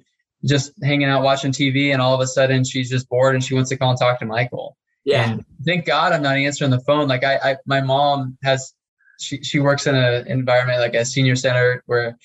just 0.44 0.72
hanging 0.82 1.08
out 1.08 1.22
watching 1.22 1.52
TV, 1.52 1.92
and 1.92 2.00
all 2.00 2.14
of 2.14 2.20
a 2.20 2.26
sudden 2.26 2.64
she's 2.64 2.88
just 2.88 3.08
bored 3.08 3.34
and 3.34 3.44
she 3.44 3.54
wants 3.54 3.70
to 3.70 3.76
call 3.76 3.90
and 3.90 3.98
talk 3.98 4.18
to 4.20 4.26
Michael. 4.26 4.76
Yeah. 5.04 5.30
And 5.30 5.44
thank 5.64 5.86
God 5.86 6.12
I'm 6.12 6.22
not 6.22 6.36
answering 6.36 6.70
the 6.70 6.80
phone. 6.80 7.08
Like 7.08 7.24
I, 7.24 7.36
I 7.36 7.56
my 7.66 7.80
mom 7.80 8.36
has 8.42 8.74
she 9.20 9.42
she 9.42 9.58
works 9.58 9.86
in 9.86 9.94
an 9.94 10.26
environment 10.26 10.80
like 10.80 10.94
a 10.94 11.04
senior 11.04 11.34
center 11.34 11.82
where 11.86 12.16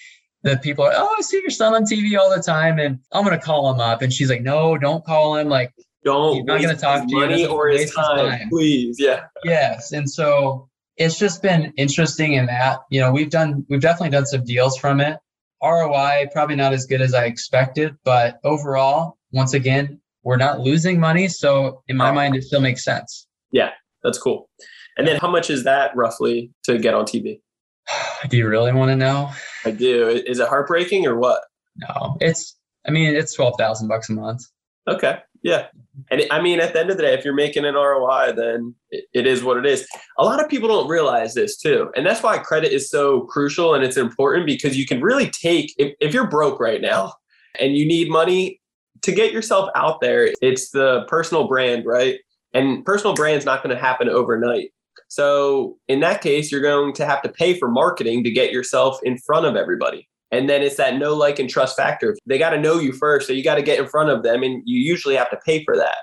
the 0.43 0.58
people 0.58 0.84
are, 0.86 0.91
oh, 0.93 1.15
I 1.17 1.21
see 1.21 1.38
your 1.38 1.49
son 1.49 1.73
on 1.73 1.86
TV 1.86 2.17
all 2.19 2.30
the 2.30 2.43
time, 2.43 2.78
and 2.78 2.99
I'm 3.12 3.23
gonna 3.23 3.39
call 3.39 3.73
him 3.73 3.80
up. 3.80 4.02
And 4.02 4.12
she's 4.12 4.30
like, 4.30 4.41
no, 4.41 4.78
don't 4.78 5.04
call 5.06 5.38
him. 5.38 5.47
Like, 5.47 5.73
don't. 6.04 6.36
He's 6.36 6.43
not 6.43 6.62
gonna 6.62 6.76
talk 6.76 7.08
to 7.08 7.10
you. 7.10 7.19
money 7.21 7.45
or 7.45 7.69
his 7.69 7.93
time, 7.93 8.19
his 8.19 8.39
time, 8.39 8.49
please. 8.49 8.97
Yeah. 8.99 9.26
Yes, 9.45 9.93
and 9.93 10.10
so 10.10 10.69
it's 10.97 11.17
just 11.17 11.41
been 11.41 11.73
interesting 11.77 12.34
in 12.34 12.45
that 12.47 12.79
you 12.89 12.99
know 12.99 13.12
we've 13.12 13.29
done 13.29 13.65
we've 13.69 13.82
definitely 13.82 14.12
done 14.12 14.25
some 14.25 14.43
deals 14.43 14.77
from 14.77 14.99
it. 14.99 15.17
ROI 15.62 16.27
probably 16.34 16.56
not 16.56 16.73
as 16.73 16.86
good 16.86 17.01
as 17.01 17.13
I 17.13 17.25
expected, 17.25 17.95
but 18.03 18.39
overall, 18.43 19.17
once 19.32 19.53
again, 19.53 20.01
we're 20.23 20.38
not 20.38 20.60
losing 20.60 20.99
money. 20.99 21.27
So 21.27 21.84
in 21.88 21.95
my 21.95 22.12
mind, 22.12 22.36
it 22.36 22.43
still 22.43 22.62
makes 22.62 22.84
sense. 22.84 23.27
Yeah, 23.51 23.69
that's 24.03 24.17
cool. 24.17 24.49
And 24.97 25.08
then 25.08 25.17
how 25.19 25.29
much 25.29 25.49
is 25.49 25.63
that 25.63 25.95
roughly 25.95 26.51
to 26.63 26.77
get 26.77 26.93
on 26.93 27.06
TV? 27.06 27.39
Do 28.29 28.38
you 28.38 28.47
really 28.47 28.73
want 28.73 28.89
to 28.89 28.95
know? 28.95 29.32
I 29.65 29.71
do. 29.71 30.08
Is 30.10 30.39
it 30.39 30.47
heartbreaking 30.47 31.06
or 31.08 31.17
what? 31.17 31.41
No, 31.77 32.17
it's, 32.21 32.58
I 32.88 32.91
mean, 32.91 33.15
it's 33.15 33.34
12,000 33.34 33.88
bucks 33.88 34.10
a 34.10 34.13
month. 34.13 34.43
Okay. 34.88 35.19
Yeah. 35.43 35.67
And 36.10 36.23
I 36.32 36.41
mean, 36.41 36.60
at 36.60 36.73
the 36.73 36.79
end 36.79 36.89
of 36.89 36.97
the 36.97 37.03
day, 37.03 37.13
if 37.13 37.23
you're 37.23 37.34
making 37.34 37.65
an 37.65 37.75
ROI, 37.75 38.34
then 38.36 38.73
it, 38.89 39.27
is 39.27 39.43
what 39.43 39.58
it 39.58 39.65
is. 39.65 39.86
A 40.17 40.23
lot 40.23 40.41
of 40.41 40.49
people 40.49 40.69
don't 40.69 40.88
realize 40.88 41.34
this 41.34 41.58
too. 41.58 41.91
And 41.95 42.06
that's 42.06 42.23
why 42.23 42.38
credit 42.39 42.71
is 42.71 42.89
so 42.89 43.21
crucial 43.21 43.75
and 43.75 43.84
it's 43.84 43.97
important 43.97 44.45
because 44.45 44.77
you 44.77 44.86
can 44.86 45.01
really 45.01 45.29
take, 45.29 45.73
if, 45.77 45.93
if 45.99 46.13
you're 46.13 46.27
broke 46.27 46.60
right 46.60 46.82
now 46.82 47.13
and 47.60 47.75
you 47.75 47.86
need 47.86 48.10
money 48.10 48.62
to 49.01 49.12
get 49.12 49.34
yourself 49.34 49.69
out 49.75 49.99
there, 49.99 50.29
it's 50.41 50.71
the 50.71 51.03
personal 51.08 51.47
brand, 51.47 51.86
right? 51.86 52.19
And 52.53 52.86
personal 52.86 53.13
brand's 53.13 53.45
not 53.45 53.62
going 53.62 53.75
to 53.75 53.82
happen 53.82 54.10
overnight. 54.10 54.71
So 55.10 55.77
in 55.89 55.99
that 55.99 56.21
case, 56.21 56.51
you're 56.51 56.62
going 56.62 56.93
to 56.93 57.06
have 57.06 57.21
to 57.23 57.29
pay 57.29 57.60
for 57.60 57.69
marketing 57.69 58.23
to 58.23 58.32
get 58.32 58.51
yourself 58.51 58.97
in 59.03 59.17
front 59.17 59.45
of 59.45 59.56
everybody. 59.56 60.08
And 60.34 60.50
then 60.50 60.63
it's 60.63 60.78
that 60.78 60.98
know, 60.98 61.13
like, 61.13 61.38
and 61.38 61.48
trust 61.48 61.78
factor. 61.78 62.15
They 62.26 62.39
got 62.39 62.50
to 62.50 62.60
know 62.60 62.80
you 62.80 62.91
first. 62.91 63.28
So 63.28 63.34
you 63.34 63.43
got 63.43 63.56
to 63.56 63.62
get 63.62 63.78
in 63.78 63.88
front 63.88 64.10
of 64.10 64.24
them, 64.24 64.41
and 64.41 64.63
you 64.65 64.82
usually 64.82 65.15
have 65.15 65.30
to 65.30 65.39
pay 65.46 65.63
for 65.63 65.78
that. 65.78 65.98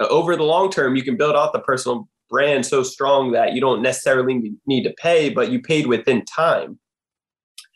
Uh, 0.00 0.06
over 0.06 0.36
the 0.36 0.44
long 0.44 0.70
term, 0.70 0.94
you 0.94 1.02
can 1.02 1.16
build 1.16 1.34
out 1.34 1.52
the 1.52 1.58
personal 1.58 2.08
brand 2.30 2.64
so 2.64 2.84
strong 2.84 3.32
that 3.32 3.54
you 3.54 3.60
don't 3.60 3.82
necessarily 3.82 4.52
need 4.66 4.84
to 4.84 4.94
pay, 5.02 5.28
but 5.28 5.50
you 5.50 5.60
paid 5.60 5.88
within 5.88 6.24
time. 6.24 6.78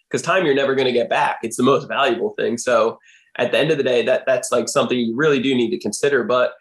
Because 0.09 0.23
time 0.23 0.47
you're 0.47 0.55
never 0.55 0.77
going 0.77 0.87
to 0.87 0.93
get 0.93 1.11
back. 1.11 1.39
It's 1.43 1.57
the 1.57 1.65
most 1.65 1.89
valuable 1.89 2.35
thing. 2.39 2.59
So 2.59 2.99
at 3.39 3.51
the 3.51 3.59
end 3.59 3.73
of 3.73 3.77
the 3.77 3.83
day, 3.83 4.05
that 4.05 4.23
that's 4.25 4.53
like 4.53 4.69
something 4.69 4.97
you 4.97 5.17
really 5.17 5.43
do 5.43 5.53
need 5.53 5.71
to 5.71 5.81
consider. 5.81 6.23
But 6.23 6.53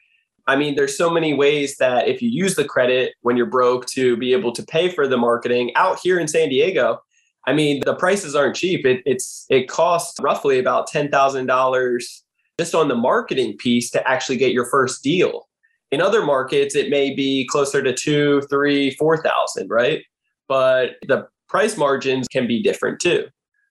I 0.48 0.56
mean, 0.56 0.76
there's 0.76 0.98
so 0.98 1.12
many 1.12 1.36
ways 1.36 1.78
that 1.78 2.08
if 2.08 2.24
you 2.24 2.30
use 2.30 2.56
the 2.56 2.66
credit 2.66 3.14
when 3.22 3.38
you're 3.38 3.46
broke 3.46 3.86
to 3.88 4.18
be 4.18 4.34
able 4.34 4.52
to 4.54 4.64
pay 4.64 4.90
for 4.90 5.08
the 5.08 5.18
marketing 5.18 5.72
out 5.76 6.00
here 6.02 6.20
in 6.20 6.28
San 6.28 6.50
Diego. 6.50 7.02
I 7.48 7.54
mean, 7.54 7.82
the 7.86 7.96
prices 7.96 8.36
aren't 8.36 8.56
cheap. 8.56 8.86
It, 8.86 9.02
it's 9.06 9.46
it 9.50 9.68
costs 9.68 10.20
roughly 10.22 10.60
about 10.60 10.88
ten 10.88 11.10
thousand 11.10 11.48
dollars 11.48 12.24
just 12.60 12.76
on 12.76 12.88
the 12.88 12.96
marketing 12.96 13.58
piece 13.58 13.90
to 13.92 14.08
actually 14.08 14.38
get 14.38 14.52
your 14.52 14.66
first 14.66 15.04
deal. 15.04 15.48
In 15.92 16.02
other 16.02 16.24
markets, 16.24 16.76
it 16.76 16.90
may 16.90 17.14
be 17.14 17.48
closer 17.50 17.82
to 17.82 17.94
two, 17.94 18.42
three, 18.50 18.92
four 18.92 19.22
thousand, 19.22 19.70
right? 19.70 20.04
But 20.48 20.92
the 21.08 21.28
price 21.50 21.78
margins 21.78 22.28
can 22.28 22.48
be 22.48 22.62
different 22.62 23.00
too. 23.00 23.26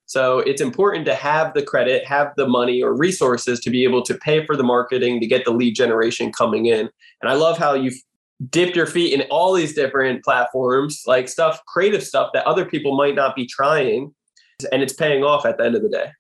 So 0.06 0.40
it's 0.40 0.61
important 0.61 1.06
to 1.06 1.14
have 1.14 1.54
the 1.54 1.62
credit, 1.62 2.04
have 2.04 2.33
the 2.37 2.48
money 2.48 2.83
or 2.83 2.96
resources 2.96 3.61
to 3.61 3.70
be 3.70 3.85
able 3.85 4.02
to 4.02 4.14
pay 4.14 4.44
for 4.44 4.56
the 4.56 4.64
marketing 4.64 5.20
to 5.20 5.26
get 5.26 5.44
the 5.44 5.52
lead 5.52 5.76
generation 5.76 6.33
coming 6.33 6.66
in. 6.66 6.90
And 7.22 7.30
I 7.30 7.35
love 7.35 7.59
how 7.59 7.74
you've 7.74 8.02
dipped 8.48 8.76
your 8.76 8.87
feet 8.87 9.12
in 9.12 9.26
all 9.31 9.53
these 9.53 9.74
different 9.74 10.24
platforms, 10.24 11.03
like 11.07 11.29
stuff, 11.29 11.61
creative 11.66 12.03
stuff 12.03 12.31
that 12.33 12.46
other 12.46 12.64
people 12.64 12.96
might 12.96 13.14
not 13.14 13.37
be 13.37 13.46
trying. 13.46 14.14
And 14.72 14.83
it's 14.83 14.92
paying 14.92 15.24
off 15.24 15.46
at 15.46 15.59
the 15.59 15.64
end 15.64 15.76
of 15.76 15.83
the 15.83 15.88
day. 15.88 16.11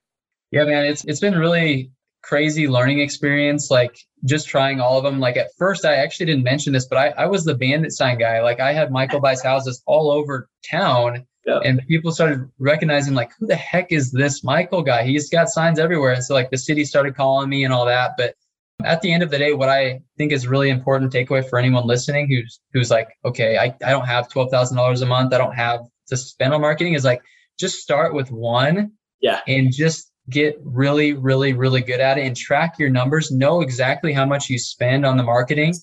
Yeah, 0.50 0.64
man, 0.64 0.84
it's 0.84 1.04
it's 1.04 1.20
been 1.20 1.38
really 1.38 1.90
crazy 2.22 2.68
learning 2.68 3.00
experience. 3.00 3.70
Like 3.70 3.98
just 4.24 4.48
trying 4.48 4.80
all 4.80 4.98
of 4.98 5.04
them. 5.04 5.20
Like 5.20 5.36
at 5.36 5.48
first, 5.58 5.84
I 5.84 5.96
actually 5.96 6.26
didn't 6.26 6.44
mention 6.44 6.72
this, 6.72 6.86
but 6.86 6.98
I, 6.98 7.08
I 7.22 7.26
was 7.26 7.44
the 7.44 7.54
bandit 7.54 7.92
sign 7.92 8.18
guy. 8.18 8.42
Like 8.42 8.60
I 8.60 8.72
had 8.72 8.90
Michael 8.90 9.20
buys 9.26 9.42
houses 9.42 9.82
all 9.86 10.10
over 10.10 10.48
town 10.70 11.26
and 11.46 11.80
people 11.88 12.12
started 12.12 12.48
recognizing 12.58 13.14
like, 13.14 13.32
who 13.38 13.46
the 13.46 13.56
heck 13.56 13.92
is 13.92 14.12
this 14.12 14.44
Michael 14.44 14.82
guy? 14.82 15.04
He's 15.04 15.28
got 15.28 15.48
signs 15.48 15.78
everywhere. 15.78 16.12
And 16.12 16.24
so 16.24 16.34
like 16.34 16.50
the 16.50 16.58
city 16.58 16.84
started 16.84 17.16
calling 17.16 17.48
me 17.48 17.64
and 17.64 17.72
all 17.72 17.86
that. 17.86 18.12
But 18.16 18.34
at 18.84 19.00
the 19.02 19.12
end 19.12 19.22
of 19.22 19.30
the 19.30 19.38
day, 19.38 19.52
what 19.52 19.68
I 19.68 20.00
think 20.18 20.32
is 20.32 20.46
really 20.46 20.70
important 20.70 21.12
takeaway 21.12 21.48
for 21.48 21.58
anyone 21.58 21.86
listening 21.86 22.28
who's 22.28 22.60
who's 22.72 22.90
like, 22.90 23.08
okay, 23.24 23.58
I, 23.58 23.74
I 23.84 23.90
don't 23.90 24.06
have 24.06 24.28
twelve 24.28 24.50
thousand 24.50 24.76
dollars 24.76 25.02
a 25.02 25.06
month. 25.06 25.32
I 25.32 25.38
don't 25.38 25.54
have 25.54 25.80
to 26.08 26.16
spend 26.16 26.52
on 26.52 26.60
marketing 26.60 26.94
is 26.94 27.04
like 27.04 27.22
just 27.58 27.80
start 27.80 28.14
with 28.14 28.30
one. 28.30 28.92
Yeah. 29.20 29.40
And 29.46 29.72
just 29.72 30.10
get 30.28 30.58
really, 30.64 31.12
really, 31.12 31.52
really 31.52 31.82
good 31.82 32.00
at 32.00 32.18
it 32.18 32.26
and 32.26 32.36
track 32.36 32.78
your 32.78 32.88
numbers, 32.88 33.30
know 33.30 33.60
exactly 33.60 34.12
how 34.12 34.24
much 34.24 34.48
you 34.48 34.58
spend 34.58 35.04
on 35.04 35.16
the 35.16 35.22
marketing. 35.22 35.74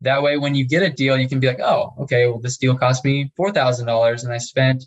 That 0.00 0.22
way, 0.22 0.36
when 0.36 0.54
you 0.54 0.66
get 0.66 0.82
a 0.82 0.90
deal, 0.90 1.16
you 1.16 1.28
can 1.28 1.38
be 1.38 1.46
like, 1.46 1.60
oh, 1.60 1.92
okay, 2.00 2.26
well, 2.26 2.40
this 2.40 2.58
deal 2.58 2.76
cost 2.76 3.04
me 3.04 3.32
$4,000 3.38 4.24
and 4.24 4.32
I 4.32 4.38
spent, 4.38 4.84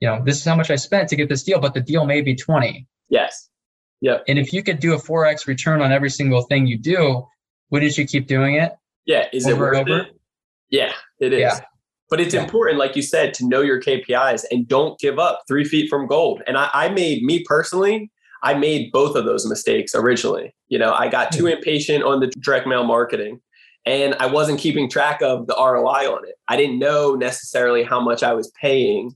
you 0.00 0.08
know, 0.08 0.22
this 0.24 0.38
is 0.38 0.44
how 0.44 0.56
much 0.56 0.70
I 0.70 0.76
spent 0.76 1.08
to 1.10 1.16
get 1.16 1.28
this 1.28 1.44
deal, 1.44 1.60
but 1.60 1.74
the 1.74 1.80
deal 1.80 2.04
may 2.04 2.20
be 2.20 2.34
20. 2.34 2.86
Yes. 3.08 3.48
Yep. 4.00 4.24
And 4.28 4.38
if 4.38 4.52
you 4.52 4.62
could 4.62 4.80
do 4.80 4.94
a 4.94 4.98
4X 4.98 5.46
return 5.46 5.82
on 5.82 5.92
every 5.92 6.10
single 6.10 6.42
thing 6.42 6.66
you 6.66 6.78
do, 6.78 7.26
wouldn't 7.70 7.96
you 7.98 8.06
keep 8.06 8.26
doing 8.26 8.54
it? 8.54 8.72
Yeah. 9.04 9.26
Is 9.32 9.46
it 9.46 9.58
worth 9.58 9.88
it? 9.88 10.16
Yeah, 10.70 10.92
it 11.18 11.32
is. 11.32 11.40
Yeah. 11.40 11.60
But 12.08 12.20
it's 12.20 12.34
yeah. 12.34 12.42
important, 12.42 12.78
like 12.78 12.96
you 12.96 13.02
said, 13.02 13.34
to 13.34 13.46
know 13.46 13.60
your 13.60 13.80
KPIs 13.80 14.44
and 14.50 14.66
don't 14.66 14.98
give 14.98 15.18
up 15.18 15.42
three 15.46 15.64
feet 15.64 15.88
from 15.88 16.06
gold. 16.06 16.42
And 16.46 16.56
I, 16.56 16.68
I 16.72 16.88
made 16.88 17.22
me 17.22 17.44
personally, 17.44 18.10
I 18.42 18.54
made 18.54 18.90
both 18.90 19.16
of 19.16 19.24
those 19.24 19.46
mistakes 19.46 19.94
originally. 19.94 20.54
You 20.68 20.78
know, 20.78 20.92
I 20.92 21.08
got 21.08 21.30
too 21.30 21.44
hmm. 21.44 21.52
impatient 21.52 22.02
on 22.04 22.20
the 22.20 22.28
direct 22.40 22.66
mail 22.66 22.84
marketing 22.84 23.40
and 23.86 24.14
I 24.16 24.26
wasn't 24.26 24.60
keeping 24.60 24.90
track 24.90 25.22
of 25.22 25.46
the 25.46 25.54
ROI 25.54 26.12
on 26.12 26.26
it. 26.28 26.34
I 26.48 26.56
didn't 26.56 26.78
know 26.78 27.14
necessarily 27.14 27.82
how 27.82 28.00
much 28.00 28.22
I 28.22 28.34
was 28.34 28.52
paying 28.60 29.14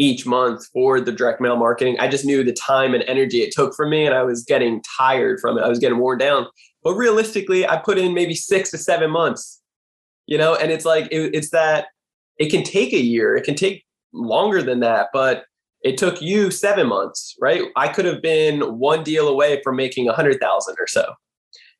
each 0.00 0.24
month 0.24 0.66
for 0.72 0.98
the 0.98 1.12
direct 1.12 1.42
mail 1.42 1.56
marketing. 1.56 1.96
I 2.00 2.08
just 2.08 2.24
knew 2.24 2.42
the 2.42 2.54
time 2.54 2.94
and 2.94 3.04
energy 3.06 3.42
it 3.42 3.52
took 3.52 3.74
from 3.74 3.90
me 3.90 4.06
and 4.06 4.14
I 4.14 4.22
was 4.22 4.42
getting 4.42 4.82
tired 4.98 5.40
from 5.40 5.58
it. 5.58 5.62
I 5.62 5.68
was 5.68 5.78
getting 5.78 5.98
worn 5.98 6.16
down. 6.16 6.46
But 6.82 6.94
realistically, 6.94 7.68
I 7.68 7.76
put 7.76 7.98
in 7.98 8.14
maybe 8.14 8.34
6 8.34 8.70
to 8.70 8.78
7 8.78 9.10
months. 9.10 9.60
You 10.26 10.38
know, 10.38 10.54
and 10.54 10.72
it's 10.72 10.84
like 10.84 11.08
it, 11.10 11.34
it's 11.34 11.50
that 11.50 11.88
it 12.38 12.50
can 12.50 12.62
take 12.62 12.92
a 12.92 13.00
year, 13.00 13.36
it 13.36 13.44
can 13.44 13.56
take 13.56 13.84
longer 14.14 14.62
than 14.62 14.80
that, 14.80 15.08
but 15.12 15.44
it 15.82 15.98
took 15.98 16.22
you 16.22 16.50
seven 16.50 16.86
months, 16.86 17.34
right? 17.40 17.62
I 17.76 17.88
could 17.88 18.04
have 18.04 18.22
been 18.22 18.78
one 18.78 19.02
deal 19.02 19.28
away 19.28 19.60
from 19.62 19.76
making 19.76 20.08
a 20.08 20.12
hundred 20.12 20.40
thousand 20.40 20.76
or 20.78 20.86
so. 20.86 21.14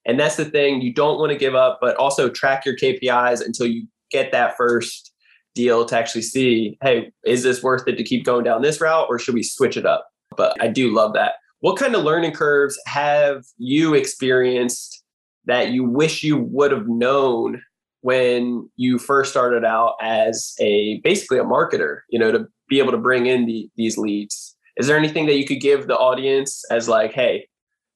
And 0.06 0.18
that's 0.18 0.36
the 0.36 0.46
thing. 0.46 0.80
You 0.80 0.92
don't 0.92 1.18
want 1.18 1.32
to 1.32 1.38
give 1.38 1.54
up, 1.54 1.78
but 1.80 1.96
also 1.96 2.28
track 2.28 2.64
your 2.64 2.76
KPIs 2.76 3.44
until 3.44 3.66
you 3.66 3.86
get 4.10 4.32
that 4.32 4.56
first 4.56 5.09
deal 5.54 5.84
to 5.84 5.96
actually 5.96 6.22
see, 6.22 6.78
hey, 6.82 7.12
is 7.24 7.42
this 7.42 7.62
worth 7.62 7.86
it 7.88 7.96
to 7.96 8.04
keep 8.04 8.24
going 8.24 8.44
down 8.44 8.62
this 8.62 8.80
route 8.80 9.06
or 9.08 9.18
should 9.18 9.34
we 9.34 9.42
switch 9.42 9.76
it 9.76 9.86
up? 9.86 10.08
But 10.36 10.54
I 10.60 10.68
do 10.68 10.92
love 10.92 11.12
that. 11.14 11.34
What 11.60 11.76
kind 11.76 11.94
of 11.94 12.04
learning 12.04 12.32
curves 12.32 12.78
have 12.86 13.44
you 13.58 13.94
experienced 13.94 15.02
that 15.46 15.70
you 15.70 15.84
wish 15.84 16.22
you 16.22 16.38
would 16.38 16.72
have 16.72 16.88
known 16.88 17.60
when 18.02 18.68
you 18.76 18.98
first 18.98 19.30
started 19.30 19.64
out 19.64 19.94
as 20.00 20.54
a 20.60 21.00
basically 21.00 21.38
a 21.38 21.44
marketer, 21.44 22.00
you 22.08 22.18
know, 22.18 22.32
to 22.32 22.46
be 22.68 22.78
able 22.78 22.92
to 22.92 22.98
bring 22.98 23.26
in 23.26 23.46
the, 23.46 23.68
these 23.76 23.98
leads. 23.98 24.56
Is 24.76 24.86
there 24.86 24.96
anything 24.96 25.26
that 25.26 25.36
you 25.36 25.44
could 25.44 25.60
give 25.60 25.86
the 25.86 25.96
audience 25.96 26.64
as 26.70 26.88
like, 26.88 27.12
hey, 27.12 27.46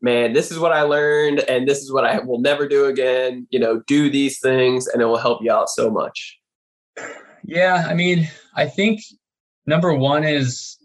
man, 0.02 0.34
this 0.34 0.50
is 0.50 0.58
what 0.58 0.72
I 0.72 0.82
learned 0.82 1.40
and 1.48 1.66
this 1.66 1.78
is 1.78 1.90
what 1.90 2.04
I 2.04 2.18
will 2.18 2.40
never 2.40 2.68
do 2.68 2.86
again. 2.86 3.46
You 3.50 3.58
know, 3.58 3.80
do 3.86 4.10
these 4.10 4.38
things 4.40 4.86
and 4.86 5.00
it 5.00 5.06
will 5.06 5.16
help 5.16 5.42
you 5.42 5.50
out 5.50 5.70
so 5.70 5.90
much. 5.90 6.38
Yeah, 7.44 7.86
I 7.88 7.94
mean, 7.94 8.28
I 8.56 8.66
think 8.66 9.00
number 9.66 9.92
one 9.94 10.24
is 10.24 10.76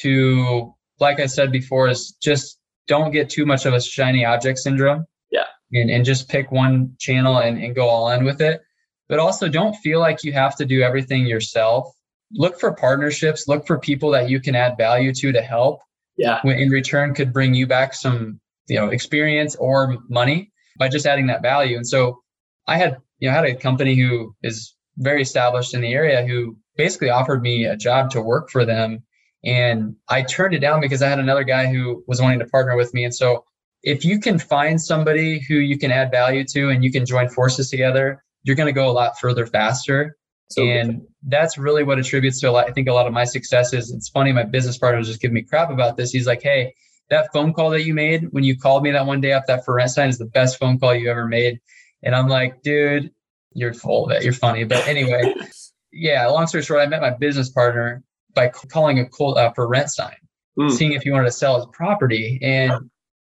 to, 0.00 0.74
like 1.00 1.20
I 1.20 1.26
said 1.26 1.50
before, 1.50 1.88
is 1.88 2.12
just 2.22 2.58
don't 2.86 3.12
get 3.12 3.30
too 3.30 3.46
much 3.46 3.66
of 3.66 3.74
a 3.74 3.80
shiny 3.80 4.24
object 4.24 4.58
syndrome. 4.58 5.06
Yeah. 5.30 5.46
And, 5.72 5.90
and 5.90 6.04
just 6.04 6.28
pick 6.28 6.52
one 6.52 6.94
channel 6.98 7.38
and, 7.38 7.62
and 7.62 7.74
go 7.74 7.88
all 7.88 8.10
in 8.10 8.24
with 8.24 8.40
it. 8.40 8.60
But 9.08 9.18
also 9.18 9.48
don't 9.48 9.74
feel 9.76 10.00
like 10.00 10.24
you 10.24 10.32
have 10.32 10.56
to 10.56 10.64
do 10.64 10.82
everything 10.82 11.26
yourself 11.26 11.92
look 12.34 12.58
for 12.58 12.72
partnerships, 12.72 13.48
look 13.48 13.66
for 13.66 13.78
people 13.78 14.10
that 14.10 14.28
you 14.28 14.40
can 14.40 14.54
add 14.54 14.76
value 14.76 15.12
to 15.14 15.32
to 15.32 15.42
help. 15.42 15.80
Yeah. 16.16 16.40
In 16.44 16.70
return, 16.70 17.14
could 17.14 17.32
bring 17.32 17.54
you 17.54 17.66
back 17.66 17.94
some, 17.94 18.40
you 18.68 18.76
know, 18.76 18.88
experience 18.88 19.56
or 19.56 19.98
money 20.08 20.52
by 20.78 20.88
just 20.88 21.06
adding 21.06 21.26
that 21.26 21.42
value. 21.42 21.76
And 21.76 21.86
so 21.86 22.20
I 22.66 22.76
had, 22.76 22.98
you 23.18 23.28
know, 23.28 23.34
I 23.34 23.36
had 23.36 23.44
a 23.46 23.54
company 23.54 23.94
who 23.96 24.34
is 24.42 24.74
very 24.96 25.22
established 25.22 25.74
in 25.74 25.80
the 25.80 25.92
area 25.92 26.24
who 26.26 26.56
basically 26.76 27.10
offered 27.10 27.42
me 27.42 27.64
a 27.64 27.76
job 27.76 28.10
to 28.10 28.20
work 28.20 28.50
for 28.50 28.64
them. 28.64 29.02
And 29.44 29.96
I 30.08 30.22
turned 30.22 30.54
it 30.54 30.60
down 30.60 30.80
because 30.80 31.02
I 31.02 31.08
had 31.08 31.18
another 31.18 31.44
guy 31.44 31.66
who 31.66 32.04
was 32.06 32.20
wanting 32.20 32.38
to 32.38 32.46
partner 32.46 32.76
with 32.76 32.94
me. 32.94 33.04
And 33.04 33.14
so 33.14 33.44
if 33.82 34.04
you 34.04 34.20
can 34.20 34.38
find 34.38 34.80
somebody 34.80 35.40
who 35.40 35.54
you 35.54 35.76
can 35.78 35.90
add 35.90 36.10
value 36.10 36.44
to 36.52 36.68
and 36.68 36.84
you 36.84 36.92
can 36.92 37.04
join 37.04 37.28
forces 37.28 37.68
together, 37.68 38.22
you're 38.44 38.56
going 38.56 38.68
to 38.68 38.72
go 38.72 38.88
a 38.88 38.92
lot 38.92 39.18
further 39.18 39.46
faster 39.46 40.16
so 40.52 40.64
and 40.64 41.02
that's 41.28 41.56
really 41.56 41.82
what 41.82 41.98
attributes 41.98 42.40
to 42.40 42.50
a 42.50 42.52
lot. 42.52 42.68
I 42.68 42.72
think 42.72 42.88
a 42.88 42.92
lot 42.92 43.06
of 43.06 43.12
my 43.12 43.24
successes. 43.24 43.90
It's 43.90 44.08
funny, 44.08 44.32
my 44.32 44.44
business 44.44 44.78
partner 44.78 44.98
was 44.98 45.08
just 45.08 45.20
giving 45.20 45.34
me 45.34 45.42
crap 45.42 45.70
about 45.70 45.96
this. 45.96 46.10
He's 46.10 46.26
like, 46.26 46.42
"Hey, 46.42 46.74
that 47.10 47.32
phone 47.32 47.52
call 47.52 47.70
that 47.70 47.84
you 47.84 47.94
made 47.94 48.28
when 48.32 48.44
you 48.44 48.58
called 48.58 48.82
me 48.82 48.90
that 48.92 49.06
one 49.06 49.20
day 49.20 49.32
off 49.32 49.46
that 49.46 49.64
for 49.64 49.74
rent 49.74 49.90
sign 49.90 50.08
is 50.08 50.18
the 50.18 50.26
best 50.26 50.58
phone 50.58 50.78
call 50.78 50.94
you 50.94 51.10
ever 51.10 51.26
made." 51.26 51.60
And 52.02 52.14
I'm 52.14 52.28
like, 52.28 52.62
"Dude, 52.62 53.10
you're 53.54 53.74
full 53.74 54.06
of 54.06 54.12
it. 54.12 54.22
You're 54.22 54.32
funny." 54.32 54.64
But 54.64 54.86
anyway, 54.86 55.34
yeah. 55.92 56.26
Long 56.26 56.46
story 56.46 56.62
short, 56.62 56.80
I 56.80 56.86
met 56.86 57.00
my 57.00 57.10
business 57.10 57.50
partner 57.50 58.02
by 58.34 58.48
calling 58.48 58.98
a 58.98 59.08
cold 59.08 59.38
uh, 59.38 59.52
for 59.52 59.68
rent 59.68 59.90
sign, 59.90 60.16
mm. 60.58 60.70
seeing 60.70 60.92
if 60.92 61.02
he 61.02 61.10
wanted 61.10 61.26
to 61.26 61.32
sell 61.32 61.56
his 61.56 61.66
property. 61.72 62.38
And 62.42 62.72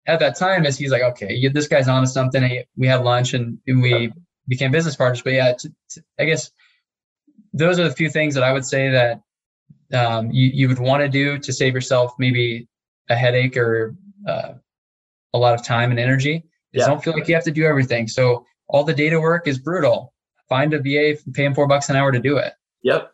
at 0.07 0.21
that 0.21 0.37
time, 0.37 0.67
as 0.67 0.79
he's 0.79 0.91
like, 0.91 1.03
"Okay, 1.03 1.49
this 1.49 1.69
guy's 1.69 1.89
on 1.89 2.03
to 2.03 2.09
something." 2.09 2.63
We 2.77 2.87
had 2.87 3.03
lunch 3.03 3.35
and 3.35 3.59
we 3.67 4.13
became 4.49 4.71
business 4.71 4.97
partners. 4.97 5.23
But 5.23 5.33
yeah, 5.33 5.55
t- 5.55 5.71
t- 5.91 6.03
I 6.19 6.25
guess 6.25 6.51
those 7.53 7.79
are 7.79 7.85
the 7.85 7.95
few 7.95 8.11
things 8.11 8.35
that 8.35 8.45
I 8.45 8.53
would 8.53 8.65
say 8.65 8.91
that 8.91 9.21
um, 9.93 10.31
you, 10.31 10.51
you 10.53 10.69
would 10.69 10.79
want 10.79 11.03
to 11.03 11.09
do 11.09 11.39
to 11.39 11.53
save 11.53 11.75
yourself 11.75 12.15
maybe 12.19 12.69
a 13.09 13.17
headache 13.17 13.57
or 13.57 13.95
uh, 14.29 14.53
a 15.33 15.39
lot 15.39 15.55
of 15.55 15.65
time 15.65 15.91
and 15.91 15.99
energy. 15.99 16.45
Yeah. 16.73 16.87
don't 16.87 17.03
feel 17.03 17.15
like 17.15 17.27
you 17.27 17.35
have 17.35 17.45
to 17.45 17.51
do 17.51 17.65
everything. 17.65 18.07
So 18.07 18.47
all 18.71 18.85
the 18.85 18.95
data 18.95 19.21
work 19.21 19.47
is 19.47 19.59
brutal. 19.59 20.13
Find 20.49 20.75
a 20.75 20.79
VA, 20.79 21.21
pay 21.33 21.45
him 21.45 21.55
four 21.55 21.67
bucks 21.67 21.89
an 21.91 21.97
hour 21.97 22.11
to 22.11 22.19
do 22.19 22.37
it. 22.37 22.55
Yep. 22.83 23.13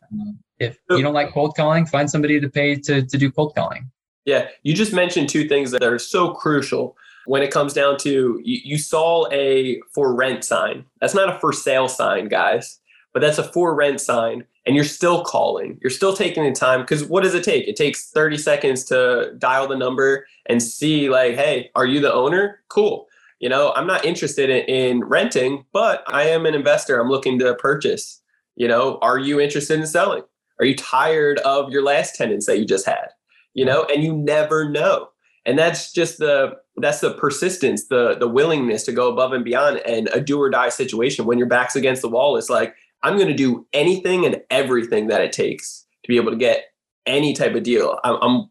If 0.58 0.78
you 0.90 1.02
don't 1.02 1.14
like 1.14 1.32
cold 1.32 1.54
calling, 1.56 1.84
find 1.84 2.10
somebody 2.10 2.40
to 2.40 2.48
pay 2.48 2.76
to, 2.76 3.04
to 3.04 3.18
do 3.18 3.30
cold 3.30 3.54
calling. 3.54 3.90
Yeah. 4.24 4.48
You 4.62 4.74
just 4.74 4.92
mentioned 4.92 5.28
two 5.28 5.48
things 5.48 5.70
that 5.72 5.82
are 5.82 5.98
so 5.98 6.32
crucial 6.32 6.96
when 7.26 7.42
it 7.42 7.50
comes 7.50 7.72
down 7.72 7.98
to 7.98 8.40
you, 8.44 8.60
you 8.64 8.78
saw 8.78 9.28
a 9.32 9.80
for 9.92 10.14
rent 10.14 10.44
sign. 10.44 10.84
That's 11.00 11.14
not 11.14 11.28
a 11.28 11.38
for 11.40 11.52
sale 11.52 11.88
sign, 11.88 12.28
guys 12.28 12.78
but 13.16 13.22
that's 13.22 13.38
a 13.38 13.50
for 13.50 13.74
rent 13.74 13.98
sign 13.98 14.44
and 14.66 14.76
you're 14.76 14.84
still 14.84 15.24
calling 15.24 15.78
you're 15.80 15.88
still 15.88 16.14
taking 16.14 16.44
the 16.44 16.52
time 16.52 16.82
because 16.82 17.02
what 17.02 17.22
does 17.22 17.34
it 17.34 17.42
take 17.42 17.66
it 17.66 17.74
takes 17.74 18.10
30 18.10 18.36
seconds 18.36 18.84
to 18.84 19.32
dial 19.38 19.66
the 19.66 19.74
number 19.74 20.26
and 20.50 20.62
see 20.62 21.08
like 21.08 21.34
hey 21.34 21.70
are 21.74 21.86
you 21.86 21.98
the 21.98 22.12
owner 22.12 22.60
cool 22.68 23.08
you 23.38 23.48
know 23.48 23.72
i'm 23.76 23.86
not 23.86 24.04
interested 24.04 24.50
in, 24.50 24.64
in 24.64 25.04
renting 25.04 25.64
but 25.72 26.02
i 26.08 26.24
am 26.24 26.46
an 26.46 26.54
investor. 26.54 26.98
I'm 27.00 27.08
looking 27.08 27.38
to 27.40 27.54
purchase. 27.54 28.22
You 28.56 28.68
know 28.68 28.98
are 29.02 29.18
you 29.18 29.40
interested 29.40 29.78
in 29.78 29.86
selling? 29.86 30.22
Are 30.58 30.66
you 30.66 30.74
tired 30.74 31.38
of 31.40 31.70
your 31.70 31.82
last 31.82 32.14
tenants 32.16 32.46
that 32.46 32.58
you 32.58 32.64
just 32.64 32.86
had? 32.86 33.08
You 33.54 33.64
know 33.64 33.84
and 33.84 34.02
you 34.02 34.14
never 34.14 34.68
know. 34.68 35.10
And 35.44 35.58
that's 35.58 35.92
just 35.92 36.18
the 36.18 36.56
that's 36.76 37.00
the 37.00 37.14
persistence 37.14 37.88
the 37.88 38.16
the 38.18 38.28
willingness 38.28 38.84
to 38.84 38.92
go 38.92 39.12
above 39.12 39.32
and 39.32 39.44
beyond 39.44 39.78
and 39.86 40.08
a 40.08 40.20
do 40.20 40.40
or 40.40 40.50
die 40.50 40.70
situation. 40.70 41.26
When 41.26 41.38
your 41.38 41.48
back's 41.48 41.76
against 41.76 42.02
the 42.02 42.08
wall 42.08 42.36
it's 42.36 42.50
like 42.50 42.74
I'm 43.02 43.16
going 43.16 43.28
to 43.28 43.34
do 43.34 43.66
anything 43.72 44.24
and 44.24 44.42
everything 44.50 45.08
that 45.08 45.20
it 45.20 45.32
takes 45.32 45.86
to 46.02 46.08
be 46.08 46.16
able 46.16 46.32
to 46.32 46.36
get 46.36 46.64
any 47.06 47.32
type 47.34 47.54
of 47.54 47.62
deal. 47.62 47.98
I'm, 48.04 48.16
I'm 48.20 48.48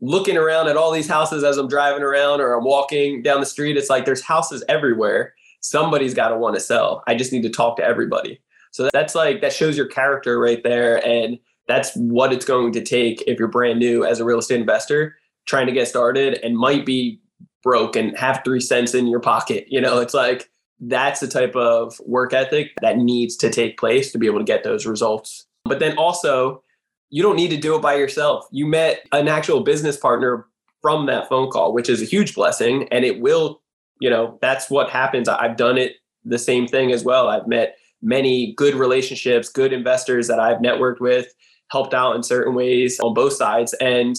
looking 0.00 0.36
around 0.36 0.68
at 0.68 0.76
all 0.76 0.92
these 0.92 1.08
houses 1.08 1.42
as 1.42 1.58
I'm 1.58 1.68
driving 1.68 2.02
around 2.02 2.40
or 2.40 2.54
I'm 2.54 2.64
walking 2.64 3.22
down 3.22 3.40
the 3.40 3.46
street. 3.46 3.76
It's 3.76 3.90
like 3.90 4.04
there's 4.04 4.22
houses 4.22 4.62
everywhere. 4.68 5.34
Somebody's 5.60 6.14
got 6.14 6.28
to 6.28 6.36
want 6.36 6.54
to 6.54 6.60
sell. 6.60 7.02
I 7.06 7.14
just 7.14 7.32
need 7.32 7.42
to 7.42 7.50
talk 7.50 7.76
to 7.78 7.84
everybody. 7.84 8.40
So 8.70 8.88
that's 8.92 9.14
like, 9.14 9.40
that 9.40 9.52
shows 9.52 9.76
your 9.76 9.88
character 9.88 10.38
right 10.38 10.62
there. 10.62 11.04
And 11.04 11.38
that's 11.66 11.94
what 11.96 12.32
it's 12.32 12.44
going 12.44 12.72
to 12.72 12.82
take 12.82 13.22
if 13.26 13.38
you're 13.38 13.48
brand 13.48 13.78
new 13.78 14.04
as 14.04 14.20
a 14.20 14.24
real 14.24 14.38
estate 14.38 14.60
investor 14.60 15.16
trying 15.46 15.66
to 15.66 15.72
get 15.72 15.88
started 15.88 16.38
and 16.44 16.56
might 16.56 16.86
be 16.86 17.20
broke 17.62 17.96
and 17.96 18.16
have 18.16 18.42
three 18.44 18.60
cents 18.60 18.94
in 18.94 19.06
your 19.06 19.20
pocket. 19.20 19.64
You 19.68 19.80
know, 19.80 19.98
it's 19.98 20.14
like, 20.14 20.48
that's 20.80 21.18
the 21.18 21.26
type 21.26 21.56
of 21.56 22.00
work 22.06 22.32
ethic 22.32 22.70
that 22.82 22.98
needs 22.98 23.36
to 23.38 23.50
take 23.50 23.78
place 23.78 24.12
to 24.12 24.18
be 24.18 24.26
able 24.26 24.38
to 24.38 24.44
get 24.44 24.62
those 24.62 24.86
results. 24.86 25.46
But 25.64 25.80
then 25.80 25.96
also, 25.98 26.62
you 27.10 27.22
don't 27.22 27.36
need 27.36 27.50
to 27.50 27.56
do 27.56 27.74
it 27.74 27.82
by 27.82 27.94
yourself. 27.94 28.46
You 28.50 28.66
met 28.66 29.06
an 29.12 29.28
actual 29.28 29.60
business 29.60 29.96
partner 29.96 30.46
from 30.82 31.06
that 31.06 31.28
phone 31.28 31.50
call, 31.50 31.72
which 31.72 31.88
is 31.88 32.02
a 32.02 32.04
huge 32.04 32.34
blessing. 32.34 32.88
And 32.90 33.04
it 33.04 33.20
will, 33.20 33.62
you 34.00 34.10
know, 34.10 34.38
that's 34.40 34.70
what 34.70 34.90
happens. 34.90 35.28
I've 35.28 35.56
done 35.56 35.78
it 35.78 35.96
the 36.24 36.38
same 36.38 36.66
thing 36.66 36.92
as 36.92 37.04
well. 37.04 37.28
I've 37.28 37.46
met 37.46 37.76
many 38.02 38.54
good 38.56 38.74
relationships, 38.74 39.48
good 39.48 39.72
investors 39.72 40.28
that 40.28 40.38
I've 40.38 40.58
networked 40.58 41.00
with, 41.00 41.34
helped 41.70 41.94
out 41.94 42.14
in 42.14 42.22
certain 42.22 42.54
ways 42.54 43.00
on 43.00 43.14
both 43.14 43.32
sides. 43.32 43.74
And 43.74 44.16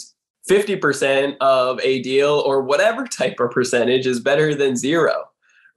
50% 0.50 1.38
of 1.40 1.80
a 1.82 2.02
deal 2.02 2.44
or 2.46 2.62
whatever 2.62 3.06
type 3.08 3.40
of 3.40 3.52
percentage 3.52 4.08
is 4.08 4.20
better 4.20 4.56
than 4.56 4.76
zero 4.76 5.30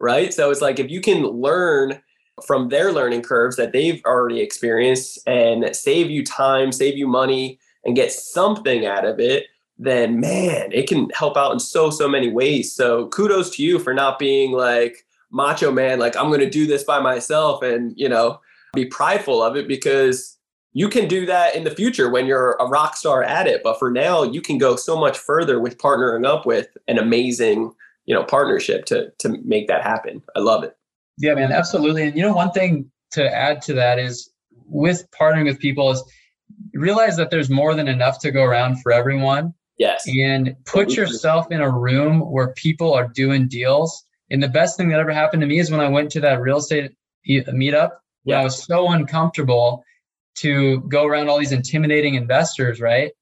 right? 0.03 0.35
So 0.35 0.51
it's 0.51 0.61
like 0.61 0.79
if 0.79 0.91
you 0.91 1.01
can 1.01 1.23
learn 1.23 2.03
from 2.45 2.69
their 2.69 2.93
learning 2.93 3.23
curves 3.23 3.57
that 3.57 3.73
they've 3.73 4.03
already 4.05 4.41
experienced 4.41 5.19
and 5.27 5.75
save 5.75 6.11
you 6.11 6.25
time, 6.25 6.73
save 6.73 6.97
you 6.97 7.07
money, 7.07 7.59
and 7.85 7.97
get 7.97 8.13
something 8.13 8.87
out 8.87 9.05
of 9.05 9.21
it, 9.21 9.47
then 9.79 10.21
man, 10.21 10.71
it 10.73 10.89
can 10.89 11.11
help 11.11 11.37
out 11.37 11.53
in 11.53 11.59
so, 11.59 11.91
so 11.91 12.09
many 12.09 12.31
ways. 12.31 12.73
So 12.73 13.09
kudos 13.09 13.51
to 13.57 13.63
you 13.63 13.79
for 13.79 13.93
not 13.93 14.19
being 14.19 14.53
like 14.53 15.05
macho 15.31 15.71
man, 15.71 15.99
like 15.99 16.17
I'm 16.17 16.29
going 16.29 16.41
to 16.41 16.51
do 16.51 16.67
this 16.67 16.85
by 16.85 17.01
myself 17.01 17.63
and, 17.63 17.93
you 17.97 18.09
know, 18.09 18.41
be 18.75 18.85
prideful 18.87 19.43
of 19.43 19.57
it 19.57 19.69
because 19.69 20.39
you 20.73 20.89
can 20.89 21.09
do 21.09 21.27
that 21.27 21.55
in 21.55 21.65
the 21.65 21.71
future 21.71 22.09
when 22.09 22.27
you're 22.27 22.53
a 22.53 22.67
rock 22.67 22.97
star 22.97 23.23
at 23.23 23.47
it. 23.47 23.63
But 23.63 23.79
for 23.79 23.91
now, 23.91 24.23
you 24.23 24.41
can 24.41 24.59
go 24.59 24.77
so 24.77 24.99
much 24.99 25.19
further 25.19 25.61
with 25.61 25.79
partnering 25.79 26.27
up 26.27 26.47
with 26.47 26.69
an 26.89 26.99
amazing, 26.99 27.73
you 28.07 28.15
know, 28.15 28.25
partnership 28.25 28.87
to 28.87 29.11
to 29.19 29.37
make 29.45 29.69
that 29.69 29.83
happen. 29.83 30.23
I 30.35 30.41
love 30.41 30.65
it. 30.65 30.77
Yeah, 31.19 31.35
man, 31.35 31.53
absolutely. 31.53 32.05
And 32.05 32.17
you 32.17 32.23
know, 32.23 32.33
one 32.33 32.53
thing 32.53 32.91
to 33.13 33.33
add 33.33 33.63
to 33.63 33.75
that 33.75 33.99
is 33.99 34.31
with 34.67 35.05
partnering 35.11 35.45
with 35.45 35.59
people 35.59 35.91
is 35.91 36.03
realize 36.75 37.17
that 37.17 37.31
there's 37.31 37.51
more 37.51 37.75
than 37.75 37.89
enough 37.89 38.19
to 38.21 38.31
go 38.31 38.43
around 38.43 38.83
for 38.83 38.93
everyone. 38.93 39.55
Yes. 39.79 40.07
And 40.07 40.57
put 40.65 40.91
yourself 40.93 41.51
in 41.51 41.61
a 41.61 41.71
room 41.71 42.21
where 42.21 42.53
people 42.55 42.93
are 42.95 43.09
doing 43.09 43.49
deals. 43.49 44.05
And 44.31 44.43
the 44.43 44.49
best 44.49 44.77
thing 44.77 44.89
that 44.91 45.01
ever 45.01 45.13
happened 45.13 45.41
to 45.43 45.47
me 45.47 45.59
is 45.59 45.71
when 45.71 45.81
I 45.81 45.89
went 45.89 46.11
to 46.13 46.21
that 46.21 46.41
real 46.41 46.59
estate 46.59 46.93
meetup. 47.29 47.91
Yeah. 48.25 48.41
I 48.41 48.45
was 48.45 48.63
so 48.65 48.91
uncomfortable 48.91 49.85
to 50.37 50.81
go 50.83 51.05
around 51.05 51.29
all 51.29 51.39
these 51.39 51.53
intimidating 51.53 52.15
investors, 52.15 52.81
right? 52.81 53.13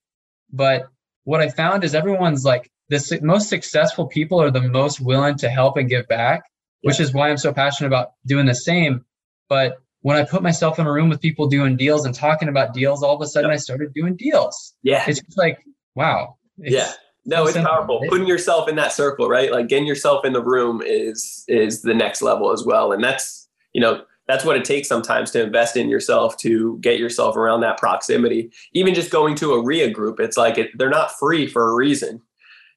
But 0.53 0.89
what 1.25 1.41
I 1.41 1.49
found 1.49 1.85
is 1.85 1.95
everyone's 1.95 2.45
like 2.45 2.71
the 2.89 3.21
most 3.23 3.49
successful 3.49 4.07
people 4.07 4.41
are 4.43 4.51
the 4.51 4.61
most 4.61 5.01
willing 5.01 5.39
to 5.39 5.49
help 5.49 5.77
and 5.77 5.89
give 5.89 6.07
back, 6.09 6.43
which 6.83 7.01
is 7.01 7.13
why 7.13 7.31
I'm 7.31 7.37
so 7.37 7.53
passionate 7.53 7.89
about 7.89 8.13
doing 8.27 8.47
the 8.47 8.55
same. 8.55 9.05
But 9.49 9.79
when 10.03 10.17
I 10.17 10.25
put 10.25 10.43
myself 10.43 10.79
in 10.79 10.87
a 10.87 10.93
room 10.93 11.09
with 11.09 11.21
people 11.21 11.47
doing 11.47 11.77
deals 11.77 12.07
and 12.07 12.15
talking 12.15 12.49
about 12.49 12.73
deals, 12.73 13.03
all 13.03 13.15
of 13.15 13.21
a 13.21 13.27
sudden 13.27 13.51
I 13.51 13.57
started 13.57 13.93
doing 13.95 14.17
deals. 14.17 14.75
Yeah. 14.83 15.05
It's 15.07 15.21
just 15.21 15.37
like, 15.37 15.59
wow. 15.95 16.37
Yeah. 16.57 16.93
No, 17.27 17.39
so 17.39 17.43
it's 17.45 17.53
simple, 17.53 17.73
powerful. 17.73 18.05
Putting 18.09 18.27
yourself 18.27 18.69
in 18.69 18.77
that 18.77 18.93
circle, 18.93 19.29
right? 19.29 19.53
Like 19.53 19.69
getting 19.69 19.87
yourself 19.87 20.25
in 20.25 20.33
the 20.33 20.43
room 20.43 20.81
is 20.85 21.45
is 21.49 21.83
the 21.83 21.95
next 21.95 22.23
level 22.23 22.51
as 22.51 22.65
well. 22.65 22.93
And 22.93 23.05
that's, 23.05 23.49
you 23.75 23.81
know, 23.81 24.03
that's 24.27 24.45
what 24.45 24.57
it 24.57 24.65
takes 24.65 24.89
sometimes 24.89 25.31
to 25.33 25.43
invest 25.43 25.77
in 25.77 25.89
yourself 25.89 26.37
to 26.39 26.79
get 26.81 26.99
yourself 26.99 27.37
around 27.37 27.61
that 27.61 27.79
proximity. 27.79 28.51
Even 28.73 28.95
just 28.95 29.11
going 29.11 29.35
to 29.37 29.53
a 29.53 29.63
REIA 29.63 29.91
group, 29.91 30.19
it's 30.19 30.37
like 30.37 30.57
it, 30.57 30.71
they're 30.79 30.89
not 30.89 31.19
free 31.19 31.47
for 31.47 31.71
a 31.71 31.75
reason. 31.75 32.23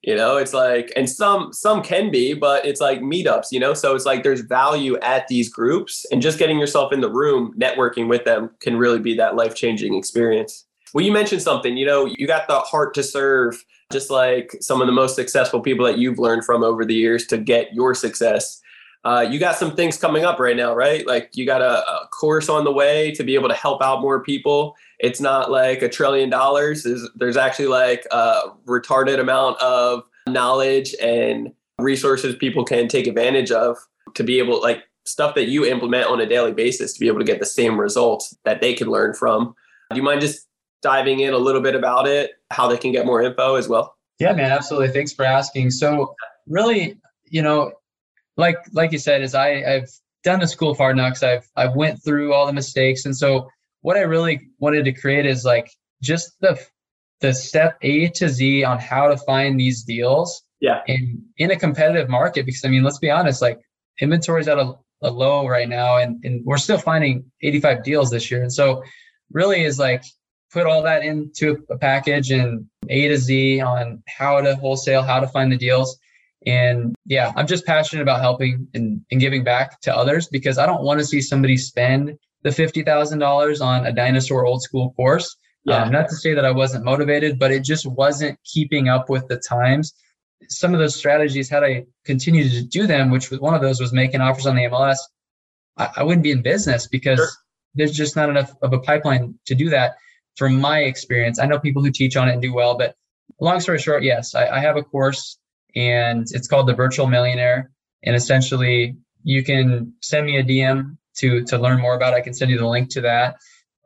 You 0.04 0.16
know, 0.16 0.36
it's 0.36 0.54
like, 0.54 0.92
and 0.98 1.10
some 1.10 1.54
some 1.54 1.82
can 1.82 2.12
be, 2.12 2.34
but 2.34 2.66
it's 2.66 2.82
like 2.82 3.00
meetups. 3.00 3.48
You 3.52 3.60
know, 3.60 3.74
so 3.74 3.96
it's 3.96 4.06
like 4.06 4.24
there's 4.24 4.42
value 4.42 4.98
at 5.00 5.28
these 5.30 5.50
groups, 5.50 6.06
and 6.12 6.22
just 6.22 6.38
getting 6.38 6.60
yourself 6.60 6.92
in 6.92 7.02
the 7.02 7.10
room, 7.10 7.54
networking 7.58 8.10
with 8.10 8.26
them, 8.26 8.52
can 8.60 8.76
really 8.76 9.00
be 9.00 9.16
that 9.16 9.36
life 9.36 9.56
changing 9.56 9.96
experience. 9.96 10.66
Well, 10.94 11.06
you 11.06 11.12
mentioned 11.12 11.42
something. 11.42 11.78
You 11.78 11.86
know, 11.86 12.06
you 12.06 12.28
got 12.28 12.48
the 12.48 12.60
heart 12.60 12.94
to 12.96 13.04
serve, 13.04 13.64
just 13.92 14.10
like 14.10 14.56
some 14.60 14.82
of 14.82 14.88
the 14.88 14.94
most 14.94 15.16
successful 15.16 15.62
people 15.62 15.86
that 15.86 15.98
you've 15.98 16.20
learned 16.20 16.44
from 16.44 16.64
over 16.64 16.84
the 16.84 16.94
years 16.94 17.26
to 17.28 17.38
get 17.38 17.74
your 17.74 17.96
success 17.96 18.62
uh, 19.06 19.26
you 19.30 19.38
got 19.38 19.58
some 19.58 19.76
things 19.76 19.98
coming 19.98 20.24
up 20.24 20.40
right 20.40 20.56
now, 20.56 20.74
right? 20.74 21.06
Like 21.06 21.32
you 21.34 21.46
got 21.46 21.62
a, 21.62 21.86
a, 21.86 22.08
course 22.08 22.48
on 22.48 22.64
the 22.64 22.72
way 22.72 23.12
to 23.12 23.24
be 23.24 23.36
able 23.36 23.50
to 23.50 23.56
help 23.56 23.82
out 23.82 24.00
more 24.00 24.24
people. 24.24 24.78
It's 25.00 25.20
not 25.20 25.52
like 25.52 25.82
a 25.82 25.90
trillion 25.90 26.30
dollars. 26.30 26.86
There's, 27.16 27.38
actually 27.38 27.68
like 27.68 28.06
a 28.12 28.52
retarded 28.66 29.20
amount 29.20 29.62
of 29.62 30.04
knowledge 30.28 30.96
and 31.02 31.52
resources 31.80 32.36
people 32.36 32.64
can 32.64 32.88
take 32.88 33.08
advantage 33.08 33.52
of 33.52 33.78
to 34.14 34.24
be 34.24 34.40
able 34.40 34.62
like 34.62 34.84
stuff 35.06 35.36
that 35.36 35.48
you 35.48 35.66
implement 35.66 36.08
on 36.08 36.22
a 36.22 36.26
daily 36.26 36.54
basis 36.54 36.94
to 36.94 37.00
be 37.00 37.08
able 37.08 37.20
to 37.20 37.26
get 37.26 37.40
the 37.40 37.46
same 37.46 37.80
results 37.80 38.36
that 38.46 38.62
they 38.62 38.74
can 38.74 38.88
learn 38.88 39.14
from. 39.14 39.54
Do 39.90 39.98
you 39.98 40.04
mind 40.04 40.22
just 40.22 40.48
diving 40.82 41.20
in 41.20 41.34
a 41.34 41.38
little 41.38 41.62
bit 41.62 41.76
about 41.76 42.08
it, 42.08 42.32
how 42.52 42.68
they 42.68 42.78
can 42.78 42.92
get 42.92 43.06
more 43.06 43.22
info 43.22 43.56
as 43.56 43.68
well? 43.68 43.96
Yeah, 44.20 44.34
man, 44.34 44.52
absolutely. 44.52 44.90
Thanks 44.90 45.12
for 45.12 45.26
asking. 45.26 45.72
So, 45.72 46.16
really, 46.48 46.98
you 47.26 47.42
know, 47.42 47.74
like 48.38 48.58
like 48.72 48.92
you 48.92 49.00
said, 49.00 49.22
is 49.22 49.36
I 49.36 49.64
I've 49.64 49.90
done 50.24 50.40
the 50.40 50.48
school 50.48 50.72
of 50.72 50.78
hard 50.78 50.96
knocks. 50.96 51.24
I've 51.24 51.50
I've 51.56 51.76
went 51.76 52.02
through 52.04 52.34
all 52.34 52.46
the 52.46 52.54
mistakes, 52.54 53.06
and 53.06 53.16
so 53.16 53.50
what 53.84 53.98
I 53.98 54.02
really 54.02 54.50
wanted 54.60 54.86
to 54.86 54.94
create 54.94 55.26
is 55.26 55.46
like 55.46 55.70
just 56.02 56.34
the 56.42 56.60
the 57.22 57.34
step 57.34 57.78
A 57.84 58.10
to 58.10 58.28
Z 58.28 58.64
on 58.64 58.80
how 58.80 59.08
to 59.08 59.18
find 59.18 59.60
these 59.60 59.84
deals. 59.84 60.42
Yeah. 60.60 60.82
In 60.88 61.22
in 61.38 61.52
a 61.52 61.60
competitive 61.60 62.10
market, 62.10 62.46
because 62.46 62.66
I 62.66 62.70
mean, 62.70 62.84
let's 62.84 62.98
be 62.98 63.12
honest, 63.12 63.42
like 63.42 63.60
inventory 64.02 64.42
is 64.42 64.48
at 64.48 64.58
a, 64.58 64.74
a 65.02 65.12
low 65.12 65.48
right 65.48 65.70
now, 65.70 65.98
and 65.98 66.24
and 66.24 66.44
we're 66.46 66.58
still 66.58 66.78
finding 66.78 67.30
85 67.42 67.84
deals 67.84 68.10
this 68.10 68.32
year, 68.32 68.42
and 68.42 68.52
so 68.52 68.84
really 69.32 69.64
is 69.64 69.78
like 69.78 70.04
put 70.52 70.66
all 70.66 70.82
that 70.84 71.04
into 71.04 71.66
a 71.70 71.78
package 71.78 72.32
and 72.32 72.66
A 72.90 73.10
to 73.10 73.18
Z 73.18 73.60
on 73.60 74.02
how 74.08 74.40
to 74.40 74.56
wholesale, 74.56 75.02
how 75.02 75.20
to 75.20 75.28
find 75.28 75.52
the 75.52 75.58
deals. 75.58 75.98
And 76.46 76.96
yeah, 77.06 77.34
I'm 77.36 77.48
just 77.48 77.66
passionate 77.66 78.04
about 78.04 78.22
helping 78.22 78.68
and, 78.74 79.02
and 79.12 79.20
giving 79.20 79.44
back 79.44 79.82
to 79.82 79.96
others 79.96 80.28
because 80.28 80.58
I 80.58 80.66
don't 80.66 80.84
want 80.84 81.00
to 81.00 81.06
see 81.06 81.22
somebody 81.22 81.58
spend 81.58 82.18
the 82.44 82.50
$50,000 82.50 83.62
on 83.62 83.86
a 83.86 83.92
dinosaur 83.92 84.46
old 84.46 84.62
school 84.62 84.92
course. 84.94 85.36
Yeah. 85.66 85.84
Um, 85.84 85.92
not 85.92 86.10
to 86.10 86.16
say 86.16 86.34
that 86.34 86.44
I 86.44 86.52
wasn't 86.52 86.84
motivated, 86.84 87.40
but 87.40 87.52
it 87.52 87.64
just 87.64 87.86
wasn't 87.88 88.38
keeping 88.44 88.90
up 88.90 89.10
with 89.10 89.28
the 89.30 89.38
times. 89.38 89.94
Some 90.50 90.74
of 90.74 90.80
those 90.80 90.96
strategies, 90.96 91.50
had 91.50 91.64
I 91.64 91.86
continued 92.04 92.52
to 92.52 92.64
do 92.64 92.86
them, 92.86 93.12
which 93.12 93.32
was 93.32 93.40
one 93.40 93.54
of 93.54 93.62
those 93.62 93.80
was 93.80 93.94
making 93.94 94.20
offers 94.20 94.46
on 94.46 94.56
the 94.56 94.64
MLS, 94.64 94.98
I, 95.78 95.90
I 95.98 96.04
wouldn't 96.04 96.24
be 96.24 96.32
in 96.32 96.42
business 96.42 96.88
because 96.88 97.18
sure. 97.18 97.28
there's 97.76 97.94
just 97.94 98.18
not 98.18 98.30
enough 98.30 98.54
of 98.62 98.74
a 98.74 98.80
pipeline 98.80 99.36
to 99.46 99.56
do 99.56 99.70
that. 99.70 99.96
From 100.36 100.60
my 100.60 100.80
experience, 100.80 101.40
I 101.40 101.46
know 101.46 101.60
people 101.60 101.84
who 101.84 101.92
teach 101.92 102.18
on 102.18 102.28
it 102.28 102.34
and 102.34 102.42
do 102.42 102.54
well, 102.54 102.78
but 102.78 102.96
long 103.40 103.60
story 103.60 103.80
short, 103.80 104.04
yes, 104.04 104.36
I, 104.36 104.48
I 104.48 104.60
have 104.60 104.76
a 104.76 104.84
course 104.84 105.38
and 105.76 106.26
it's 106.32 106.48
called 106.48 106.68
the 106.68 106.74
Virtual 106.74 107.08
Millionaire. 107.08 107.72
And 108.04 108.16
essentially, 108.16 108.98
you 109.24 109.44
can 109.44 109.94
send 110.02 110.26
me 110.26 110.38
a 110.38 110.44
DM 110.44 110.98
to 111.18 111.44
to 111.46 111.58
learn 111.58 111.80
more 111.80 111.96
about. 111.96 112.14
I 112.14 112.22
can 112.22 112.34
send 112.34 112.52
you 112.52 112.58
the 112.58 112.68
link 112.68 112.90
to 112.92 113.02
that. 113.02 113.36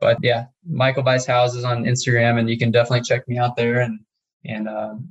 But 0.00 0.18
yeah, 0.22 0.46
Michael 0.68 1.02
buys 1.02 1.26
houses 1.26 1.64
on 1.64 1.84
Instagram, 1.84 2.38
and 2.38 2.48
you 2.48 2.58
can 2.58 2.70
definitely 2.70 3.02
check 3.02 3.26
me 3.28 3.38
out 3.38 3.56
there 3.56 3.80
and 3.80 4.00
and 4.44 4.68
um, 4.68 5.08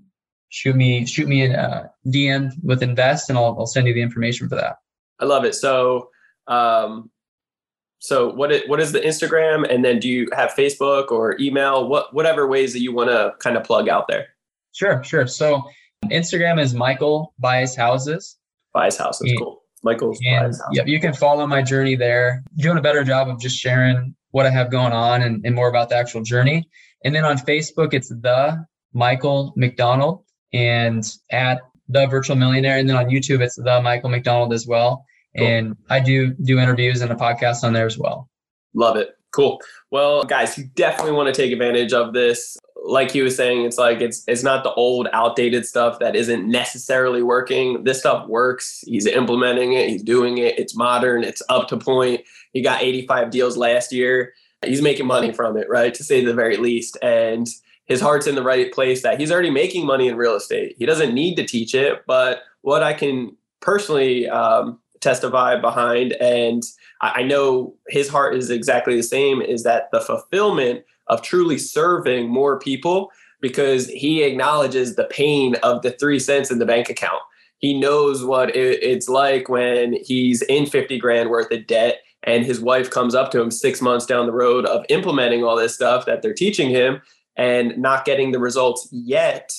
shoot 0.50 0.76
me 0.76 1.06
shoot 1.06 1.28
me 1.28 1.46
a 1.46 1.60
uh, 1.60 1.88
DM 2.08 2.52
with 2.64 2.84
Invest, 2.84 3.30
and 3.30 3.38
I'll 3.38 3.56
I'll 3.60 3.68
send 3.68 3.88
you 3.88 3.94
the 3.94 4.02
information 4.02 4.48
for 4.50 4.56
that. 4.56 4.78
I 5.20 5.26
love 5.26 5.46
it. 5.46 5.56
So. 5.56 6.10
Um, 6.48 7.12
so 8.00 8.32
what 8.32 8.52
it, 8.52 8.70
what 8.70 8.80
is 8.80 8.92
the 8.92 9.02
Instagram 9.02 9.68
and 9.70 9.84
then 9.84 10.00
do 10.00 10.08
you 10.08 10.30
have 10.32 10.52
Facebook 10.52 11.12
or 11.12 11.36
email 11.42 11.90
what 11.90 12.14
whatever 12.14 12.48
ways 12.48 12.72
that 12.74 12.80
you 12.80 12.94
want 12.94 13.10
to 13.10 13.34
kind 13.40 13.58
of 13.58 13.64
plug 13.64 13.90
out 13.90 14.08
there 14.08 14.28
Sure, 14.78 15.04
sure. 15.04 15.26
So 15.26 15.64
Instagram 16.06 16.62
is 16.62 16.76
Michael 16.76 17.34
buys 17.40 17.76
houses. 17.76 18.38
Buys 18.76 18.96
houses, 18.96 19.34
cool. 19.40 19.64
Michael's 19.84 20.20
and. 20.26 20.54
Yep, 20.72 20.88
you 20.88 21.00
can 21.00 21.14
follow 21.14 21.46
my 21.48 21.62
journey 21.62 21.96
there. 21.96 22.44
Doing 22.58 22.78
a 22.78 22.82
better 22.82 23.04
job 23.04 23.30
of 23.30 23.40
just 23.40 23.58
sharing 23.58 24.16
what 24.32 24.46
I 24.46 24.50
have 24.50 24.72
going 24.72 24.94
on 24.94 25.22
and, 25.22 25.46
and 25.46 25.56
more 25.56 25.70
about 25.70 25.90
the 25.90 25.96
actual 25.96 26.24
journey. 26.24 26.68
And 27.04 27.16
then 27.16 27.26
on 27.26 27.38
Facebook, 27.38 27.94
it's 27.94 28.10
the 28.10 28.66
Michael 28.94 29.54
McDonald 29.56 30.24
and 30.54 31.04
at 31.32 31.62
the 31.88 32.08
virtual 32.08 32.36
millionaire. 32.36 32.78
And 32.78 32.90
then 32.90 32.96
on 32.96 33.06
YouTube, 33.06 33.42
it's 33.42 33.56
the 33.56 33.82
Michael 33.82 34.10
McDonald 34.10 34.54
as 34.54 34.68
well. 34.68 35.06
Cool. 35.38 35.48
And 35.48 35.76
I 35.90 36.00
do 36.00 36.34
do 36.34 36.60
interviews 36.60 37.02
and 37.02 37.12
a 37.12 37.16
podcast 37.16 37.64
on 37.64 37.74
there 37.74 37.86
as 37.86 37.98
well. 37.98 38.30
Love 38.74 38.98
it. 38.98 39.10
Cool. 39.32 39.60
Well, 39.92 40.24
guys, 40.24 40.58
you 40.58 40.66
definitely 40.76 41.12
want 41.12 41.34
to 41.34 41.42
take 41.42 41.52
advantage 41.52 41.94
of 41.94 42.14
this 42.14 42.58
like 42.88 43.12
he 43.12 43.22
was 43.22 43.36
saying, 43.36 43.66
it's 43.66 43.78
like 43.78 44.02
it's 44.02 44.24
it's 44.28 44.44
not 44.44 44.64
the 44.64 44.74
old 44.74 45.08
outdated 45.12 45.66
stuff 45.66 46.00
that 46.00 46.16
isn't 46.16 46.48
necessarily 46.48 47.22
working. 47.22 47.84
This 47.84 48.00
stuff 48.00 48.28
works. 48.28 48.84
He's 48.88 49.06
implementing 49.06 49.74
it. 49.74 49.90
He's 49.90 50.04
doing 50.04 50.38
it. 50.38 50.58
It's 50.58 50.76
modern. 50.76 51.24
It's 51.24 51.42
up 51.50 51.68
to 51.70 51.78
point. 51.78 52.22
He 52.54 52.62
got 52.62 52.82
85 52.82 53.30
deals 53.30 53.58
last 53.58 53.92
year. 53.92 54.34
He's 54.66 54.82
making 54.82 55.06
money 55.06 55.34
from 55.34 55.58
it, 55.58 55.68
right? 55.70 55.94
To 55.94 56.04
say 56.04 56.24
the 56.24 56.34
very 56.34 56.58
least. 56.58 56.98
And 57.02 57.48
his 57.86 58.02
heart's 58.02 58.28
in 58.28 58.36
the 58.36 58.44
right 58.44 58.72
place 58.72 59.04
that 59.04 59.20
he's 59.20 59.32
already 59.32 59.52
making 59.52 59.86
money 59.86 60.08
in 60.08 60.16
real 60.16 60.36
estate. 60.36 60.76
He 60.78 60.86
doesn't 60.86 61.14
need 61.14 61.36
to 61.36 61.46
teach 61.46 61.76
it, 61.76 62.04
but 62.08 62.42
what 62.62 62.84
I 62.84 62.94
can 62.94 63.36
personally 63.60 64.28
um, 64.30 64.80
testify 65.00 65.60
behind, 65.60 66.14
and 66.14 66.64
I 67.02 67.24
know 67.24 67.76
his 67.88 68.10
heart 68.10 68.36
is 68.36 68.50
exactly 68.50 68.96
the 68.96 69.04
same, 69.04 69.42
is 69.42 69.64
that 69.64 69.90
the 69.92 70.02
fulfillment 70.02 70.84
of 71.10 71.22
truly 71.22 71.58
serving 71.58 72.30
more 72.30 72.60
people 72.60 73.12
because 73.42 73.88
he 73.88 74.24
acknowledges 74.24 74.96
the 74.96 75.06
pain 75.06 75.56
of 75.64 75.82
the 75.82 75.92
three 75.92 76.20
cents 76.20 76.52
in 76.52 76.60
the 76.60 76.66
bank 76.66 76.90
account. 76.90 77.22
He 77.60 77.80
knows 77.80 78.24
what 78.24 78.56
it's 78.56 79.10
like 79.10 79.50
when 79.50 79.98
he's 80.04 80.42
in 80.44 80.66
50 80.66 80.98
grand 81.00 81.30
worth 81.30 81.52
of 81.52 81.66
debt 81.66 82.02
and 82.24 82.46
his 82.46 82.60
wife 82.60 82.90
comes 82.90 83.16
up 83.16 83.32
to 83.32 83.42
him 83.42 83.52
six 83.52 83.82
months 83.82 84.06
down 84.06 84.26
the 84.26 84.34
road 84.34 84.66
of 84.66 84.86
implementing 84.90 85.44
all 85.44 85.56
this 85.56 85.74
stuff 85.74 86.06
that 86.06 86.22
they're 86.22 86.34
teaching 86.34 86.70
him 86.70 87.02
and 87.36 87.78
not 87.78 88.06
getting 88.06 88.32
the 88.32 88.40
results 88.40 88.88
yet. 88.92 89.56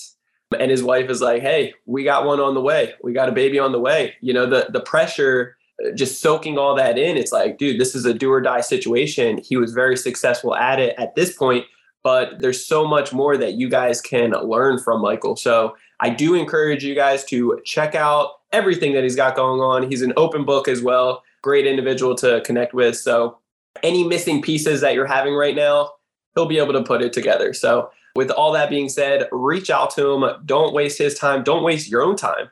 And 0.58 0.70
his 0.70 0.82
wife 0.82 1.10
is 1.10 1.20
like, 1.20 1.42
hey, 1.42 1.74
we 1.86 2.04
got 2.04 2.24
one 2.24 2.40
on 2.40 2.54
the 2.54 2.60
way. 2.60 2.94
We 3.02 3.12
got 3.12 3.28
a 3.28 3.32
baby 3.32 3.58
on 3.58 3.72
the 3.72 3.80
way. 3.80 4.14
You 4.20 4.32
know, 4.32 4.46
the, 4.46 4.68
the 4.72 4.80
pressure 4.80 5.56
just 5.94 6.20
soaking 6.20 6.58
all 6.58 6.74
that 6.74 6.98
in, 6.98 7.16
it's 7.16 7.32
like, 7.32 7.58
dude, 7.58 7.80
this 7.80 7.94
is 7.94 8.04
a 8.04 8.14
do 8.14 8.32
or 8.32 8.40
die 8.40 8.60
situation. 8.60 9.38
He 9.38 9.56
was 9.56 9.72
very 9.72 9.96
successful 9.96 10.54
at 10.54 10.80
it 10.80 10.94
at 10.98 11.14
this 11.14 11.36
point, 11.36 11.64
but 12.02 12.40
there's 12.40 12.66
so 12.66 12.86
much 12.86 13.12
more 13.12 13.36
that 13.36 13.54
you 13.54 13.68
guys 13.68 14.00
can 14.00 14.32
learn 14.32 14.78
from 14.78 15.00
Michael. 15.00 15.36
So 15.36 15.76
I 16.00 16.10
do 16.10 16.34
encourage 16.34 16.84
you 16.84 16.94
guys 16.94 17.24
to 17.26 17.60
check 17.64 17.94
out 17.94 18.30
everything 18.52 18.92
that 18.94 19.02
he's 19.02 19.16
got 19.16 19.36
going 19.36 19.60
on. 19.60 19.88
He's 19.88 20.02
an 20.02 20.12
open 20.16 20.44
book 20.44 20.68
as 20.68 20.82
well, 20.82 21.22
great 21.42 21.66
individual 21.66 22.14
to 22.16 22.40
connect 22.44 22.74
with. 22.74 22.96
So 22.96 23.38
any 23.82 24.04
missing 24.04 24.42
pieces 24.42 24.80
that 24.80 24.94
you're 24.94 25.06
having 25.06 25.34
right 25.34 25.54
now, 25.54 25.92
he'll 26.34 26.46
be 26.46 26.58
able 26.58 26.72
to 26.72 26.82
put 26.82 27.02
it 27.02 27.12
together. 27.12 27.52
So 27.52 27.90
with 28.16 28.30
all 28.30 28.52
that 28.52 28.70
being 28.70 28.88
said, 28.88 29.28
reach 29.30 29.70
out 29.70 29.90
to 29.90 30.12
him. 30.12 30.42
Don't 30.44 30.74
waste 30.74 30.98
his 30.98 31.16
time. 31.16 31.44
Don't 31.44 31.62
waste 31.62 31.88
your 31.88 32.02
own 32.02 32.16
time. 32.16 32.50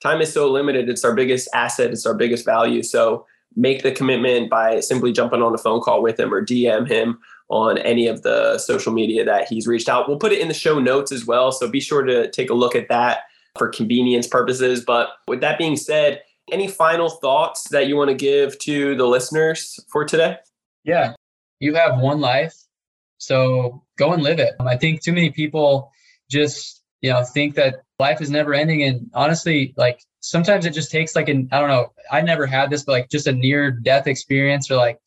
Time 0.00 0.20
is 0.20 0.32
so 0.32 0.50
limited. 0.50 0.88
It's 0.88 1.04
our 1.04 1.14
biggest 1.14 1.48
asset. 1.54 1.90
It's 1.90 2.06
our 2.06 2.14
biggest 2.14 2.44
value. 2.44 2.82
So 2.82 3.26
make 3.56 3.82
the 3.82 3.92
commitment 3.92 4.48
by 4.48 4.80
simply 4.80 5.12
jumping 5.12 5.42
on 5.42 5.54
a 5.54 5.58
phone 5.58 5.80
call 5.80 6.02
with 6.02 6.18
him 6.18 6.32
or 6.32 6.44
DM 6.44 6.88
him 6.88 7.18
on 7.48 7.78
any 7.78 8.06
of 8.06 8.22
the 8.22 8.58
social 8.58 8.92
media 8.92 9.24
that 9.24 9.48
he's 9.48 9.66
reached 9.66 9.88
out. 9.88 10.08
We'll 10.08 10.18
put 10.18 10.32
it 10.32 10.40
in 10.40 10.48
the 10.48 10.54
show 10.54 10.78
notes 10.78 11.10
as 11.12 11.26
well. 11.26 11.50
So 11.52 11.68
be 11.68 11.80
sure 11.80 12.02
to 12.02 12.30
take 12.30 12.48
a 12.48 12.54
look 12.54 12.76
at 12.76 12.88
that 12.88 13.22
for 13.58 13.68
convenience 13.68 14.26
purposes. 14.26 14.84
But 14.84 15.08
with 15.26 15.40
that 15.40 15.58
being 15.58 15.76
said, 15.76 16.22
any 16.52 16.68
final 16.68 17.10
thoughts 17.10 17.68
that 17.70 17.86
you 17.88 17.96
want 17.96 18.08
to 18.08 18.14
give 18.14 18.58
to 18.60 18.94
the 18.96 19.06
listeners 19.06 19.78
for 19.88 20.04
today? 20.04 20.36
Yeah, 20.84 21.14
you 21.58 21.74
have 21.74 21.98
one 21.98 22.20
life. 22.20 22.54
So 23.18 23.82
go 23.98 24.12
and 24.12 24.22
live 24.22 24.38
it. 24.38 24.54
I 24.60 24.76
think 24.76 25.02
too 25.02 25.12
many 25.12 25.30
people 25.30 25.90
just, 26.30 26.82
you 27.02 27.10
know, 27.10 27.22
think 27.24 27.56
that 27.56 27.82
life 28.00 28.20
is 28.20 28.30
never 28.30 28.52
ending. 28.54 28.82
And 28.82 29.10
honestly, 29.14 29.74
like 29.76 30.02
sometimes 30.20 30.66
it 30.66 30.72
just 30.72 30.90
takes 30.90 31.14
like 31.14 31.28
an, 31.28 31.48
I 31.52 31.60
don't 31.60 31.68
know, 31.68 31.92
I 32.10 32.22
never 32.22 32.46
had 32.46 32.70
this, 32.70 32.82
but 32.82 32.92
like 32.92 33.10
just 33.10 33.26
a 33.26 33.32
near 33.32 33.70
death 33.70 34.06
experience 34.06 34.70
or 34.70 34.76
like 34.76 34.98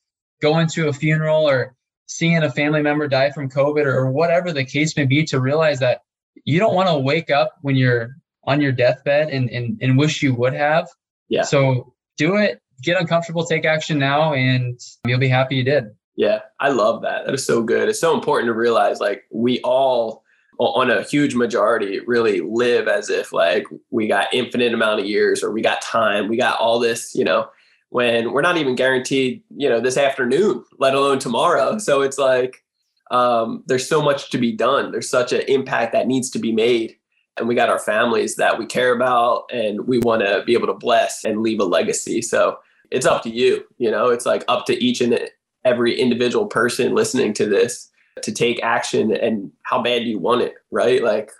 going 0.41 0.67
to 0.67 0.87
a 0.87 0.93
funeral 0.93 1.47
or 1.47 1.75
seeing 2.05 2.41
a 2.43 2.51
family 2.51 2.81
member 2.81 3.07
die 3.07 3.31
from 3.31 3.49
COVID 3.49 3.85
or, 3.85 4.11
whatever 4.11 4.51
the 4.51 4.63
case 4.63 4.95
may 4.95 5.05
be 5.05 5.23
to 5.25 5.39
realize 5.39 5.79
that 5.79 6.01
you 6.45 6.59
don't 6.59 6.75
want 6.75 6.89
to 6.89 6.97
wake 6.99 7.31
up 7.31 7.53
when 7.61 7.75
you're 7.75 8.15
on 8.43 8.61
your 8.61 8.71
deathbed 8.71 9.29
and, 9.29 9.49
and, 9.49 9.79
and 9.81 9.97
wish 9.97 10.21
you 10.21 10.33
would 10.35 10.53
have. 10.53 10.87
Yeah. 11.29 11.43
So 11.43 11.93
do 12.17 12.35
it, 12.35 12.61
get 12.81 12.99
uncomfortable, 12.99 13.45
take 13.45 13.65
action 13.65 13.97
now, 13.97 14.33
and 14.33 14.79
you'll 15.07 15.19
be 15.19 15.29
happy 15.29 15.55
you 15.55 15.63
did. 15.63 15.85
Yeah, 16.15 16.39
I 16.59 16.69
love 16.69 17.01
that. 17.01 17.25
That 17.25 17.33
is 17.33 17.45
so 17.45 17.63
good. 17.63 17.89
It's 17.89 17.99
so 17.99 18.13
important 18.13 18.47
to 18.49 18.53
realize 18.53 18.99
like 18.99 19.23
we 19.31 19.59
all 19.61 20.22
on 20.59 20.89
a 20.89 21.03
huge 21.03 21.35
majority 21.35 21.99
really 22.01 22.41
live 22.41 22.87
as 22.87 23.09
if 23.09 23.33
like 23.33 23.65
we 23.89 24.07
got 24.07 24.33
infinite 24.33 24.73
amount 24.73 24.99
of 24.99 25.05
years 25.05 25.43
or 25.43 25.51
we 25.51 25.61
got 25.61 25.81
time, 25.81 26.27
we 26.27 26.37
got 26.37 26.59
all 26.59 26.79
this, 26.79 27.13
you 27.15 27.23
know, 27.23 27.49
when 27.89 28.31
we're 28.31 28.41
not 28.41 28.57
even 28.57 28.75
guaranteed, 28.75 29.43
you 29.55 29.69
know, 29.69 29.79
this 29.79 29.97
afternoon, 29.97 30.63
let 30.79 30.95
alone 30.95 31.19
tomorrow. 31.19 31.77
So 31.77 32.01
it's 32.01 32.17
like 32.17 32.63
um, 33.11 33.63
there's 33.67 33.87
so 33.87 34.01
much 34.01 34.31
to 34.31 34.37
be 34.37 34.51
done. 34.51 34.91
There's 34.91 35.09
such 35.09 35.31
an 35.31 35.41
impact 35.41 35.93
that 35.93 36.07
needs 36.07 36.29
to 36.31 36.39
be 36.39 36.51
made. 36.51 36.95
And 37.37 37.47
we 37.47 37.55
got 37.55 37.69
our 37.69 37.79
families 37.79 38.35
that 38.35 38.57
we 38.57 38.65
care 38.65 38.93
about 38.93 39.45
and 39.51 39.87
we 39.87 39.99
want 39.99 40.21
to 40.21 40.43
be 40.45 40.53
able 40.53 40.67
to 40.67 40.73
bless 40.73 41.23
and 41.23 41.41
leave 41.41 41.59
a 41.59 41.65
legacy. 41.65 42.21
So 42.21 42.57
it's 42.91 43.05
up 43.05 43.23
to 43.23 43.29
you. 43.29 43.63
You 43.77 43.91
know, 43.91 44.09
it's 44.09 44.25
like 44.25 44.43
up 44.47 44.65
to 44.67 44.83
each 44.83 45.01
and 45.01 45.19
every 45.65 45.99
individual 45.99 46.45
person 46.45 46.93
listening 46.93 47.33
to 47.33 47.45
this 47.45 47.89
to 48.21 48.31
take 48.31 48.61
action 48.63 49.15
and 49.15 49.51
how 49.63 49.81
bad 49.81 49.99
do 49.99 50.05
you 50.05 50.19
want 50.19 50.41
it, 50.41 50.55
right? 50.71 51.03
Like, 51.03 51.31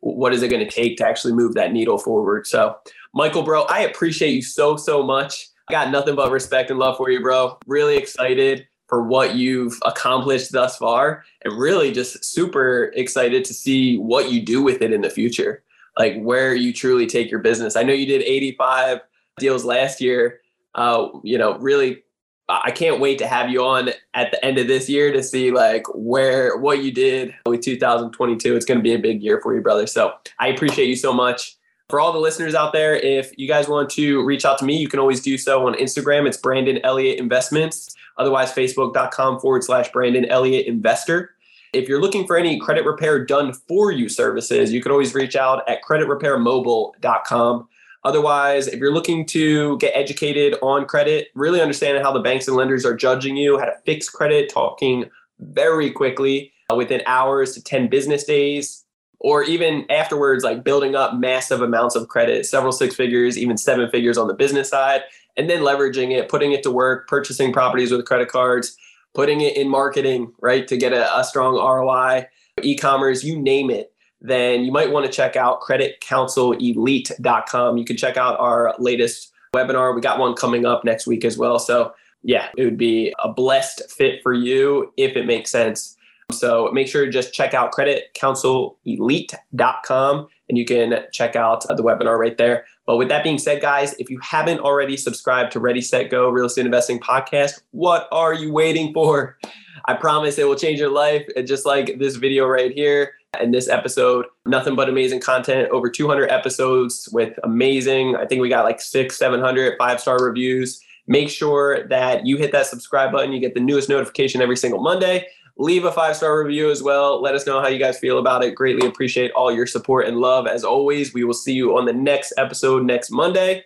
what 0.00 0.32
is 0.32 0.42
it 0.42 0.48
going 0.48 0.64
to 0.64 0.70
take 0.70 0.96
to 0.98 1.06
actually 1.06 1.32
move 1.32 1.54
that 1.54 1.72
needle 1.72 1.98
forward? 1.98 2.46
So, 2.46 2.76
Michael, 3.14 3.42
bro, 3.42 3.62
I 3.62 3.80
appreciate 3.80 4.32
you 4.32 4.42
so, 4.42 4.76
so 4.76 5.02
much. 5.02 5.48
I 5.68 5.72
got 5.72 5.90
nothing 5.90 6.14
but 6.14 6.30
respect 6.30 6.70
and 6.70 6.78
love 6.78 6.96
for 6.96 7.10
you, 7.10 7.20
bro. 7.20 7.58
Really 7.66 7.96
excited 7.96 8.66
for 8.86 9.02
what 9.02 9.34
you've 9.34 9.76
accomplished 9.84 10.52
thus 10.52 10.76
far 10.76 11.24
and 11.44 11.58
really 11.58 11.90
just 11.90 12.24
super 12.24 12.92
excited 12.94 13.44
to 13.44 13.52
see 13.52 13.98
what 13.98 14.30
you 14.30 14.40
do 14.40 14.62
with 14.62 14.80
it 14.80 14.92
in 14.92 15.00
the 15.00 15.10
future. 15.10 15.64
Like 15.98 16.20
where 16.20 16.54
you 16.54 16.72
truly 16.72 17.06
take 17.06 17.30
your 17.30 17.40
business. 17.40 17.74
I 17.74 17.82
know 17.82 17.92
you 17.92 18.06
did 18.06 18.22
85 18.22 19.00
deals 19.38 19.64
last 19.64 20.00
year. 20.00 20.40
Uh, 20.74 21.08
you 21.24 21.38
know, 21.38 21.58
really 21.58 22.04
I 22.48 22.70
can't 22.70 23.00
wait 23.00 23.18
to 23.18 23.26
have 23.26 23.50
you 23.50 23.64
on 23.64 23.90
at 24.14 24.30
the 24.30 24.44
end 24.44 24.58
of 24.58 24.68
this 24.68 24.88
year 24.88 25.12
to 25.12 25.22
see 25.22 25.50
like 25.50 25.84
where 25.94 26.56
what 26.56 26.82
you 26.82 26.92
did 26.92 27.34
with 27.44 27.62
2022. 27.62 28.54
It's 28.54 28.64
going 28.64 28.78
to 28.78 28.82
be 28.82 28.94
a 28.94 28.98
big 28.98 29.22
year 29.22 29.40
for 29.42 29.54
you, 29.54 29.60
brother. 29.60 29.86
So 29.86 30.12
I 30.38 30.48
appreciate 30.48 30.88
you 30.88 30.96
so 30.96 31.12
much. 31.12 31.56
For 31.88 32.00
all 32.00 32.12
the 32.12 32.18
listeners 32.18 32.54
out 32.54 32.72
there, 32.72 32.96
if 32.96 33.32
you 33.36 33.46
guys 33.46 33.68
want 33.68 33.90
to 33.90 34.24
reach 34.24 34.44
out 34.44 34.58
to 34.58 34.64
me, 34.64 34.76
you 34.76 34.88
can 34.88 34.98
always 34.98 35.20
do 35.20 35.38
so 35.38 35.66
on 35.66 35.74
Instagram. 35.74 36.26
It's 36.26 36.36
Brandon 36.36 36.80
Elliott 36.82 37.18
Investments. 37.18 37.94
Otherwise, 38.18 38.52
facebook.com 38.52 39.38
forward 39.40 39.62
slash 39.62 39.90
Brandon 39.92 40.24
Elliott 40.24 40.66
Investor. 40.66 41.30
If 41.72 41.88
you're 41.88 42.00
looking 42.00 42.26
for 42.26 42.36
any 42.36 42.58
credit 42.58 42.84
repair 42.84 43.24
done 43.24 43.52
for 43.52 43.92
you 43.92 44.08
services, 44.08 44.72
you 44.72 44.80
can 44.80 44.90
always 44.90 45.14
reach 45.14 45.36
out 45.36 45.68
at 45.68 45.82
creditrepairmobile.com. 45.84 47.68
Otherwise, 48.06 48.68
if 48.68 48.78
you're 48.78 48.94
looking 48.94 49.26
to 49.26 49.76
get 49.78 49.90
educated 49.92 50.54
on 50.62 50.86
credit, 50.86 51.26
really 51.34 51.60
understanding 51.60 52.00
how 52.00 52.12
the 52.12 52.20
banks 52.20 52.46
and 52.46 52.56
lenders 52.56 52.86
are 52.86 52.94
judging 52.94 53.36
you, 53.36 53.58
how 53.58 53.64
to 53.64 53.74
fix 53.84 54.08
credit, 54.08 54.48
talking 54.48 55.06
very 55.40 55.90
quickly 55.90 56.52
uh, 56.70 56.76
within 56.76 57.02
hours 57.06 57.52
to 57.52 57.60
10 57.60 57.88
business 57.88 58.22
days, 58.22 58.84
or 59.18 59.42
even 59.42 59.84
afterwards, 59.90 60.44
like 60.44 60.62
building 60.62 60.94
up 60.94 61.16
massive 61.16 61.62
amounts 61.62 61.96
of 61.96 62.06
credit, 62.06 62.46
several 62.46 62.70
six 62.70 62.94
figures, 62.94 63.36
even 63.36 63.58
seven 63.58 63.90
figures 63.90 64.16
on 64.16 64.28
the 64.28 64.34
business 64.34 64.68
side, 64.68 65.02
and 65.36 65.50
then 65.50 65.62
leveraging 65.62 66.16
it, 66.16 66.28
putting 66.28 66.52
it 66.52 66.62
to 66.62 66.70
work, 66.70 67.08
purchasing 67.08 67.52
properties 67.52 67.90
with 67.90 68.06
credit 68.06 68.28
cards, 68.28 68.76
putting 69.14 69.40
it 69.40 69.56
in 69.56 69.68
marketing, 69.68 70.32
right, 70.40 70.68
to 70.68 70.76
get 70.76 70.92
a, 70.92 71.18
a 71.18 71.24
strong 71.24 71.56
ROI, 71.56 72.28
e 72.62 72.76
commerce, 72.76 73.24
you 73.24 73.36
name 73.36 73.68
it. 73.68 73.92
Then 74.20 74.64
you 74.64 74.72
might 74.72 74.90
want 74.90 75.06
to 75.06 75.12
check 75.12 75.36
out 75.36 75.60
creditcounselelite.com. 75.60 77.76
You 77.76 77.84
can 77.84 77.96
check 77.96 78.16
out 78.16 78.40
our 78.40 78.74
latest 78.78 79.32
webinar. 79.54 79.94
We 79.94 80.00
got 80.00 80.18
one 80.18 80.34
coming 80.34 80.66
up 80.66 80.84
next 80.84 81.06
week 81.06 81.24
as 81.24 81.38
well. 81.38 81.58
So, 81.58 81.92
yeah, 82.22 82.48
it 82.56 82.64
would 82.64 82.78
be 82.78 83.14
a 83.22 83.32
blessed 83.32 83.82
fit 83.90 84.22
for 84.22 84.32
you 84.32 84.92
if 84.96 85.16
it 85.16 85.26
makes 85.26 85.50
sense 85.50 85.96
so 86.32 86.70
make 86.72 86.88
sure 86.88 87.04
to 87.04 87.10
just 87.10 87.32
check 87.32 87.54
out 87.54 87.72
creditcounselelite.com 87.72 90.28
and 90.48 90.58
you 90.58 90.64
can 90.64 91.04
check 91.12 91.36
out 91.36 91.64
the 91.68 91.82
webinar 91.82 92.18
right 92.18 92.36
there. 92.36 92.66
But 92.84 92.96
with 92.96 93.06
that 93.08 93.22
being 93.24 93.38
said, 93.38 93.62
guys, 93.62 93.94
if 93.98 94.10
you 94.10 94.18
haven't 94.20 94.60
already 94.60 94.96
subscribed 94.96 95.52
to 95.52 95.60
Ready, 95.60 95.80
Set, 95.80 96.10
Go 96.10 96.28
Real 96.28 96.46
Estate 96.46 96.66
Investing 96.66 96.98
Podcast, 97.00 97.62
what 97.70 98.08
are 98.10 98.34
you 98.34 98.52
waiting 98.52 98.92
for? 98.92 99.38
I 99.86 99.94
promise 99.94 100.36
it 100.38 100.48
will 100.48 100.56
change 100.56 100.80
your 100.80 100.90
life. 100.90 101.24
Just 101.44 101.64
like 101.64 101.96
this 101.98 102.16
video 102.16 102.46
right 102.46 102.72
here 102.72 103.12
and 103.42 103.52
this 103.52 103.68
episode, 103.68 104.26
nothing 104.44 104.76
but 104.76 104.88
amazing 104.88 105.20
content. 105.20 105.70
Over 105.70 105.90
200 105.90 106.30
episodes 106.30 107.08
with 107.12 107.38
amazing, 107.42 108.16
I 108.16 108.26
think 108.26 108.40
we 108.40 108.48
got 108.48 108.64
like 108.64 108.80
six, 108.80 109.18
700 109.18 109.76
five 109.78 110.00
star 110.00 110.18
reviews. 110.22 110.80
Make 111.06 111.30
sure 111.30 111.86
that 111.88 112.26
you 112.26 112.36
hit 112.36 112.52
that 112.52 112.66
subscribe 112.66 113.12
button. 113.12 113.32
You 113.32 113.40
get 113.40 113.54
the 113.54 113.60
newest 113.60 113.88
notification 113.88 114.42
every 114.42 114.56
single 114.56 114.82
Monday 114.82 115.26
leave 115.58 115.84
a 115.84 115.92
five 115.92 116.16
star 116.16 116.42
review 116.42 116.70
as 116.70 116.82
well. 116.82 117.20
Let 117.20 117.34
us 117.34 117.46
know 117.46 117.60
how 117.60 117.68
you 117.68 117.78
guys 117.78 117.98
feel 117.98 118.18
about 118.18 118.44
it. 118.44 118.54
Greatly 118.54 118.86
appreciate 118.86 119.32
all 119.32 119.52
your 119.52 119.66
support 119.66 120.06
and 120.06 120.18
love. 120.18 120.46
As 120.46 120.64
always, 120.64 121.14
we 121.14 121.24
will 121.24 121.34
see 121.34 121.54
you 121.54 121.76
on 121.76 121.86
the 121.86 121.92
next 121.92 122.32
episode 122.36 122.84
next 122.84 123.10
Monday. 123.10 123.64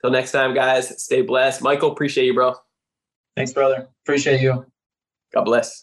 Till 0.00 0.10
next 0.10 0.32
time, 0.32 0.54
guys, 0.54 1.02
stay 1.02 1.22
blessed. 1.22 1.62
Michael, 1.62 1.92
appreciate 1.92 2.26
you, 2.26 2.34
bro. 2.34 2.54
Thanks, 3.36 3.52
brother. 3.52 3.88
Appreciate 4.04 4.40
you. 4.40 4.66
God 5.32 5.44
bless. 5.44 5.82